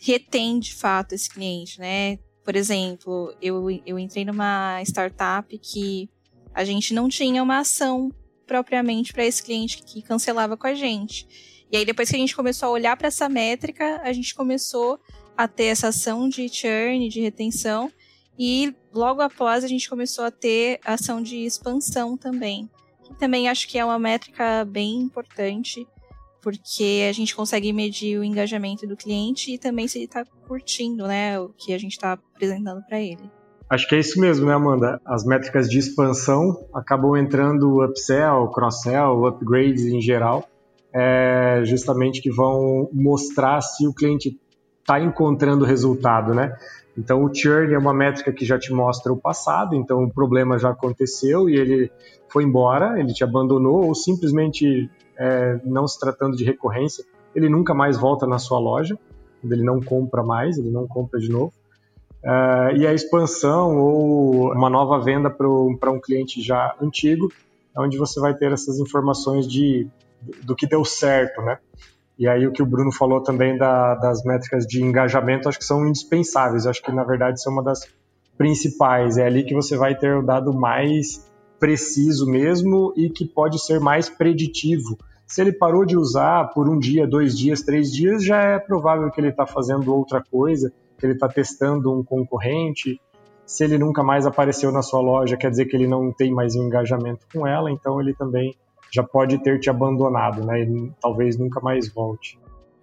retém 0.00 0.58
de 0.58 0.74
fato 0.74 1.14
esse 1.14 1.28
cliente, 1.28 1.78
né? 1.78 2.18
Por 2.42 2.56
exemplo, 2.56 3.34
eu, 3.40 3.68
eu 3.84 3.98
entrei 3.98 4.24
numa 4.24 4.80
startup 4.82 5.56
que 5.58 6.08
a 6.54 6.64
gente 6.64 6.94
não 6.94 7.08
tinha 7.08 7.42
uma 7.42 7.58
ação 7.58 8.10
propriamente 8.46 9.12
para 9.12 9.24
esse 9.24 9.42
cliente 9.42 9.82
que 9.82 10.02
cancelava 10.02 10.56
com 10.56 10.66
a 10.66 10.74
gente. 10.74 11.28
E 11.70 11.76
aí, 11.76 11.84
depois 11.84 12.08
que 12.08 12.16
a 12.16 12.18
gente 12.18 12.34
começou 12.34 12.70
a 12.70 12.72
olhar 12.72 12.96
para 12.96 13.08
essa 13.08 13.28
métrica, 13.28 14.00
a 14.02 14.12
gente 14.12 14.34
começou 14.34 14.98
a 15.36 15.46
ter 15.46 15.66
essa 15.66 15.88
ação 15.88 16.28
de 16.28 16.48
churn, 16.48 17.08
de 17.08 17.20
retenção, 17.20 17.92
e 18.38 18.74
logo 18.92 19.20
após 19.20 19.62
a 19.62 19.68
gente 19.68 19.88
começou 19.88 20.24
a 20.24 20.30
ter 20.30 20.80
ação 20.84 21.22
de 21.22 21.36
expansão 21.36 22.16
também. 22.16 22.68
Também 23.18 23.48
acho 23.48 23.68
que 23.68 23.78
é 23.78 23.84
uma 23.84 23.98
métrica 23.98 24.64
bem 24.64 24.96
importante 24.96 25.86
porque 26.42 27.06
a 27.08 27.12
gente 27.12 27.34
consegue 27.34 27.72
medir 27.72 28.18
o 28.18 28.24
engajamento 28.24 28.86
do 28.86 28.96
cliente 28.96 29.54
e 29.54 29.58
também 29.58 29.86
se 29.86 29.98
ele 29.98 30.06
está 30.06 30.24
curtindo, 30.46 31.06
né, 31.06 31.38
o 31.38 31.50
que 31.50 31.72
a 31.72 31.78
gente 31.78 31.92
está 31.92 32.12
apresentando 32.12 32.82
para 32.86 33.00
ele. 33.00 33.30
Acho 33.68 33.88
que 33.88 33.94
é 33.94 34.00
isso 34.00 34.20
mesmo, 34.20 34.46
né, 34.46 34.54
Amanda? 34.54 35.00
As 35.06 35.24
métricas 35.24 35.68
de 35.68 35.78
expansão 35.78 36.66
acabam 36.74 37.16
entrando 37.16 37.84
upsell, 37.84 38.48
cross-sell, 38.48 39.24
upgrades 39.26 39.84
em 39.84 40.00
geral, 40.00 40.48
é, 40.92 41.62
justamente 41.64 42.20
que 42.20 42.32
vão 42.32 42.88
mostrar 42.92 43.60
se 43.60 43.86
o 43.86 43.94
cliente 43.94 44.36
está 44.80 44.98
encontrando 44.98 45.64
resultado, 45.64 46.34
né? 46.34 46.56
Então, 46.98 47.24
o 47.24 47.32
churn 47.32 47.72
é 47.72 47.78
uma 47.78 47.94
métrica 47.94 48.32
que 48.32 48.44
já 48.44 48.58
te 48.58 48.72
mostra 48.72 49.12
o 49.12 49.16
passado, 49.16 49.76
então 49.76 50.02
o 50.02 50.12
problema 50.12 50.58
já 50.58 50.70
aconteceu 50.70 51.48
e 51.48 51.54
ele 51.54 51.92
foi 52.28 52.44
embora, 52.44 52.98
ele 52.98 53.12
te 53.12 53.22
abandonou 53.22 53.86
ou 53.86 53.94
simplesmente 53.94 54.90
é, 55.20 55.60
não 55.64 55.86
se 55.86 56.00
tratando 56.00 56.34
de 56.34 56.44
recorrência, 56.44 57.04
ele 57.34 57.48
nunca 57.48 57.74
mais 57.74 57.98
volta 57.98 58.26
na 58.26 58.38
sua 58.38 58.58
loja, 58.58 58.98
ele 59.44 59.62
não 59.62 59.80
compra 59.80 60.22
mais, 60.22 60.58
ele 60.58 60.70
não 60.70 60.86
compra 60.86 61.20
de 61.20 61.28
novo. 61.28 61.52
Uh, 62.22 62.76
e 62.76 62.86
a 62.86 62.92
expansão 62.92 63.78
ou 63.78 64.52
uma 64.52 64.68
nova 64.68 64.98
venda 64.98 65.30
para 65.30 65.90
um 65.90 66.00
cliente 66.00 66.42
já 66.42 66.74
antigo, 66.80 67.30
é 67.74 67.80
onde 67.80 67.96
você 67.96 68.18
vai 68.20 68.34
ter 68.34 68.52
essas 68.52 68.78
informações 68.78 69.46
de, 69.46 69.86
do 70.42 70.54
que 70.54 70.66
deu 70.66 70.84
certo, 70.84 71.40
né? 71.42 71.58
E 72.18 72.28
aí 72.28 72.46
o 72.46 72.52
que 72.52 72.62
o 72.62 72.66
Bruno 72.66 72.92
falou 72.92 73.22
também 73.22 73.56
da, 73.56 73.94
das 73.94 74.22
métricas 74.24 74.66
de 74.66 74.82
engajamento, 74.82 75.48
acho 75.48 75.58
que 75.58 75.64
são 75.64 75.86
indispensáveis. 75.88 76.66
Acho 76.66 76.82
que 76.82 76.92
na 76.92 77.04
verdade 77.04 77.40
é 77.46 77.50
uma 77.50 77.62
das 77.62 77.88
principais. 78.36 79.16
É 79.16 79.24
ali 79.24 79.42
que 79.42 79.54
você 79.54 79.76
vai 79.76 79.96
ter 79.96 80.14
o 80.14 80.22
dado 80.22 80.52
mais 80.52 81.26
preciso 81.58 82.26
mesmo 82.26 82.92
e 82.94 83.08
que 83.08 83.24
pode 83.24 83.58
ser 83.58 83.80
mais 83.80 84.10
preditivo 84.10 84.98
se 85.30 85.40
ele 85.40 85.52
parou 85.52 85.84
de 85.84 85.96
usar 85.96 86.50
por 86.52 86.68
um 86.68 86.76
dia, 86.76 87.06
dois 87.06 87.38
dias, 87.38 87.62
três 87.62 87.92
dias, 87.92 88.24
já 88.24 88.42
é 88.42 88.58
provável 88.58 89.08
que 89.12 89.20
ele 89.20 89.28
está 89.28 89.46
fazendo 89.46 89.94
outra 89.94 90.20
coisa, 90.20 90.72
que 90.98 91.06
ele 91.06 91.12
está 91.12 91.28
testando 91.28 91.96
um 91.96 92.02
concorrente. 92.02 93.00
Se 93.46 93.62
ele 93.62 93.78
nunca 93.78 94.02
mais 94.02 94.26
apareceu 94.26 94.72
na 94.72 94.82
sua 94.82 95.00
loja, 95.00 95.36
quer 95.36 95.48
dizer 95.48 95.66
que 95.66 95.76
ele 95.76 95.86
não 95.86 96.12
tem 96.12 96.32
mais 96.32 96.56
um 96.56 96.66
engajamento 96.66 97.24
com 97.32 97.46
ela, 97.46 97.70
então 97.70 98.00
ele 98.00 98.12
também 98.12 98.56
já 98.92 99.04
pode 99.04 99.38
ter 99.38 99.60
te 99.60 99.70
abandonado, 99.70 100.44
né? 100.44 100.62
E 100.62 100.92
talvez 101.00 101.38
nunca 101.38 101.60
mais 101.60 101.88
volte. 101.88 102.36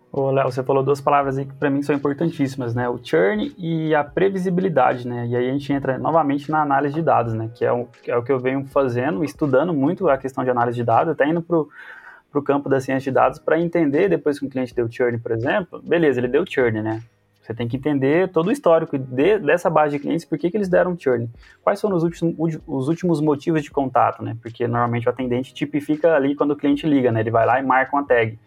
Ô, 0.09 0.31
Léo, 0.31 0.49
você 0.49 0.63
falou 0.63 0.81
duas 0.81 1.01
palavras 1.01 1.37
aí 1.37 1.45
que 1.45 1.53
para 1.53 1.69
mim 1.69 1.81
são 1.81 1.93
importantíssimas, 1.93 2.73
né? 2.73 2.87
O 2.87 2.97
churn 3.03 3.53
e 3.57 3.93
a 3.93 4.05
previsibilidade, 4.05 5.05
né? 5.05 5.27
E 5.27 5.35
aí 5.35 5.49
a 5.49 5.51
gente 5.51 5.73
entra 5.73 5.97
novamente 5.97 6.49
na 6.49 6.61
análise 6.61 6.95
de 6.95 7.01
dados, 7.01 7.33
né? 7.33 7.51
Que 7.53 7.65
é 7.65 7.73
o, 7.73 7.89
é 8.07 8.15
o 8.15 8.23
que 8.23 8.31
eu 8.31 8.39
venho 8.39 8.65
fazendo, 8.67 9.21
estudando 9.21 9.73
muito 9.73 10.07
a 10.07 10.17
questão 10.17 10.45
de 10.45 10.49
análise 10.49 10.77
de 10.77 10.85
dados, 10.85 11.11
até 11.11 11.27
indo 11.27 11.41
pro 11.41 11.67
para 12.37 12.39
o 12.39 12.43
campo 12.43 12.69
da 12.69 12.79
ciência 12.79 13.11
de 13.11 13.15
dados 13.15 13.39
para 13.39 13.59
entender 13.59 14.09
depois 14.09 14.39
que 14.39 14.45
um 14.45 14.49
cliente 14.49 14.73
deu 14.75 14.89
churn, 14.89 15.17
por 15.17 15.31
exemplo, 15.31 15.81
beleza, 15.81 16.19
ele 16.19 16.27
deu 16.27 16.45
churn, 16.47 16.81
né? 16.81 17.01
Você 17.41 17.53
tem 17.53 17.67
que 17.67 17.77
entender 17.77 18.29
todo 18.29 18.47
o 18.47 18.51
histórico 18.51 18.97
de, 18.97 19.39
dessa 19.39 19.69
base 19.69 19.97
de 19.97 19.99
clientes, 19.99 20.25
por 20.25 20.37
que, 20.37 20.51
que 20.51 20.57
eles 20.57 20.67
deram 20.67 20.97
churn. 20.99 21.29
Quais 21.63 21.79
foram 21.79 21.95
os 21.95 22.03
últimos, 22.03 22.59
os 22.67 22.89
últimos 22.89 23.21
motivos 23.21 23.63
de 23.63 23.71
contato, 23.71 24.21
né? 24.21 24.35
Porque 24.41 24.67
normalmente 24.67 25.07
o 25.07 25.09
atendente 25.09 25.53
tipifica 25.53 26.13
ali 26.13 26.35
quando 26.35 26.51
o 26.51 26.55
cliente 26.57 26.85
liga, 26.85 27.11
né? 27.11 27.21
Ele 27.21 27.31
vai 27.31 27.45
lá 27.45 27.59
e 27.59 27.63
marca 27.63 27.95
uma 27.95 28.03
tag. 28.05 28.37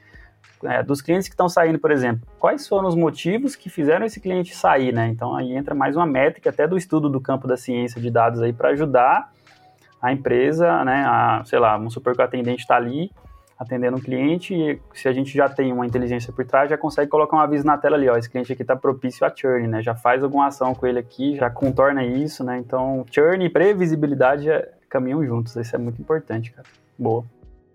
É, 0.63 0.83
dos 0.83 1.01
clientes 1.01 1.27
que 1.27 1.33
estão 1.33 1.49
saindo, 1.49 1.79
por 1.79 1.91
exemplo, 1.91 2.29
quais 2.39 2.69
foram 2.69 2.87
os 2.87 2.95
motivos 2.95 3.57
que 3.57 3.71
fizeram 3.71 4.05
esse 4.05 4.21
cliente 4.21 4.55
sair, 4.55 4.93
né? 4.93 5.09
Então 5.09 5.35
aí 5.35 5.55
entra 5.55 5.75
mais 5.75 5.97
uma 5.97 6.05
métrica 6.05 6.51
até 6.51 6.69
do 6.69 6.77
estudo 6.77 7.09
do 7.09 7.21
campo 7.21 7.49
da 7.49 7.57
ciência 7.57 7.99
de 7.99 8.11
dados 8.11 8.43
aí 8.43 8.53
para 8.53 8.69
ajudar 8.69 9.33
a 10.03 10.13
empresa, 10.13 10.85
né? 10.85 11.07
A, 11.07 11.43
sei 11.47 11.59
lá, 11.59 11.75
vamos 11.79 11.95
supor 11.95 12.15
que 12.15 12.21
o 12.21 12.25
atendente 12.25 12.61
está 12.61 12.77
ali 12.77 13.11
atendendo 13.61 13.99
um 13.99 14.01
cliente 14.01 14.55
e 14.55 14.81
se 14.95 15.07
a 15.07 15.13
gente 15.13 15.37
já 15.37 15.47
tem 15.47 15.71
uma 15.71 15.85
inteligência 15.85 16.33
por 16.33 16.47
trás, 16.47 16.71
já 16.71 16.79
consegue 16.79 17.11
colocar 17.11 17.37
um 17.37 17.41
aviso 17.41 17.67
na 17.67 17.77
tela 17.77 17.95
ali, 17.95 18.09
ó, 18.09 18.17
esse 18.17 18.31
cliente 18.31 18.51
aqui 18.51 18.63
está 18.63 18.75
propício 18.75 19.27
a 19.27 19.33
churn, 19.35 19.69
né? 19.69 19.83
Já 19.83 19.95
faz 19.95 20.25
alguma 20.25 20.47
ação 20.47 20.75
com 20.75 20.87
ele 20.87 20.99
aqui, 20.99 21.37
já 21.37 21.51
contorna 21.51 22.03
isso, 22.03 22.43
né? 22.43 22.59
Então, 22.59 23.05
churn 23.11 23.45
e 23.45 23.51
previsibilidade 23.51 24.45
já 24.45 24.67
caminham 24.89 25.23
juntos, 25.27 25.55
isso 25.57 25.77
é 25.77 25.79
muito 25.79 26.01
importante, 26.01 26.51
cara. 26.53 26.67
Boa. 26.99 27.23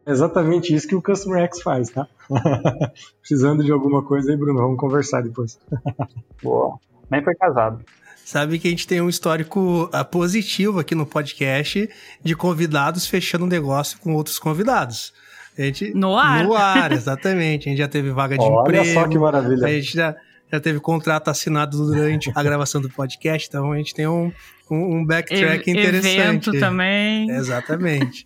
Exatamente 0.08 0.74
isso 0.74 0.88
que 0.88 0.96
o 0.96 1.02
Customer 1.02 1.44
X 1.44 1.62
faz, 1.62 1.92
tá? 1.92 2.08
Precisando 3.22 3.64
de 3.64 3.72
alguma 3.72 4.04
coisa 4.04 4.32
aí, 4.32 4.38
Bruno, 4.38 4.60
vamos 4.60 4.80
conversar 4.80 5.22
depois. 5.22 5.60
Boa. 6.42 6.80
Nem 7.12 7.24
foi 7.24 7.36
casado 7.36 7.86
sabe 8.26 8.58
que 8.58 8.68
a 8.68 8.72
gente 8.72 8.88
tem 8.88 9.00
um 9.00 9.08
histórico 9.08 9.84
uh, 9.84 10.04
positivo 10.04 10.80
aqui 10.80 10.96
no 10.96 11.06
podcast 11.06 11.88
de 12.24 12.36
convidados 12.36 13.06
fechando 13.06 13.46
um 13.46 13.48
negócio 13.48 14.00
com 14.00 14.16
outros 14.16 14.40
convidados. 14.40 15.14
A 15.58 15.62
gente, 15.62 15.94
no 15.94 16.18
ar. 16.18 16.44
No 16.44 16.54
ar, 16.54 16.92
exatamente. 16.92 17.68
A 17.68 17.72
gente 17.72 17.80
já 17.80 17.88
teve 17.88 18.12
vaga 18.12 18.38
de 18.38 18.44
Olha 18.44 18.62
emprego. 18.62 18.84
Olha 18.84 18.94
só 18.94 19.08
que 19.08 19.18
maravilha. 19.18 19.66
A 19.66 19.72
gente 19.72 19.94
já, 19.94 20.16
já 20.52 20.60
teve 20.60 20.80
contrato 20.80 21.30
assinado 21.30 21.78
durante 21.78 22.32
a 22.36 22.44
gravação 22.44 22.82
do 22.82 22.90
podcast, 22.90 23.48
então 23.48 23.72
a 23.72 23.78
gente 23.78 23.94
tem 23.94 24.06
um, 24.06 24.32
um, 24.70 24.98
um 24.98 25.06
backtrack 25.06 25.70
e 25.70 25.74
interessante. 25.74 26.50
Evento 26.50 26.60
também. 26.60 27.30
Exatamente. 27.30 28.26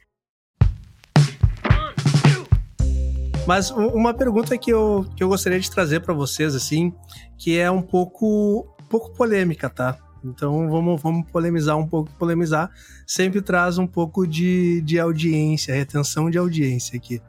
Mas 3.46 3.72
uma 3.72 4.13
pergunta 4.13 4.58
que 4.58 4.72
eu, 4.72 5.08
que 5.15 5.24
eu 5.24 5.28
gostaria 5.28 5.60
de 5.60 5.70
trazer 5.72 6.02
para 6.02 6.13
vocês, 6.13 6.54
assim, 6.54 6.94
que 7.38 7.58
é 7.58 7.70
um 7.70 7.82
pouco, 7.82 8.76
um 8.80 8.86
pouco 8.86 9.12
polêmica, 9.15 9.70
tá? 9.70 9.98
Então 10.24 10.70
vamos, 10.70 11.02
vamos 11.02 11.30
polemizar 11.32 11.78
um 11.78 11.88
pouco. 11.88 12.12
Polemizar 12.18 12.72
sempre 13.06 13.42
traz 13.42 13.78
um 13.78 13.88
pouco 13.88 14.28
de, 14.28 14.82
de 14.82 15.00
audiência, 15.00 15.74
retenção 15.74 16.30
de 16.30 16.38
audiência 16.38 16.98
aqui. 16.98 17.22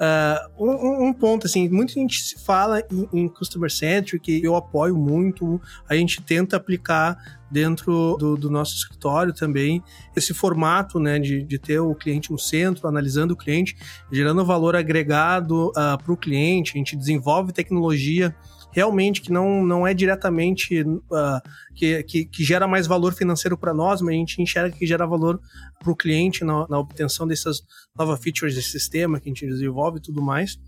Uh, 0.00 0.64
um, 0.64 1.08
um, 1.08 1.12
ponto, 1.12 1.46
assim, 1.46 1.68
muita 1.68 1.92
gente 1.92 2.22
se 2.22 2.42
fala 2.42 2.80
em, 2.90 3.06
em 3.12 3.28
Customer 3.28 3.70
Centric, 3.70 4.42
eu 4.42 4.56
apoio 4.56 4.96
muito, 4.96 5.60
a 5.86 5.94
gente 5.94 6.22
tenta 6.22 6.56
aplicar 6.56 7.38
dentro 7.50 8.16
do, 8.18 8.34
do, 8.34 8.48
nosso 8.48 8.76
escritório 8.76 9.34
também 9.34 9.82
esse 10.16 10.32
formato 10.32 10.98
né, 10.98 11.18
de, 11.18 11.42
de, 11.42 11.58
ter 11.58 11.80
o 11.80 11.94
cliente 11.94 12.32
no 12.32 12.38
centro, 12.38 12.88
analisando 12.88 13.34
o 13.34 13.36
cliente, 13.36 13.76
gerando 14.10 14.42
valor 14.42 14.74
agregado 14.74 15.68
uh, 15.68 15.72
ah, 15.76 15.98
para 16.02 16.12
o 16.12 16.16
cliente, 16.16 16.72
a 16.74 16.78
gente 16.78 16.96
desenvolve 16.96 17.52
tecnologia 17.52 18.34
realmente 18.70 19.20
que 19.20 19.32
não, 19.32 19.64
não 19.64 19.86
é 19.86 19.92
diretamente 19.92 20.82
uh, 20.82 21.40
que, 21.74 22.02
que, 22.04 22.24
que, 22.24 22.44
gera 22.44 22.66
mais 22.68 22.86
valor 22.86 23.12
financeiro 23.12 23.56
para 23.56 23.74
nós, 23.74 24.00
mas 24.00 24.14
a 24.14 24.18
gente 24.18 24.42
enxerga 24.42 24.76
que 24.76 24.86
gera 24.86 25.06
valor 25.06 25.40
para 25.78 25.90
o 25.90 25.96
cliente 25.96 26.44
na, 26.44 26.66
na, 26.68 26.78
obtenção 26.78 27.26
dessas 27.26 27.62
novas 27.96 28.20
features 28.20 28.54
de 28.54 28.62
sistema 28.62 29.18
que 29.18 29.28
a 29.28 29.30
gente 29.30 29.46
desenvolve 29.46 29.98
e 29.98 30.02
tudo 30.02 30.22
mais. 30.22 30.58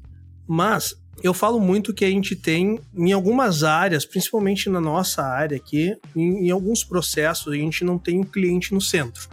Mas 0.47 0.95
eu 1.23 1.33
falo 1.33 1.61
muito 1.61 1.95
que 1.95 2.05
a 2.05 2.11
gente 2.11 2.35
tem 2.35 2.81
em 2.95 3.13
algumas 3.13 3.63
áreas, 3.63 4.05
principalmente 4.05 4.69
na 4.69 4.81
nossa 4.81 5.23
área 5.23 5.57
aqui, 5.57 5.97
em, 6.17 6.47
em 6.47 6.51
alguns 6.51 6.83
processos, 6.83 7.53
a 7.53 7.57
gente 7.57 7.85
não 7.85 7.99
tem 7.99 8.19
o 8.19 8.23
um 8.23 8.25
cliente 8.25 8.75
no 8.75 8.81
centro. 8.81 9.29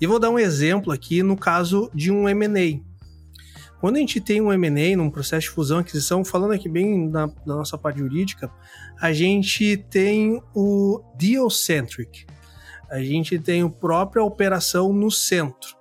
E 0.00 0.06
vou 0.06 0.18
dar 0.18 0.30
um 0.30 0.38
exemplo 0.38 0.92
aqui 0.92 1.22
no 1.22 1.36
caso 1.36 1.90
de 1.94 2.10
um 2.10 2.28
M&A. 2.28 2.89
Quando 3.80 3.96
a 3.96 3.98
gente 3.98 4.20
tem 4.20 4.42
um 4.42 4.52
M&A, 4.52 4.94
num 4.94 5.10
processo 5.10 5.48
de 5.48 5.50
fusão 5.54 5.78
aquisição, 5.78 6.22
falando 6.22 6.52
aqui 6.52 6.68
bem 6.68 7.10
da, 7.10 7.26
nossa 7.46 7.78
parte 7.78 7.98
jurídica, 7.98 8.50
a 9.00 9.10
gente 9.10 9.78
tem 9.88 10.42
o 10.54 11.02
deal-centric. 11.16 12.26
A 12.90 13.00
gente 13.00 13.38
tem 13.38 13.62
a 13.62 13.68
própria 13.70 14.22
operação 14.22 14.92
no 14.92 15.10
centro. 15.10 15.74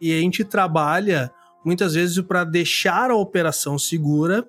E 0.00 0.12
a 0.12 0.20
gente 0.20 0.42
trabalha 0.42 1.30
muitas 1.64 1.94
vezes 1.94 2.20
para 2.22 2.42
deixar 2.42 3.12
a 3.12 3.16
operação 3.16 3.78
segura, 3.78 4.48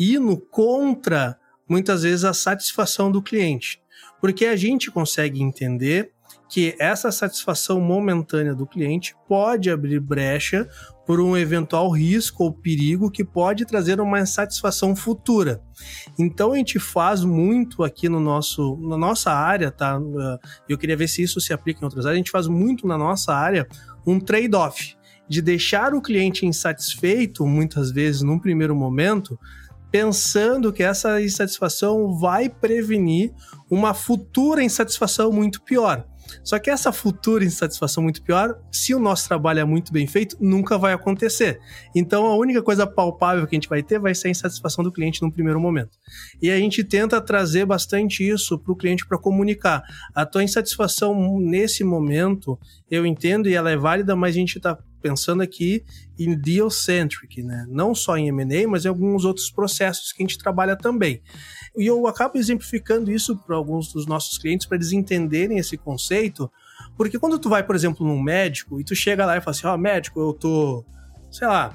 indo 0.00 0.38
contra 0.38 1.38
muitas 1.68 2.02
vezes 2.02 2.24
a 2.24 2.32
satisfação 2.32 3.12
do 3.12 3.20
cliente. 3.20 3.78
Porque 4.22 4.46
a 4.46 4.56
gente 4.56 4.90
consegue 4.90 5.42
entender 5.42 6.12
que 6.48 6.74
essa 6.78 7.12
satisfação 7.12 7.78
momentânea 7.78 8.54
do 8.54 8.66
cliente 8.66 9.14
pode 9.28 9.70
abrir 9.70 10.00
brecha 10.00 10.66
por 11.08 11.22
um 11.22 11.34
eventual 11.34 11.88
risco 11.88 12.44
ou 12.44 12.52
perigo 12.52 13.10
que 13.10 13.24
pode 13.24 13.64
trazer 13.64 13.98
uma 13.98 14.20
insatisfação 14.20 14.94
futura. 14.94 15.62
Então 16.18 16.52
a 16.52 16.56
gente 16.58 16.78
faz 16.78 17.24
muito 17.24 17.82
aqui 17.82 18.10
no 18.10 18.20
nosso, 18.20 18.76
na 18.76 18.98
nossa 18.98 19.32
área, 19.32 19.70
tá? 19.70 19.98
Eu 20.68 20.76
queria 20.76 20.98
ver 20.98 21.08
se 21.08 21.22
isso 21.22 21.40
se 21.40 21.50
aplica 21.50 21.80
em 21.80 21.84
outras 21.84 22.04
áreas. 22.04 22.16
A 22.16 22.18
gente 22.18 22.30
faz 22.30 22.46
muito 22.46 22.86
na 22.86 22.98
nossa 22.98 23.34
área 23.34 23.66
um 24.06 24.20
trade-off 24.20 24.98
de 25.26 25.40
deixar 25.40 25.94
o 25.94 26.02
cliente 26.02 26.44
insatisfeito, 26.44 27.46
muitas 27.46 27.90
vezes 27.90 28.20
num 28.20 28.38
primeiro 28.38 28.76
momento, 28.76 29.40
pensando 29.90 30.70
que 30.74 30.82
essa 30.82 31.22
insatisfação 31.22 32.18
vai 32.18 32.50
prevenir 32.50 33.32
uma 33.70 33.94
futura 33.94 34.62
insatisfação 34.62 35.32
muito 35.32 35.62
pior. 35.62 36.04
Só 36.42 36.58
que 36.58 36.70
essa 36.70 36.92
futura 36.92 37.44
insatisfação 37.44 38.02
muito 38.02 38.22
pior, 38.22 38.58
se 38.70 38.94
o 38.94 38.98
nosso 38.98 39.26
trabalho 39.28 39.60
é 39.60 39.64
muito 39.64 39.92
bem 39.92 40.06
feito, 40.06 40.36
nunca 40.40 40.78
vai 40.78 40.92
acontecer. 40.92 41.60
Então 41.94 42.26
a 42.26 42.36
única 42.36 42.62
coisa 42.62 42.86
palpável 42.86 43.46
que 43.46 43.54
a 43.54 43.56
gente 43.56 43.68
vai 43.68 43.82
ter 43.82 43.98
vai 43.98 44.14
ser 44.14 44.28
a 44.28 44.30
insatisfação 44.30 44.84
do 44.84 44.92
cliente 44.92 45.22
no 45.22 45.32
primeiro 45.32 45.60
momento. 45.60 45.98
E 46.40 46.50
a 46.50 46.58
gente 46.58 46.84
tenta 46.84 47.20
trazer 47.20 47.66
bastante 47.66 48.26
isso 48.26 48.58
para 48.58 48.72
o 48.72 48.76
cliente 48.76 49.06
para 49.06 49.18
comunicar. 49.18 49.82
A 50.14 50.24
tua 50.24 50.42
insatisfação 50.42 51.38
nesse 51.40 51.84
momento, 51.84 52.58
eu 52.90 53.06
entendo 53.06 53.48
e 53.48 53.54
ela 53.54 53.70
é 53.70 53.76
válida, 53.76 54.14
mas 54.14 54.34
a 54.34 54.38
gente 54.38 54.56
está 54.56 54.78
pensando 55.00 55.42
aqui 55.42 55.84
em 56.18 56.38
deal-centric, 56.38 57.42
né? 57.42 57.66
Não 57.68 57.94
só 57.94 58.16
em 58.16 58.28
M&A, 58.28 58.68
mas 58.68 58.84
em 58.84 58.88
alguns 58.88 59.24
outros 59.24 59.50
processos 59.50 60.12
que 60.12 60.22
a 60.22 60.26
gente 60.26 60.38
trabalha 60.38 60.76
também. 60.76 61.22
E 61.76 61.86
eu 61.86 62.06
acabo 62.06 62.38
exemplificando 62.38 63.10
isso 63.10 63.36
para 63.36 63.56
alguns 63.56 63.92
dos 63.92 64.06
nossos 64.06 64.38
clientes 64.38 64.66
para 64.66 64.76
eles 64.76 64.92
entenderem 64.92 65.58
esse 65.58 65.76
conceito, 65.76 66.50
porque 66.96 67.18
quando 67.18 67.38
tu 67.38 67.48
vai, 67.48 67.62
por 67.62 67.76
exemplo, 67.76 68.06
num 68.06 68.20
médico 68.20 68.80
e 68.80 68.84
tu 68.84 68.94
chega 68.94 69.24
lá 69.24 69.36
e 69.36 69.40
fala 69.40 69.56
assim: 69.56 69.66
"Ó, 69.66 69.74
oh, 69.74 69.78
médico, 69.78 70.20
eu 70.20 70.32
tô, 70.32 70.84
sei 71.30 71.46
lá, 71.46 71.74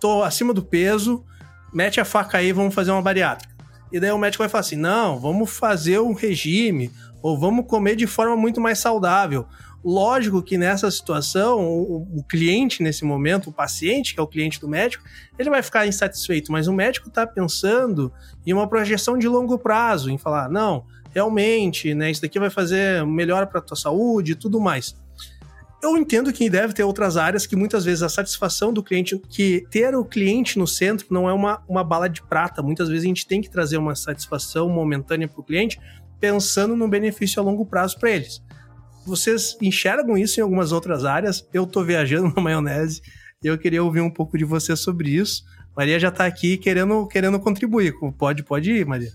tô 0.00 0.22
acima 0.22 0.52
do 0.52 0.62
peso, 0.62 1.24
mete 1.72 2.00
a 2.00 2.04
faca 2.04 2.38
aí, 2.38 2.52
vamos 2.52 2.74
fazer 2.74 2.90
uma 2.90 3.02
bariátrica". 3.02 3.54
E 3.92 3.98
daí 4.00 4.10
o 4.10 4.18
médico 4.18 4.42
vai 4.42 4.48
falar 4.48 4.60
assim: 4.60 4.76
"Não, 4.76 5.18
vamos 5.18 5.50
fazer 5.50 6.00
um 6.00 6.12
regime 6.12 6.90
ou 7.22 7.38
vamos 7.38 7.66
comer 7.66 7.96
de 7.96 8.06
forma 8.06 8.36
muito 8.36 8.60
mais 8.60 8.78
saudável". 8.78 9.46
Lógico 9.82 10.42
que 10.42 10.58
nessa 10.58 10.90
situação, 10.90 11.60
o, 11.60 12.18
o, 12.18 12.22
cliente 12.22 12.82
nesse 12.82 13.02
momento, 13.02 13.48
o 13.48 13.52
paciente, 13.52 14.12
que 14.12 14.20
é 14.20 14.22
o 14.22 14.26
cliente 14.26 14.60
do 14.60 14.68
médico, 14.68 15.02
ele 15.38 15.48
vai 15.48 15.62
ficar 15.62 15.86
insatisfeito, 15.86 16.52
mas 16.52 16.68
o 16.68 16.72
médico 16.72 17.08
está 17.08 17.26
pensando 17.26 18.12
em 18.46 18.52
uma 18.52 18.68
projeção 18.68 19.16
de 19.16 19.26
longo 19.26 19.58
prazo, 19.58 20.10
em 20.10 20.18
falar, 20.18 20.50
não, 20.50 20.84
realmente, 21.14 21.94
né, 21.94 22.10
isso 22.10 22.20
daqui 22.20 22.38
vai 22.38 22.50
fazer 22.50 23.06
melhor 23.06 23.46
para 23.46 23.58
a 23.58 23.62
tua 23.62 23.76
saúde 23.76 24.32
e 24.32 24.34
tudo 24.34 24.60
mais. 24.60 24.94
Eu 25.82 25.96
entendo 25.96 26.30
que 26.30 26.50
deve 26.50 26.74
ter 26.74 26.84
outras 26.84 27.16
áreas 27.16 27.46
que 27.46 27.56
muitas 27.56 27.86
vezes 27.86 28.02
a 28.02 28.08
satisfação 28.10 28.70
do 28.70 28.82
cliente, 28.82 29.18
que 29.30 29.66
ter 29.70 29.94
o 29.94 30.04
cliente 30.04 30.58
no 30.58 30.66
centro 30.66 31.06
não 31.08 31.26
é 31.26 31.32
uma, 31.32 31.62
uma 31.66 31.82
bala 31.82 32.06
de 32.06 32.20
prata. 32.20 32.62
Muitas 32.62 32.90
vezes 32.90 33.04
a 33.04 33.08
gente 33.08 33.26
tem 33.26 33.40
que 33.40 33.48
trazer 33.48 33.78
uma 33.78 33.94
satisfação 33.94 34.68
momentânea 34.68 35.26
para 35.26 35.40
o 35.40 35.42
cliente, 35.42 35.80
pensando 36.20 36.76
no 36.76 36.86
benefício 36.86 37.40
a 37.40 37.44
longo 37.44 37.64
prazo 37.64 37.98
para 37.98 38.10
eles. 38.10 38.42
Vocês 39.06 39.56
enxergam 39.60 40.16
isso 40.16 40.38
em 40.38 40.42
algumas 40.42 40.72
outras 40.72 41.04
áreas? 41.04 41.46
Eu 41.52 41.66
tô 41.66 41.82
viajando 41.82 42.32
na 42.36 42.42
maionese 42.42 43.00
e 43.42 43.46
eu 43.46 43.58
queria 43.58 43.82
ouvir 43.82 44.00
um 44.00 44.10
pouco 44.10 44.36
de 44.36 44.44
você 44.44 44.76
sobre 44.76 45.10
isso. 45.10 45.44
Maria 45.76 45.98
já 45.98 46.10
tá 46.10 46.26
aqui 46.26 46.56
querendo, 46.56 47.06
querendo 47.06 47.38
contribuir. 47.40 47.94
Pode, 48.18 48.42
pode 48.42 48.70
ir, 48.72 48.86
Maria. 48.86 49.12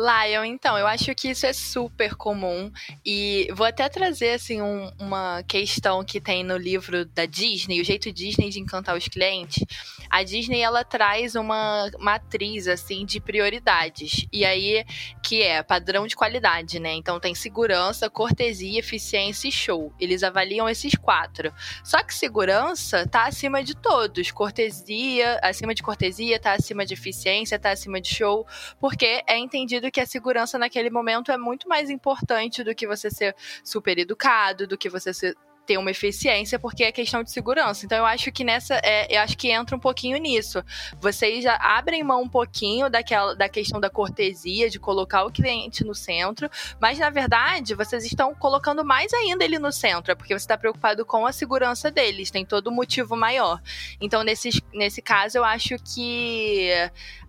Lion, 0.00 0.44
então, 0.44 0.78
eu 0.78 0.86
acho 0.86 1.14
que 1.14 1.28
isso 1.28 1.44
é 1.44 1.52
super 1.52 2.14
comum 2.14 2.72
e 3.04 3.48
vou 3.52 3.66
até 3.66 3.86
trazer 3.88 4.30
assim 4.30 4.62
um, 4.62 4.90
uma 4.98 5.42
questão 5.42 6.02
que 6.02 6.18
tem 6.18 6.42
no 6.42 6.56
livro 6.56 7.04
da 7.04 7.26
Disney, 7.26 7.80
o 7.80 7.84
jeito 7.84 8.10
Disney 8.10 8.48
de 8.48 8.58
encantar 8.58 8.96
os 8.96 9.06
clientes. 9.08 9.62
A 10.08 10.22
Disney 10.22 10.60
ela 10.60 10.82
traz 10.84 11.34
uma 11.34 11.90
matriz 11.98 12.66
assim 12.66 13.04
de 13.04 13.20
prioridades 13.20 14.26
e 14.32 14.44
aí 14.44 14.84
que 15.22 15.42
é 15.42 15.62
padrão 15.62 16.06
de 16.06 16.16
qualidade, 16.16 16.80
né? 16.80 16.94
Então 16.94 17.20
tem 17.20 17.34
segurança, 17.34 18.08
cortesia, 18.08 18.78
eficiência 18.78 19.48
e 19.48 19.52
show. 19.52 19.92
Eles 20.00 20.22
avaliam 20.22 20.68
esses 20.68 20.94
quatro. 20.94 21.52
Só 21.84 22.02
que 22.02 22.14
segurança 22.14 23.06
tá 23.06 23.26
acima 23.26 23.62
de 23.62 23.76
todos, 23.76 24.30
cortesia, 24.30 25.38
acima 25.42 25.74
de 25.74 25.82
cortesia, 25.82 26.40
tá 26.40 26.54
acima 26.54 26.86
de 26.86 26.94
eficiência, 26.94 27.58
tá 27.58 27.70
acima 27.70 28.00
de 28.00 28.08
show, 28.08 28.46
porque 28.80 29.22
é 29.26 29.36
entendido 29.36 29.89
que 29.90 30.00
a 30.00 30.06
segurança 30.06 30.58
naquele 30.58 30.90
momento 30.90 31.32
é 31.32 31.38
muito 31.38 31.68
mais 31.68 31.90
importante 31.90 32.62
do 32.62 32.74
que 32.74 32.86
você 32.86 33.10
ser 33.10 33.34
super 33.64 33.98
educado, 33.98 34.66
do 34.66 34.78
que 34.78 34.88
você 34.88 35.12
ser 35.12 35.36
ter 35.70 35.78
uma 35.78 35.92
eficiência, 35.92 36.58
porque 36.58 36.82
é 36.82 36.90
questão 36.90 37.22
de 37.22 37.30
segurança. 37.30 37.86
Então 37.86 37.98
eu 37.98 38.04
acho 38.04 38.32
que 38.32 38.42
nessa, 38.42 38.74
é, 38.82 39.06
eu 39.16 39.20
acho 39.20 39.38
que 39.38 39.52
entra 39.52 39.76
um 39.76 39.78
pouquinho 39.78 40.18
nisso. 40.18 40.64
Vocês 41.00 41.44
já 41.44 41.54
abrem 41.54 42.02
mão 42.02 42.22
um 42.22 42.28
pouquinho 42.28 42.90
daquela 42.90 43.36
da 43.36 43.48
questão 43.48 43.78
da 43.80 43.88
cortesia, 43.88 44.68
de 44.68 44.80
colocar 44.80 45.22
o 45.22 45.30
cliente 45.30 45.84
no 45.84 45.94
centro, 45.94 46.50
mas 46.80 46.98
na 46.98 47.08
verdade 47.08 47.76
vocês 47.76 48.04
estão 48.04 48.34
colocando 48.34 48.84
mais 48.84 49.14
ainda 49.14 49.44
ele 49.44 49.60
no 49.60 49.70
centro, 49.70 50.10
é 50.10 50.16
porque 50.16 50.34
você 50.34 50.42
está 50.42 50.58
preocupado 50.58 51.06
com 51.06 51.24
a 51.24 51.30
segurança 51.30 51.88
deles, 51.88 52.32
tem 52.32 52.44
todo 52.44 52.68
um 52.68 52.74
motivo 52.74 53.14
maior. 53.14 53.62
Então 54.00 54.24
nesse, 54.24 54.50
nesse 54.74 55.00
caso 55.00 55.38
eu 55.38 55.44
acho 55.44 55.76
que 55.94 56.68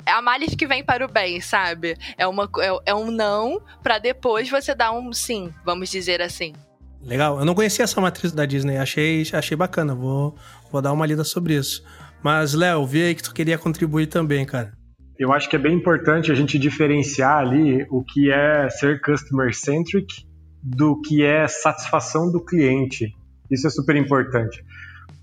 é 0.04 0.12
a 0.12 0.20
malha 0.20 0.48
que 0.48 0.66
vem 0.66 0.84
para 0.84 1.06
o 1.06 1.08
bem, 1.08 1.40
sabe? 1.42 1.96
É, 2.18 2.26
uma, 2.26 2.50
é, 2.58 2.90
é 2.92 2.96
um 2.96 3.12
não 3.12 3.62
para 3.84 4.00
depois 4.00 4.50
você 4.50 4.74
dar 4.74 4.94
um 4.94 5.14
sim, 5.14 5.54
vamos 5.64 5.92
dizer 5.92 6.24
assim. 6.24 6.56
Legal. 7.04 7.40
Eu 7.40 7.46
não 7.46 7.56
conhecia 7.56 7.84
essa 7.84 8.00
matriz 8.00 8.32
da 8.32 8.46
Disney. 8.46 8.78
Achei, 8.78 9.24
achei 9.34 9.58
bacana. 9.58 9.96
Vou, 9.96 10.36
vou 10.72 10.82
dar 10.82 10.92
uma 10.92 11.06
lida 11.06 11.24
sobre 11.24 11.56
isso. 11.56 11.84
Mas, 12.24 12.54
Léo, 12.54 12.86
vi 12.86 13.04
aí 13.04 13.16
que 13.16 13.24
tu 13.24 13.34
queria 13.34 13.58
contribuir 13.58 14.08
também, 14.08 14.46
cara. 14.46 14.72
Eu 15.18 15.32
acho 15.34 15.50
que 15.50 15.56
é 15.56 15.60
bem 15.60 15.76
importante 15.76 16.32
a 16.32 16.36
gente 16.36 16.58
diferenciar 16.58 17.38
ali 17.38 17.86
o 17.90 18.04
que 18.04 18.32
é 18.32 18.70
ser 18.70 19.02
customer 19.02 19.54
centric 19.56 20.26
do 20.64 21.00
que 21.02 21.24
é 21.24 21.48
satisfação 21.48 22.32
do 22.32 22.44
cliente. 22.44 23.14
Isso 23.50 23.68
é 23.68 23.70
super 23.70 23.96
importante. 23.96 24.64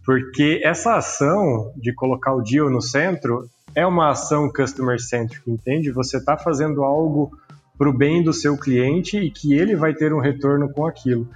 Porque 0.05 0.61
essa 0.65 0.97
ação 0.97 1.73
de 1.77 1.93
colocar 1.93 2.35
o 2.35 2.43
deal 2.43 2.71
no 2.71 2.81
centro 2.81 3.49
é 3.75 3.87
uma 3.87 4.11
ação 4.11 4.51
customer 4.51 5.01
centric, 5.01 5.49
entende? 5.51 5.91
Você 5.91 6.17
está 6.17 6.37
fazendo 6.37 6.83
algo 6.83 7.31
para 7.77 7.89
o 7.89 7.97
bem 7.97 8.23
do 8.23 8.33
seu 8.33 8.57
cliente 8.57 9.19
e 9.19 9.31
que 9.31 9.55
ele 9.55 9.77
vai 9.77 9.95
ter 9.95 10.13
um 10.13 10.21
retorno 10.21 10.69
com 10.73 10.87
aquilo. 10.87 11.29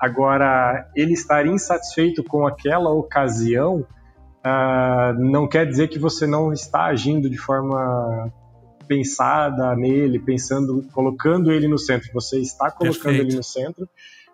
Agora, 0.00 0.90
ele 0.96 1.12
estar 1.12 1.46
insatisfeito 1.46 2.24
com 2.24 2.46
aquela 2.46 2.90
ocasião 2.90 3.86
uh, 4.40 5.12
não 5.18 5.46
quer 5.46 5.66
dizer 5.66 5.88
que 5.88 5.98
você 5.98 6.26
não 6.26 6.52
está 6.52 6.86
agindo 6.86 7.28
de 7.28 7.36
forma 7.36 8.32
pensada 8.88 9.76
nele, 9.76 10.18
pensando, 10.18 10.82
colocando 10.92 11.52
ele 11.52 11.68
no 11.68 11.78
centro. 11.78 12.08
Você 12.14 12.40
está 12.40 12.70
colocando 12.70 13.02
Perfeito. 13.02 13.28
ele 13.28 13.36
no 13.36 13.42
centro. 13.42 13.88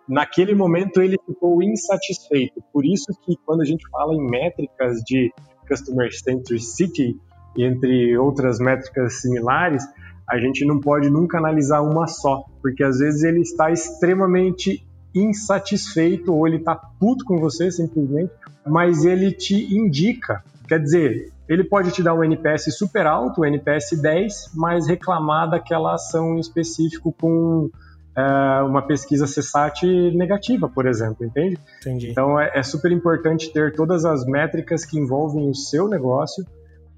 Naquele 0.07 0.55
momento 0.55 1.01
ele 1.01 1.17
ficou 1.25 1.61
insatisfeito. 1.61 2.63
Por 2.71 2.85
isso 2.85 3.07
que 3.25 3.35
quando 3.45 3.61
a 3.61 3.65
gente 3.65 3.85
fala 3.89 4.13
em 4.15 4.25
métricas 4.25 5.01
de 5.05 5.33
customer 5.67 6.09
centricity, 6.13 7.13
entre 7.57 8.17
outras 8.17 8.57
métricas 8.57 9.21
similares, 9.21 9.83
a 10.29 10.37
gente 10.39 10.63
não 10.65 10.79
pode 10.79 11.09
nunca 11.09 11.37
analisar 11.37 11.81
uma 11.81 12.07
só, 12.07 12.45
porque 12.61 12.83
às 12.83 12.99
vezes 12.99 13.23
ele 13.23 13.41
está 13.41 13.69
extremamente 13.69 14.86
insatisfeito 15.23 16.33
ou 16.33 16.47
ele 16.47 16.57
está 16.57 16.75
puto 16.75 17.25
com 17.25 17.37
você 17.37 17.71
simplesmente, 17.71 18.31
mas 18.65 19.05
ele 19.05 19.31
te 19.31 19.75
indica. 19.75 20.43
Quer 20.67 20.79
dizer, 20.79 21.31
ele 21.47 21.63
pode 21.63 21.91
te 21.91 22.03
dar 22.03 22.13
um 22.13 22.23
NPS 22.23 22.77
super 22.77 23.05
alto, 23.05 23.41
um 23.41 23.45
NPS 23.45 24.01
10, 24.01 24.51
mas 24.53 24.87
reclamar 24.87 25.49
daquela 25.49 25.93
ação 25.93 26.35
em 26.35 26.39
específico 26.39 27.13
com 27.13 27.69
é, 28.17 28.61
uma 28.63 28.81
pesquisa 28.81 29.25
CSAT 29.25 29.85
negativa, 30.15 30.67
por 30.67 30.87
exemplo, 30.87 31.25
entende? 31.25 31.57
Entendi. 31.79 32.09
Então 32.09 32.39
é, 32.39 32.51
é 32.55 32.63
super 32.63 32.91
importante 32.91 33.53
ter 33.53 33.73
todas 33.73 34.03
as 34.05 34.25
métricas 34.25 34.83
que 34.83 34.99
envolvem 34.99 35.49
o 35.49 35.55
seu 35.55 35.87
negócio 35.87 36.43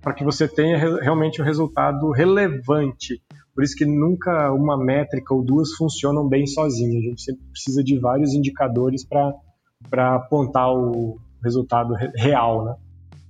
para 0.02 0.14
que 0.14 0.24
você 0.24 0.48
tenha 0.48 0.78
re 0.78 1.02
realmente 1.02 1.42
um 1.42 1.46
resultado 1.46 2.10
relevante. 2.12 3.22
Por 3.54 3.64
isso 3.64 3.76
que 3.76 3.86
nunca 3.86 4.52
uma 4.54 4.78
métrica 4.78 5.34
ou 5.34 5.43
duas 5.43 5.74
funcionam 5.74 6.28
bem 6.28 6.45
sozinhas. 6.47 7.04
A 7.04 7.10
gente 7.10 7.22
sempre 7.22 7.43
precisa 7.52 7.84
de 7.84 8.00
vários 8.00 8.34
indicadores 8.34 9.06
para 9.06 10.16
apontar 10.16 10.72
o 10.72 11.20
resultado 11.43 11.93
re 11.93 12.10
real, 12.16 12.66
né? 12.66 12.76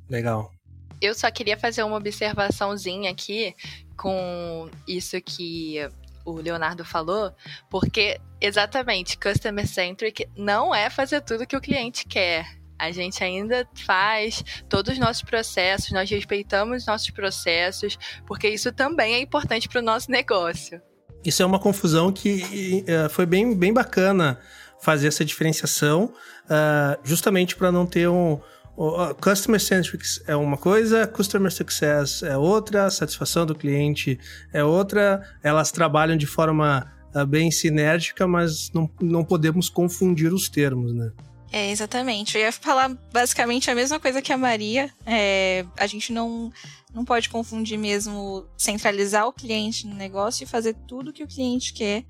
Legal. 0.10 0.52
Eu 1.02 1.14
só 1.14 1.32
queria 1.32 1.58
fazer 1.58 1.84
uma 1.84 1.96
observaçãozinha 1.96 3.10
aqui 3.10 3.56
com 3.96 4.70
isso 4.88 5.20
que 5.22 5.78
o 6.26 6.34
Leonardo 6.34 6.84
falou, 6.84 7.32
porque 7.70 8.20
exatamente, 8.42 9.18
customer 9.18 9.68
centric 9.68 10.28
não 10.36 10.76
é 10.76 10.90
fazer 10.90 11.22
tudo 11.22 11.48
que 11.48 11.56
o 11.56 11.62
cliente 11.62 12.06
quer. 12.06 12.59
A 12.80 12.92
gente 12.92 13.24
ainda 13.24 13.68
faz 13.86 14.44
todos 14.70 14.94
os 14.94 15.00
nossos 15.00 15.22
processos, 15.22 15.92
nós 15.92 16.10
respeitamos 16.10 16.86
nossos 16.86 17.10
processos, 17.10 17.98
porque 18.26 18.48
isso 18.48 18.72
também 18.72 19.16
é 19.16 19.20
importante 19.20 19.68
para 19.68 19.80
o 19.80 19.84
nosso 19.84 20.10
negócio. 20.10 20.82
Isso 21.24 21.44
é 21.44 21.46
uma 21.46 21.60
confusão 21.60 22.12
que 22.12 22.86
uh, 22.88 23.10
foi 23.10 23.26
bem, 23.26 23.56
bem 23.56 23.74
bacana 23.74 24.40
fazer 24.82 25.10
essa 25.10 25.26
diferenciação, 25.26 26.14
uh, 26.46 27.00
justamente 27.04 27.56
para 27.56 27.72
não 27.72 27.86
ter 27.86 28.08
um, 28.08 28.40
customer 29.20 29.60
centric 29.60 30.04
é 30.26 30.36
uma 30.36 30.56
coisa, 30.56 31.06
customer 31.06 31.52
success 31.52 32.24
é 32.24 32.38
outra, 32.38 32.90
satisfação 32.90 33.46
do 33.46 33.54
cliente 33.54 34.18
é 34.54 34.64
outra. 34.64 35.22
Elas 35.44 35.70
trabalham 35.72 36.16
de 36.16 36.26
forma 36.26 36.90
uh, 37.14 37.26
bem 37.26 37.52
sinérgica, 37.52 38.26
mas 38.26 38.72
não, 38.74 38.90
não 39.02 39.26
podemos 39.26 39.70
confundir 39.70 40.34
os 40.34 40.48
termos, 40.48 40.94
né? 40.94 41.12
É, 41.52 41.72
exatamente. 41.72 42.38
Eu 42.38 42.44
ia 42.44 42.52
falar 42.52 42.90
basicamente 43.12 43.72
a 43.72 43.76
mesma 43.76 44.00
coisa 44.00 44.22
que 44.22 44.32
a 44.32 44.38
Maria. 44.38 44.92
É, 45.06 45.66
a 45.78 45.88
gente 45.88 46.14
não, 46.14 46.52
não 46.94 47.04
pode 47.04 47.30
confundir 47.30 47.78
mesmo 47.78 48.46
centralizar 48.58 49.28
o 49.28 49.34
cliente 49.34 49.88
no 49.88 49.96
negócio 49.96 50.44
e 50.44 50.48
fazer 50.48 50.76
tudo 50.88 51.14
que 51.14 51.24
o 51.24 51.28
cliente 51.28 51.74
quer, 51.74 52.06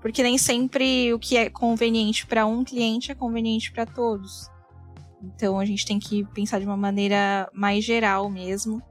porque 0.00 0.22
nem 0.22 0.36
sempre 0.36 1.12
o 1.12 1.18
que 1.18 1.36
é 1.36 1.48
conveniente 1.48 2.26
para 2.26 2.46
um 2.46 2.64
cliente 2.64 3.12
é 3.12 3.14
conveniente 3.14 3.70
para 3.70 3.86
todos. 3.86 4.50
Então 5.22 5.60
a 5.60 5.64
gente 5.64 5.86
tem 5.86 5.98
que 5.98 6.24
pensar 6.34 6.58
de 6.58 6.66
uma 6.66 6.76
maneira 6.76 7.48
mais 7.52 7.84
geral 7.84 8.28
mesmo. 8.28 8.82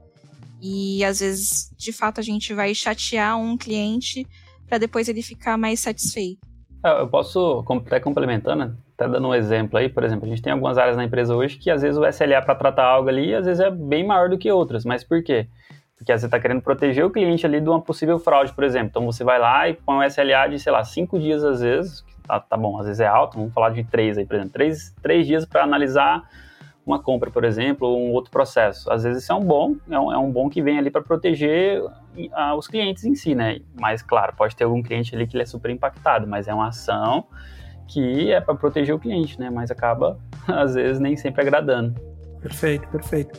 E 0.62 1.02
às 1.04 1.20
vezes, 1.20 1.72
de 1.76 1.92
fato, 1.92 2.20
a 2.20 2.22
gente 2.22 2.52
vai 2.52 2.74
chatear 2.74 3.38
um 3.38 3.56
cliente 3.56 4.26
para 4.66 4.78
depois 4.78 5.08
ele 5.08 5.22
ficar 5.22 5.56
mais 5.56 5.80
satisfeito. 5.80 6.46
É, 6.84 7.00
eu 7.00 7.08
posso, 7.08 7.64
até 7.86 7.98
complementando, 7.98 8.76
até 9.00 9.08
dando 9.08 9.28
um 9.28 9.34
exemplo 9.34 9.78
aí, 9.78 9.88
por 9.88 10.04
exemplo, 10.04 10.26
a 10.26 10.28
gente 10.28 10.42
tem 10.42 10.52
algumas 10.52 10.76
áreas 10.76 10.94
na 10.94 11.04
empresa 11.04 11.34
hoje 11.34 11.56
que 11.56 11.70
às 11.70 11.80
vezes 11.80 11.96
o 11.96 12.06
SLA 12.06 12.42
para 12.42 12.54
tratar 12.54 12.84
algo 12.84 13.08
ali, 13.08 13.34
às 13.34 13.46
vezes 13.46 13.60
é 13.60 13.70
bem 13.70 14.06
maior 14.06 14.28
do 14.28 14.36
que 14.36 14.52
outras. 14.52 14.84
Mas 14.84 15.02
por 15.02 15.22
quê? 15.22 15.48
Porque 15.96 16.16
você 16.16 16.26
está 16.26 16.38
querendo 16.38 16.60
proteger 16.60 17.04
o 17.04 17.10
cliente 17.10 17.46
ali 17.46 17.60
de 17.60 17.68
uma 17.68 17.80
possível 17.80 18.18
fraude, 18.18 18.52
por 18.52 18.62
exemplo. 18.62 18.88
Então 18.90 19.06
você 19.06 19.24
vai 19.24 19.38
lá 19.38 19.68
e 19.68 19.74
põe 19.74 19.96
um 19.96 20.02
SLA 20.02 20.48
de, 20.50 20.58
sei 20.58 20.70
lá, 20.70 20.84
cinco 20.84 21.18
dias 21.18 21.42
às 21.42 21.62
vezes, 21.62 22.04
tá, 22.26 22.38
tá 22.40 22.56
bom, 22.58 22.78
às 22.78 22.86
vezes 22.86 23.00
é 23.00 23.06
alto, 23.06 23.38
vamos 23.38 23.54
falar 23.54 23.70
de 23.70 23.84
três 23.84 24.18
aí, 24.18 24.26
por 24.26 24.34
exemplo, 24.34 24.52
três, 24.52 24.94
três 25.02 25.26
dias 25.26 25.46
para 25.46 25.62
analisar 25.62 26.22
uma 26.84 27.02
compra, 27.02 27.30
por 27.30 27.44
exemplo, 27.44 27.88
ou 27.88 27.98
um 27.98 28.12
outro 28.12 28.30
processo. 28.30 28.90
Às 28.92 29.04
vezes 29.04 29.22
isso 29.22 29.32
é 29.32 29.34
um 29.34 29.44
bom, 29.44 29.76
é 29.90 29.98
um, 29.98 30.12
é 30.12 30.18
um 30.18 30.30
bom 30.30 30.50
que 30.50 30.60
vem 30.60 30.78
ali 30.78 30.90
para 30.90 31.02
proteger 31.02 31.82
uh, 31.82 32.54
os 32.56 32.66
clientes 32.66 33.04
em 33.04 33.14
si, 33.14 33.34
né? 33.34 33.60
Mas, 33.78 34.02
claro, 34.02 34.34
pode 34.36 34.56
ter 34.56 34.64
algum 34.64 34.82
cliente 34.82 35.14
ali 35.14 35.26
que 35.26 35.36
ele 35.36 35.42
é 35.42 35.46
super 35.46 35.70
impactado, 35.70 36.26
mas 36.26 36.48
é 36.48 36.54
uma 36.54 36.68
ação 36.68 37.26
que 37.90 38.30
é 38.30 38.40
para 38.40 38.54
proteger 38.54 38.94
o 38.94 38.98
cliente, 38.98 39.38
né? 39.38 39.50
Mas 39.50 39.70
acaba, 39.70 40.18
às 40.46 40.74
vezes, 40.74 41.00
nem 41.00 41.16
sempre 41.16 41.42
agradando. 41.42 42.00
Perfeito, 42.40 42.88
perfeito. 42.88 43.38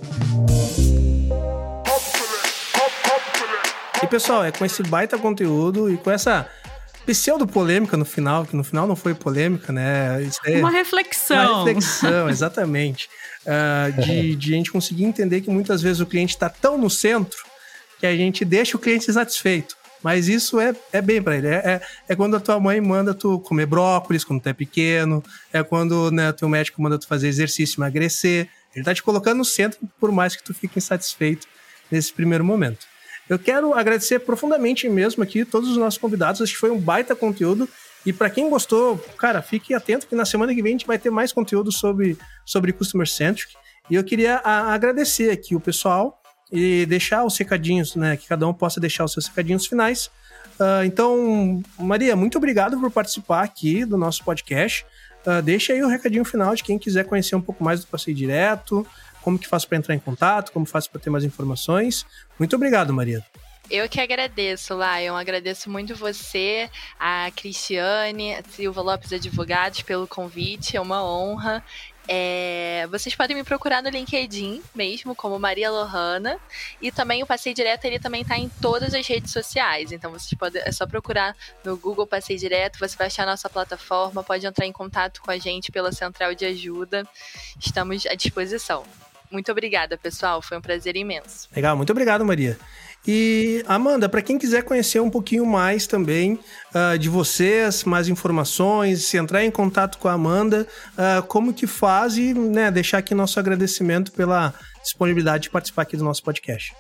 E 4.04 4.08
pessoal, 4.08 4.44
é 4.44 4.52
com 4.52 4.66
esse 4.66 4.84
baita 4.84 5.18
conteúdo 5.18 5.90
e 5.90 5.98
com 5.98 6.12
essa 6.12 6.48
pseudo-polêmica 7.06 7.98
no 7.98 8.06
final, 8.06 8.46
que 8.46 8.56
no 8.56 8.64
final 8.64 8.86
não 8.86 8.96
foi 8.96 9.14
polêmica, 9.14 9.72
né? 9.72 10.30
É 10.46 10.58
uma 10.58 10.70
reflexão. 10.70 11.54
Uma 11.54 11.66
reflexão, 11.66 12.30
exatamente. 12.30 13.10
uh, 13.46 13.92
de, 14.02 14.36
de 14.36 14.54
a 14.54 14.58
gente 14.58 14.72
conseguir 14.72 15.06
entender 15.06 15.42
que 15.42 15.50
muitas 15.50 15.82
vezes 15.82 16.00
o 16.00 16.06
cliente 16.06 16.34
está 16.34 16.50
tão 16.50 16.78
no 16.78 16.90
centro 16.90 17.40
que 18.00 18.06
a 18.06 18.16
gente 18.16 18.44
deixa 18.44 18.76
o 18.76 18.80
cliente 18.80 19.12
satisfeito. 19.12 19.76
Mas 20.04 20.28
isso 20.28 20.60
é, 20.60 20.76
é 20.92 21.02
bem 21.02 21.22
para 21.22 21.38
ele. 21.38 21.48
É, 21.48 21.56
é, 21.56 21.82
é, 22.10 22.16
quando 22.16 22.36
a 22.36 22.40
tua 22.40 22.60
mãe 22.60 22.82
manda 22.82 23.14
tu 23.14 23.40
comer 23.40 23.66
brócolis 23.66 24.24
quando 24.24 24.42
tu 24.42 24.50
é 24.50 24.54
pequeno. 24.54 25.24
É 25.54 25.64
quando 25.64 26.12
né, 26.12 26.32
teu 26.32 26.50
médico 26.50 26.82
manda 26.82 26.98
tu 26.98 27.08
fazer 27.08 27.28
exercício, 27.28 27.80
emagrecer. 27.80 28.50
Ele 28.76 28.86
tá 28.86 28.94
te 28.94 29.04
colocando 29.04 29.40
no 29.40 29.46
centro, 29.46 29.80
por 30.00 30.12
mais 30.12 30.36
que 30.36 30.44
tu 30.44 30.54
fique 30.54 30.80
insatisfeito 30.80 31.48
nesse 31.92 32.12
primeiro 32.12 32.44
momento. 32.44 32.88
Eu 33.30 33.38
quero 33.38 33.74
agradecer 33.74 34.20
profundamente 34.20 34.90
mesmo 34.90 35.24
aqui 35.24 35.46
todos 35.46 35.70
os 35.70 35.78
nossos 35.78 36.00
convidados. 36.00 36.42
Acho 36.42 36.54
que 36.54 36.60
foi 36.60 36.72
um 36.72 36.80
baita 36.80 37.16
conteúdo. 37.16 37.68
E 38.06 38.12
para 38.12 38.30
quem 38.30 38.50
gostou, 38.50 38.98
cara, 39.18 39.42
fique 39.42 39.74
atento 39.74 40.08
que 40.08 40.16
na 40.16 40.26
semana 40.26 40.54
que 40.56 40.62
vem 40.62 40.72
a 40.72 40.74
gente 40.74 40.88
vai 40.88 40.98
ter 40.98 41.12
mais 41.12 41.32
conteúdo 41.32 41.72
sobre, 41.72 42.18
sobre 42.46 42.74
Customer 42.74 43.08
Centric. 43.08 43.54
E 43.90 43.96
eu 43.96 44.04
queria 44.04 44.38
a, 44.38 44.74
agradecer 44.74 45.30
aqui 45.30 45.56
o 45.56 45.60
pessoal 45.60 46.21
e 46.52 46.86
deixar 46.86 47.24
os 47.24 47.38
recadinhos, 47.38 47.96
né? 47.96 48.18
Que 48.18 48.28
cada 48.28 48.48
um 48.48 48.54
possa 48.54 48.80
deixar 48.80 49.06
os 49.06 49.14
seus 49.14 49.28
recadinhos 49.28 49.66
finais. 49.66 50.12
Uh, 50.60 50.84
então, 50.86 51.64
Maria, 51.80 52.16
muito 52.16 52.38
obrigado 52.38 52.80
por 52.80 52.92
participar 52.92 53.44
aqui 53.44 53.86
do 53.86 53.98
nosso 53.98 54.24
podcast. 54.24 54.86
Uh, 55.26 55.42
deixa 55.42 55.74
aí 55.74 55.84
o 55.84 55.88
recadinho 55.88 56.26
final 56.26 56.54
de 56.54 56.64
quem 56.64 56.78
quiser 56.78 57.06
conhecer 57.06 57.36
um 57.36 57.42
pouco 57.42 57.64
mais 57.64 57.80
do 57.82 57.88
Passeio 57.88 58.16
Direto, 58.16 58.86
como 59.22 59.40
que 59.40 59.48
faz 59.48 59.66
para 59.66 59.78
entrar 59.78 59.96
em 59.96 60.00
contato, 60.00 60.52
como 60.52 60.66
faz 60.66 60.88
para 60.88 61.00
ter 61.00 61.10
mais 61.10 61.24
informações. 61.24 62.06
Muito 62.38 62.56
obrigado, 62.56 62.94
Maria. 62.94 63.24
Eu 63.72 63.88
que 63.88 64.02
agradeço, 64.02 64.74
Lion. 64.74 65.16
Agradeço 65.16 65.70
muito 65.70 65.96
você, 65.96 66.70
a 67.00 67.32
Cristiane, 67.34 68.36
a 68.36 68.44
Silva 68.44 68.82
Lopes 68.82 69.14
Advogados 69.14 69.82
pelo 69.82 70.06
convite. 70.06 70.76
É 70.76 70.82
uma 70.82 71.02
honra. 71.02 71.64
É, 72.08 72.88
vocês 72.90 73.16
podem 73.16 73.36
me 73.36 73.44
procurar 73.44 73.82
no 73.82 73.90
LinkedIn 73.90 74.62
mesmo, 74.74 75.16
como 75.16 75.38
Maria 75.40 75.70
Lohana. 75.72 76.38
E 76.82 76.92
também 76.92 77.24
o 77.24 77.26
Passei 77.26 77.54
Direto, 77.54 77.86
ele 77.86 78.00
também 78.00 78.22
está 78.22 78.38
em 78.38 78.50
todas 78.62 78.94
as 78.94 79.08
redes 79.08 79.32
sociais. 79.32 79.92
Então 79.92 80.12
vocês 80.12 80.34
podem, 80.34 80.62
é 80.66 80.72
só 80.72 80.86
procurar 80.86 81.36
no 81.64 81.78
Google 81.78 82.08
Passei 82.08 82.38
Direto, 82.38 82.80
você 82.80 82.96
vai 82.98 83.08
achar 83.08 83.24
a 83.24 83.32
nossa 83.32 83.50
plataforma, 83.50 84.24
pode 84.24 84.46
entrar 84.46 84.66
em 84.66 84.72
contato 84.72 85.22
com 85.22 85.32
a 85.32 85.38
gente 85.38 85.72
pela 85.72 85.92
central 85.92 86.34
de 86.34 86.46
ajuda. 86.46 87.08
Estamos 87.60 88.06
à 88.06 88.16
disposição. 88.16 88.84
Muito 89.30 89.50
obrigada, 89.52 89.98
pessoal. 89.98 90.42
Foi 90.42 90.58
um 90.58 90.62
prazer 90.62 90.98
imenso. 90.98 91.48
Legal, 91.56 91.78
muito 91.78 91.92
obrigado, 91.92 92.26
Maria. 92.26 92.60
E 93.08 93.64
Amanda, 93.68 94.08
para 94.08 94.22
quem 94.22 94.38
quiser 94.38 94.64
conhecer 94.64 95.00
um 95.00 95.10
pouquinho 95.10 95.46
mais 95.46 95.88
também 95.88 96.40
uh, 96.74 96.98
de 97.00 97.10
vocês, 97.10 97.84
mais 97.84 98.08
informações, 98.08 99.06
se 99.06 99.18
entrar 99.18 99.44
em 99.44 99.50
contato 99.50 99.98
com 99.98 100.08
a 100.08 100.14
Amanda, 100.14 100.68
uh, 100.94 101.24
como 101.24 101.54
que 101.54 101.66
faz 101.66 102.16
e 102.16 102.34
né, 102.34 102.70
deixar 102.70 103.00
aqui 103.00 103.16
nosso 103.16 103.40
agradecimento 103.40 104.12
pela 104.12 104.54
disponibilidade 104.84 105.44
de 105.44 105.50
participar 105.50 105.82
aqui 105.82 105.98
do 105.98 106.04
nosso 106.04 106.24
podcast. 106.24 106.76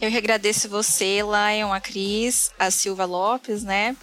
Eu 0.00 0.08
agradeço 0.16 0.68
você, 0.68 1.20
Lion, 1.20 1.72
a 1.72 1.80
Cris, 1.80 2.50
a 2.58 2.72
Silva 2.72 3.04
Lopes, 3.04 3.62
né? 3.62 3.96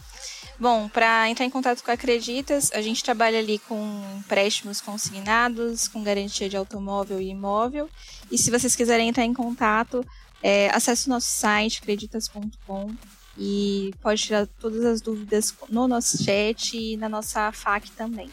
Bom, 0.57 0.87
para 0.87 1.29
entrar 1.29 1.45
em 1.45 1.49
contato 1.49 1.83
com 1.83 1.91
a 1.91 1.93
Acreditas, 1.93 2.71
a 2.73 2.81
gente 2.81 3.03
trabalha 3.03 3.39
ali 3.39 3.59
com 3.59 4.03
empréstimos 4.17 4.79
consignados, 4.79 5.87
com 5.87 6.03
garantia 6.03 6.49
de 6.49 6.55
automóvel 6.55 7.19
e 7.19 7.29
imóvel. 7.29 7.89
E 8.31 8.37
se 8.37 8.49
vocês 8.51 8.75
quiserem 8.75 9.09
entrar 9.09 9.23
em 9.23 9.33
contato, 9.33 10.05
é, 10.41 10.69
acesse 10.69 11.07
o 11.07 11.09
nosso 11.09 11.27
site, 11.27 11.79
acreditas.com, 11.81 12.91
e 13.37 13.93
pode 14.01 14.21
tirar 14.21 14.47
todas 14.59 14.83
as 14.85 15.01
dúvidas 15.01 15.53
no 15.69 15.87
nosso 15.87 16.21
chat 16.23 16.77
e 16.77 16.97
na 16.97 17.07
nossa 17.07 17.51
FAQ 17.51 17.91
também. 17.91 18.29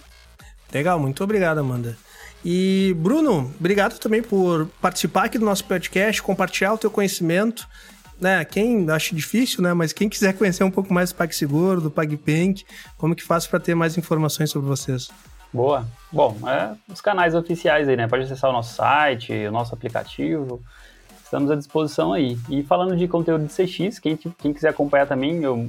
Legal, 0.73 0.99
muito 0.99 1.23
obrigado, 1.23 1.59
Amanda. 1.59 1.97
E 2.45 2.95
Bruno, 2.99 3.53
obrigado 3.59 3.99
também 3.99 4.23
por 4.23 4.67
participar 4.81 5.25
aqui 5.25 5.39
do 5.39 5.45
nosso 5.45 5.65
podcast, 5.65 6.23
compartilhar 6.23 6.75
o 6.75 6.79
teu 6.79 6.91
conhecimento 6.91 7.69
né, 8.21 8.45
quem 8.45 8.91
acha 8.91 9.15
difícil, 9.15 9.63
né, 9.63 9.75
mas 9.75 9.93
quem 9.93 10.09
quiser 10.09 10.33
conhecer 10.33 10.65
um 10.65 10.71
pouco 10.71 10.93
mais 10.93 11.13
do 11.13 11.17
PagSeguro, 11.17 11.81
do 11.81 11.91
PagPank, 11.91 12.65
como 12.97 13.15
que 13.15 13.23
faz 13.23 13.47
para 13.47 13.61
ter 13.61 13.75
mais 13.75 13.97
informações 13.99 14.51
sobre 14.51 14.69
vocês? 14.69 15.11
Boa. 15.53 15.87
Bom, 16.11 16.37
é 16.47 16.75
os 16.93 17.01
canais 17.01 17.35
oficiais 17.35 17.89
aí, 17.89 17.97
né? 17.97 18.07
Pode 18.09 18.25
acessar 18.25 18.51
o 18.51 18.53
nosso 18.53 18.75
site, 18.75 19.33
o 19.33 19.53
nosso 19.53 19.75
aplicativo. 19.75 20.63
Estamos 21.27 21.51
à 21.51 21.57
disposição 21.57 22.13
aí. 22.13 22.39
E 22.49 22.63
falando 22.63 22.97
de 22.97 23.09
conteúdo 23.09 23.47
de 23.47 23.53
CX, 23.53 23.99
quem, 23.99 24.17
quem 24.17 24.53
quiser 24.53 24.69
acompanhar 24.69 25.09
também, 25.09 25.43
eu 25.43 25.69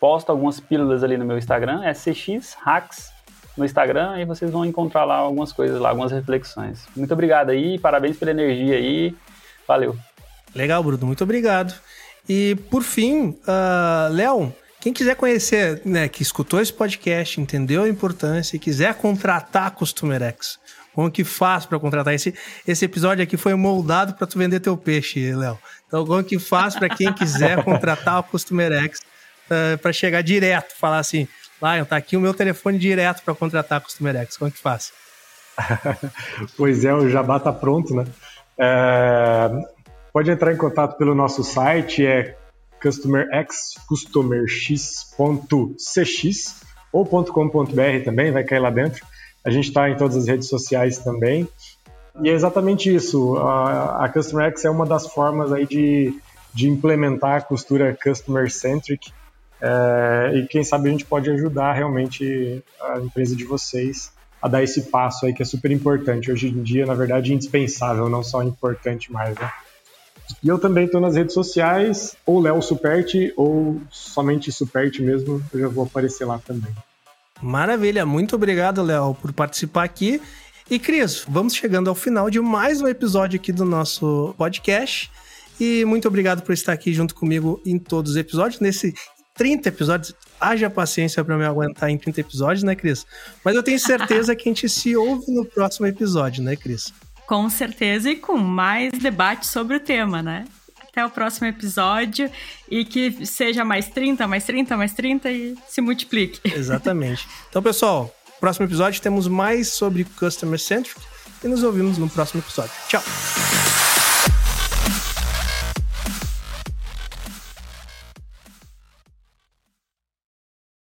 posto 0.00 0.30
algumas 0.30 0.58
pílulas 0.58 1.04
ali 1.04 1.18
no 1.18 1.26
meu 1.26 1.36
Instagram, 1.36 1.84
é 1.84 1.92
CX 1.92 2.56
Hacks 2.64 3.12
no 3.54 3.66
Instagram, 3.66 4.18
e 4.18 4.24
vocês 4.24 4.50
vão 4.50 4.64
encontrar 4.64 5.04
lá 5.04 5.16
algumas 5.16 5.52
coisas 5.52 5.78
lá, 5.78 5.90
algumas 5.90 6.10
reflexões. 6.10 6.86
Muito 6.96 7.12
obrigado 7.12 7.50
aí, 7.50 7.78
parabéns 7.78 8.16
pela 8.16 8.30
energia 8.30 8.76
aí. 8.76 9.14
Valeu. 9.68 9.94
Legal, 10.54 10.82
Bruno, 10.82 11.06
muito 11.06 11.22
obrigado. 11.22 11.74
E 12.26 12.56
por 12.70 12.82
fim, 12.82 13.28
uh, 13.46 14.10
Léo, 14.10 14.54
quem 14.80 14.90
quiser 14.90 15.16
conhecer, 15.16 15.82
né, 15.84 16.08
que 16.08 16.22
escutou 16.22 16.62
esse 16.62 16.72
podcast, 16.72 17.38
entendeu 17.38 17.82
a 17.82 17.88
importância 17.88 18.56
e 18.56 18.58
quiser 18.58 18.94
contratar 18.94 19.66
a 19.66 19.70
Customer 19.70 20.22
X, 20.22 20.58
como 20.94 21.10
que 21.10 21.24
faz 21.24 21.66
para 21.66 21.78
contratar? 21.78 22.14
Esse, 22.14 22.34
esse 22.66 22.84
episódio 22.84 23.22
aqui 23.22 23.36
foi 23.36 23.54
moldado 23.54 24.14
para 24.14 24.26
tu 24.26 24.38
vender 24.38 24.60
teu 24.60 24.76
peixe, 24.76 25.34
Léo. 25.34 25.58
Então, 25.86 26.06
como 26.06 26.24
que 26.24 26.38
faz 26.38 26.74
para 26.74 26.88
quem 26.88 27.12
quiser 27.12 27.62
contratar 27.64 28.20
o 28.20 28.22
Customer 28.22 28.72
X 28.84 29.00
uh, 29.46 29.78
para 29.78 29.92
chegar 29.92 30.22
direto, 30.22 30.74
falar 30.78 30.98
assim, 30.98 31.28
Lion, 31.62 31.84
tá 31.84 31.96
aqui 31.96 32.16
o 32.16 32.20
meu 32.20 32.32
telefone 32.32 32.78
direto 32.78 33.22
para 33.22 33.34
contratar 33.34 33.78
a 33.78 33.80
Customer 33.80 34.16
X, 34.16 34.36
como 34.36 34.50
que 34.50 34.58
faz? 34.58 34.92
pois 36.56 36.84
é, 36.84 36.94
o 36.94 37.08
jabá 37.08 37.38
tá 37.38 37.52
pronto, 37.52 37.94
né? 37.94 38.04
É, 38.58 39.50
Pode 40.14 40.30
entrar 40.30 40.50
em 40.52 40.56
contato 40.56 40.96
pelo 40.96 41.12
nosso 41.12 41.42
site, 41.42 42.06
é 42.06 42.36
customerx, 42.80 43.74
customerx.cx 43.88 46.62
ou 46.92 47.04
.com.br 47.04 48.04
também, 48.04 48.30
vai 48.30 48.44
cair 48.44 48.60
lá 48.60 48.70
dentro. 48.70 49.04
A 49.44 49.50
gente 49.50 49.68
está 49.68 49.90
em 49.90 49.96
todas 49.96 50.16
as 50.16 50.26
redes 50.26 50.48
sociais 50.48 50.98
também. 50.98 51.46
E 52.22 52.28
é 52.28 52.32
exatamente 52.32 52.94
isso. 52.94 53.36
A, 53.36 54.04
a 54.04 54.08
Customer 54.08 54.46
X 54.46 54.64
é 54.64 54.70
uma 54.70 54.86
das 54.86 55.06
formas 55.06 55.52
aí 55.52 55.66
de, 55.66 56.14
de 56.52 56.68
implementar 56.68 57.36
a 57.36 57.40
costura 57.40 57.96
customer 58.02 58.50
centric. 58.50 59.12
É, 59.60 60.32
e 60.34 60.46
quem 60.46 60.62
sabe 60.64 60.88
a 60.88 60.92
gente 60.92 61.04
pode 61.04 61.30
ajudar 61.30 61.72
realmente 61.72 62.62
a 62.80 62.98
empresa 62.98 63.34
de 63.34 63.44
vocês 63.44 64.12
a 64.40 64.48
dar 64.48 64.62
esse 64.62 64.82
passo 64.82 65.26
aí 65.26 65.32
que 65.32 65.42
é 65.42 65.44
super 65.44 65.70
importante. 65.70 66.30
Hoje 66.30 66.48
em 66.48 66.62
dia, 66.62 66.84
na 66.86 66.94
verdade, 66.94 67.32
indispensável, 67.32 68.08
não 68.08 68.22
só 68.22 68.42
importante 68.42 69.10
mais, 69.10 69.36
né? 69.38 69.50
E 70.42 70.48
eu 70.48 70.58
também 70.58 70.84
estou 70.86 71.00
nas 71.00 71.16
redes 71.16 71.34
sociais, 71.34 72.16
ou 72.26 72.40
Léo 72.40 72.60
Superti, 72.62 73.32
ou 73.36 73.80
somente 73.90 74.52
Superti 74.52 75.02
mesmo, 75.02 75.42
eu 75.52 75.60
já 75.60 75.68
vou 75.68 75.84
aparecer 75.84 76.24
lá 76.24 76.38
também. 76.38 76.72
Maravilha, 77.44 78.06
muito 78.06 78.36
obrigado, 78.36 78.82
Léo, 78.82 79.14
por 79.14 79.30
participar 79.30 79.84
aqui. 79.84 80.18
E 80.70 80.78
Cris, 80.78 81.26
vamos 81.28 81.54
chegando 81.54 81.90
ao 81.90 81.94
final 81.94 82.30
de 82.30 82.40
mais 82.40 82.80
um 82.80 82.88
episódio 82.88 83.38
aqui 83.38 83.52
do 83.52 83.66
nosso 83.66 84.34
podcast. 84.38 85.10
E 85.60 85.84
muito 85.84 86.08
obrigado 86.08 86.42
por 86.42 86.54
estar 86.54 86.72
aqui 86.72 86.94
junto 86.94 87.14
comigo 87.14 87.60
em 87.66 87.78
todos 87.78 88.12
os 88.12 88.16
episódios. 88.16 88.60
Nesse 88.60 88.94
30 89.34 89.68
episódios, 89.68 90.14
haja 90.40 90.70
paciência 90.70 91.22
para 91.22 91.36
me 91.36 91.44
aguentar 91.44 91.90
em 91.90 91.98
30 91.98 92.22
episódios, 92.22 92.62
né, 92.62 92.74
Cris? 92.74 93.06
Mas 93.44 93.54
eu 93.54 93.62
tenho 93.62 93.78
certeza 93.78 94.34
que 94.34 94.48
a 94.48 94.50
gente 94.50 94.66
se 94.66 94.96
ouve 94.96 95.30
no 95.30 95.44
próximo 95.44 95.86
episódio, 95.86 96.42
né, 96.42 96.56
Cris? 96.56 96.94
Com 97.26 97.50
certeza, 97.50 98.10
e 98.10 98.16
com 98.16 98.38
mais 98.38 98.90
debate 98.92 99.46
sobre 99.46 99.76
o 99.76 99.80
tema, 99.80 100.22
né? 100.22 100.46
Até 100.94 101.04
o 101.04 101.10
próximo 101.10 101.48
episódio 101.48 102.30
e 102.70 102.84
que 102.84 103.26
seja 103.26 103.64
mais 103.64 103.88
30, 103.88 104.28
mais 104.28 104.44
30, 104.44 104.76
mais 104.76 104.92
30 104.92 105.28
e 105.28 105.56
se 105.66 105.80
multiplique. 105.80 106.40
Exatamente. 106.56 107.26
Então, 107.50 107.60
pessoal, 107.60 108.14
próximo 108.38 108.64
episódio 108.64 109.02
temos 109.02 109.26
mais 109.26 109.72
sobre 109.72 110.04
Customer 110.04 110.58
Centric 110.58 111.00
e 111.42 111.48
nos 111.48 111.64
ouvimos 111.64 111.98
no 111.98 112.08
próximo 112.08 112.40
episódio. 112.40 112.70
Tchau! 112.86 113.02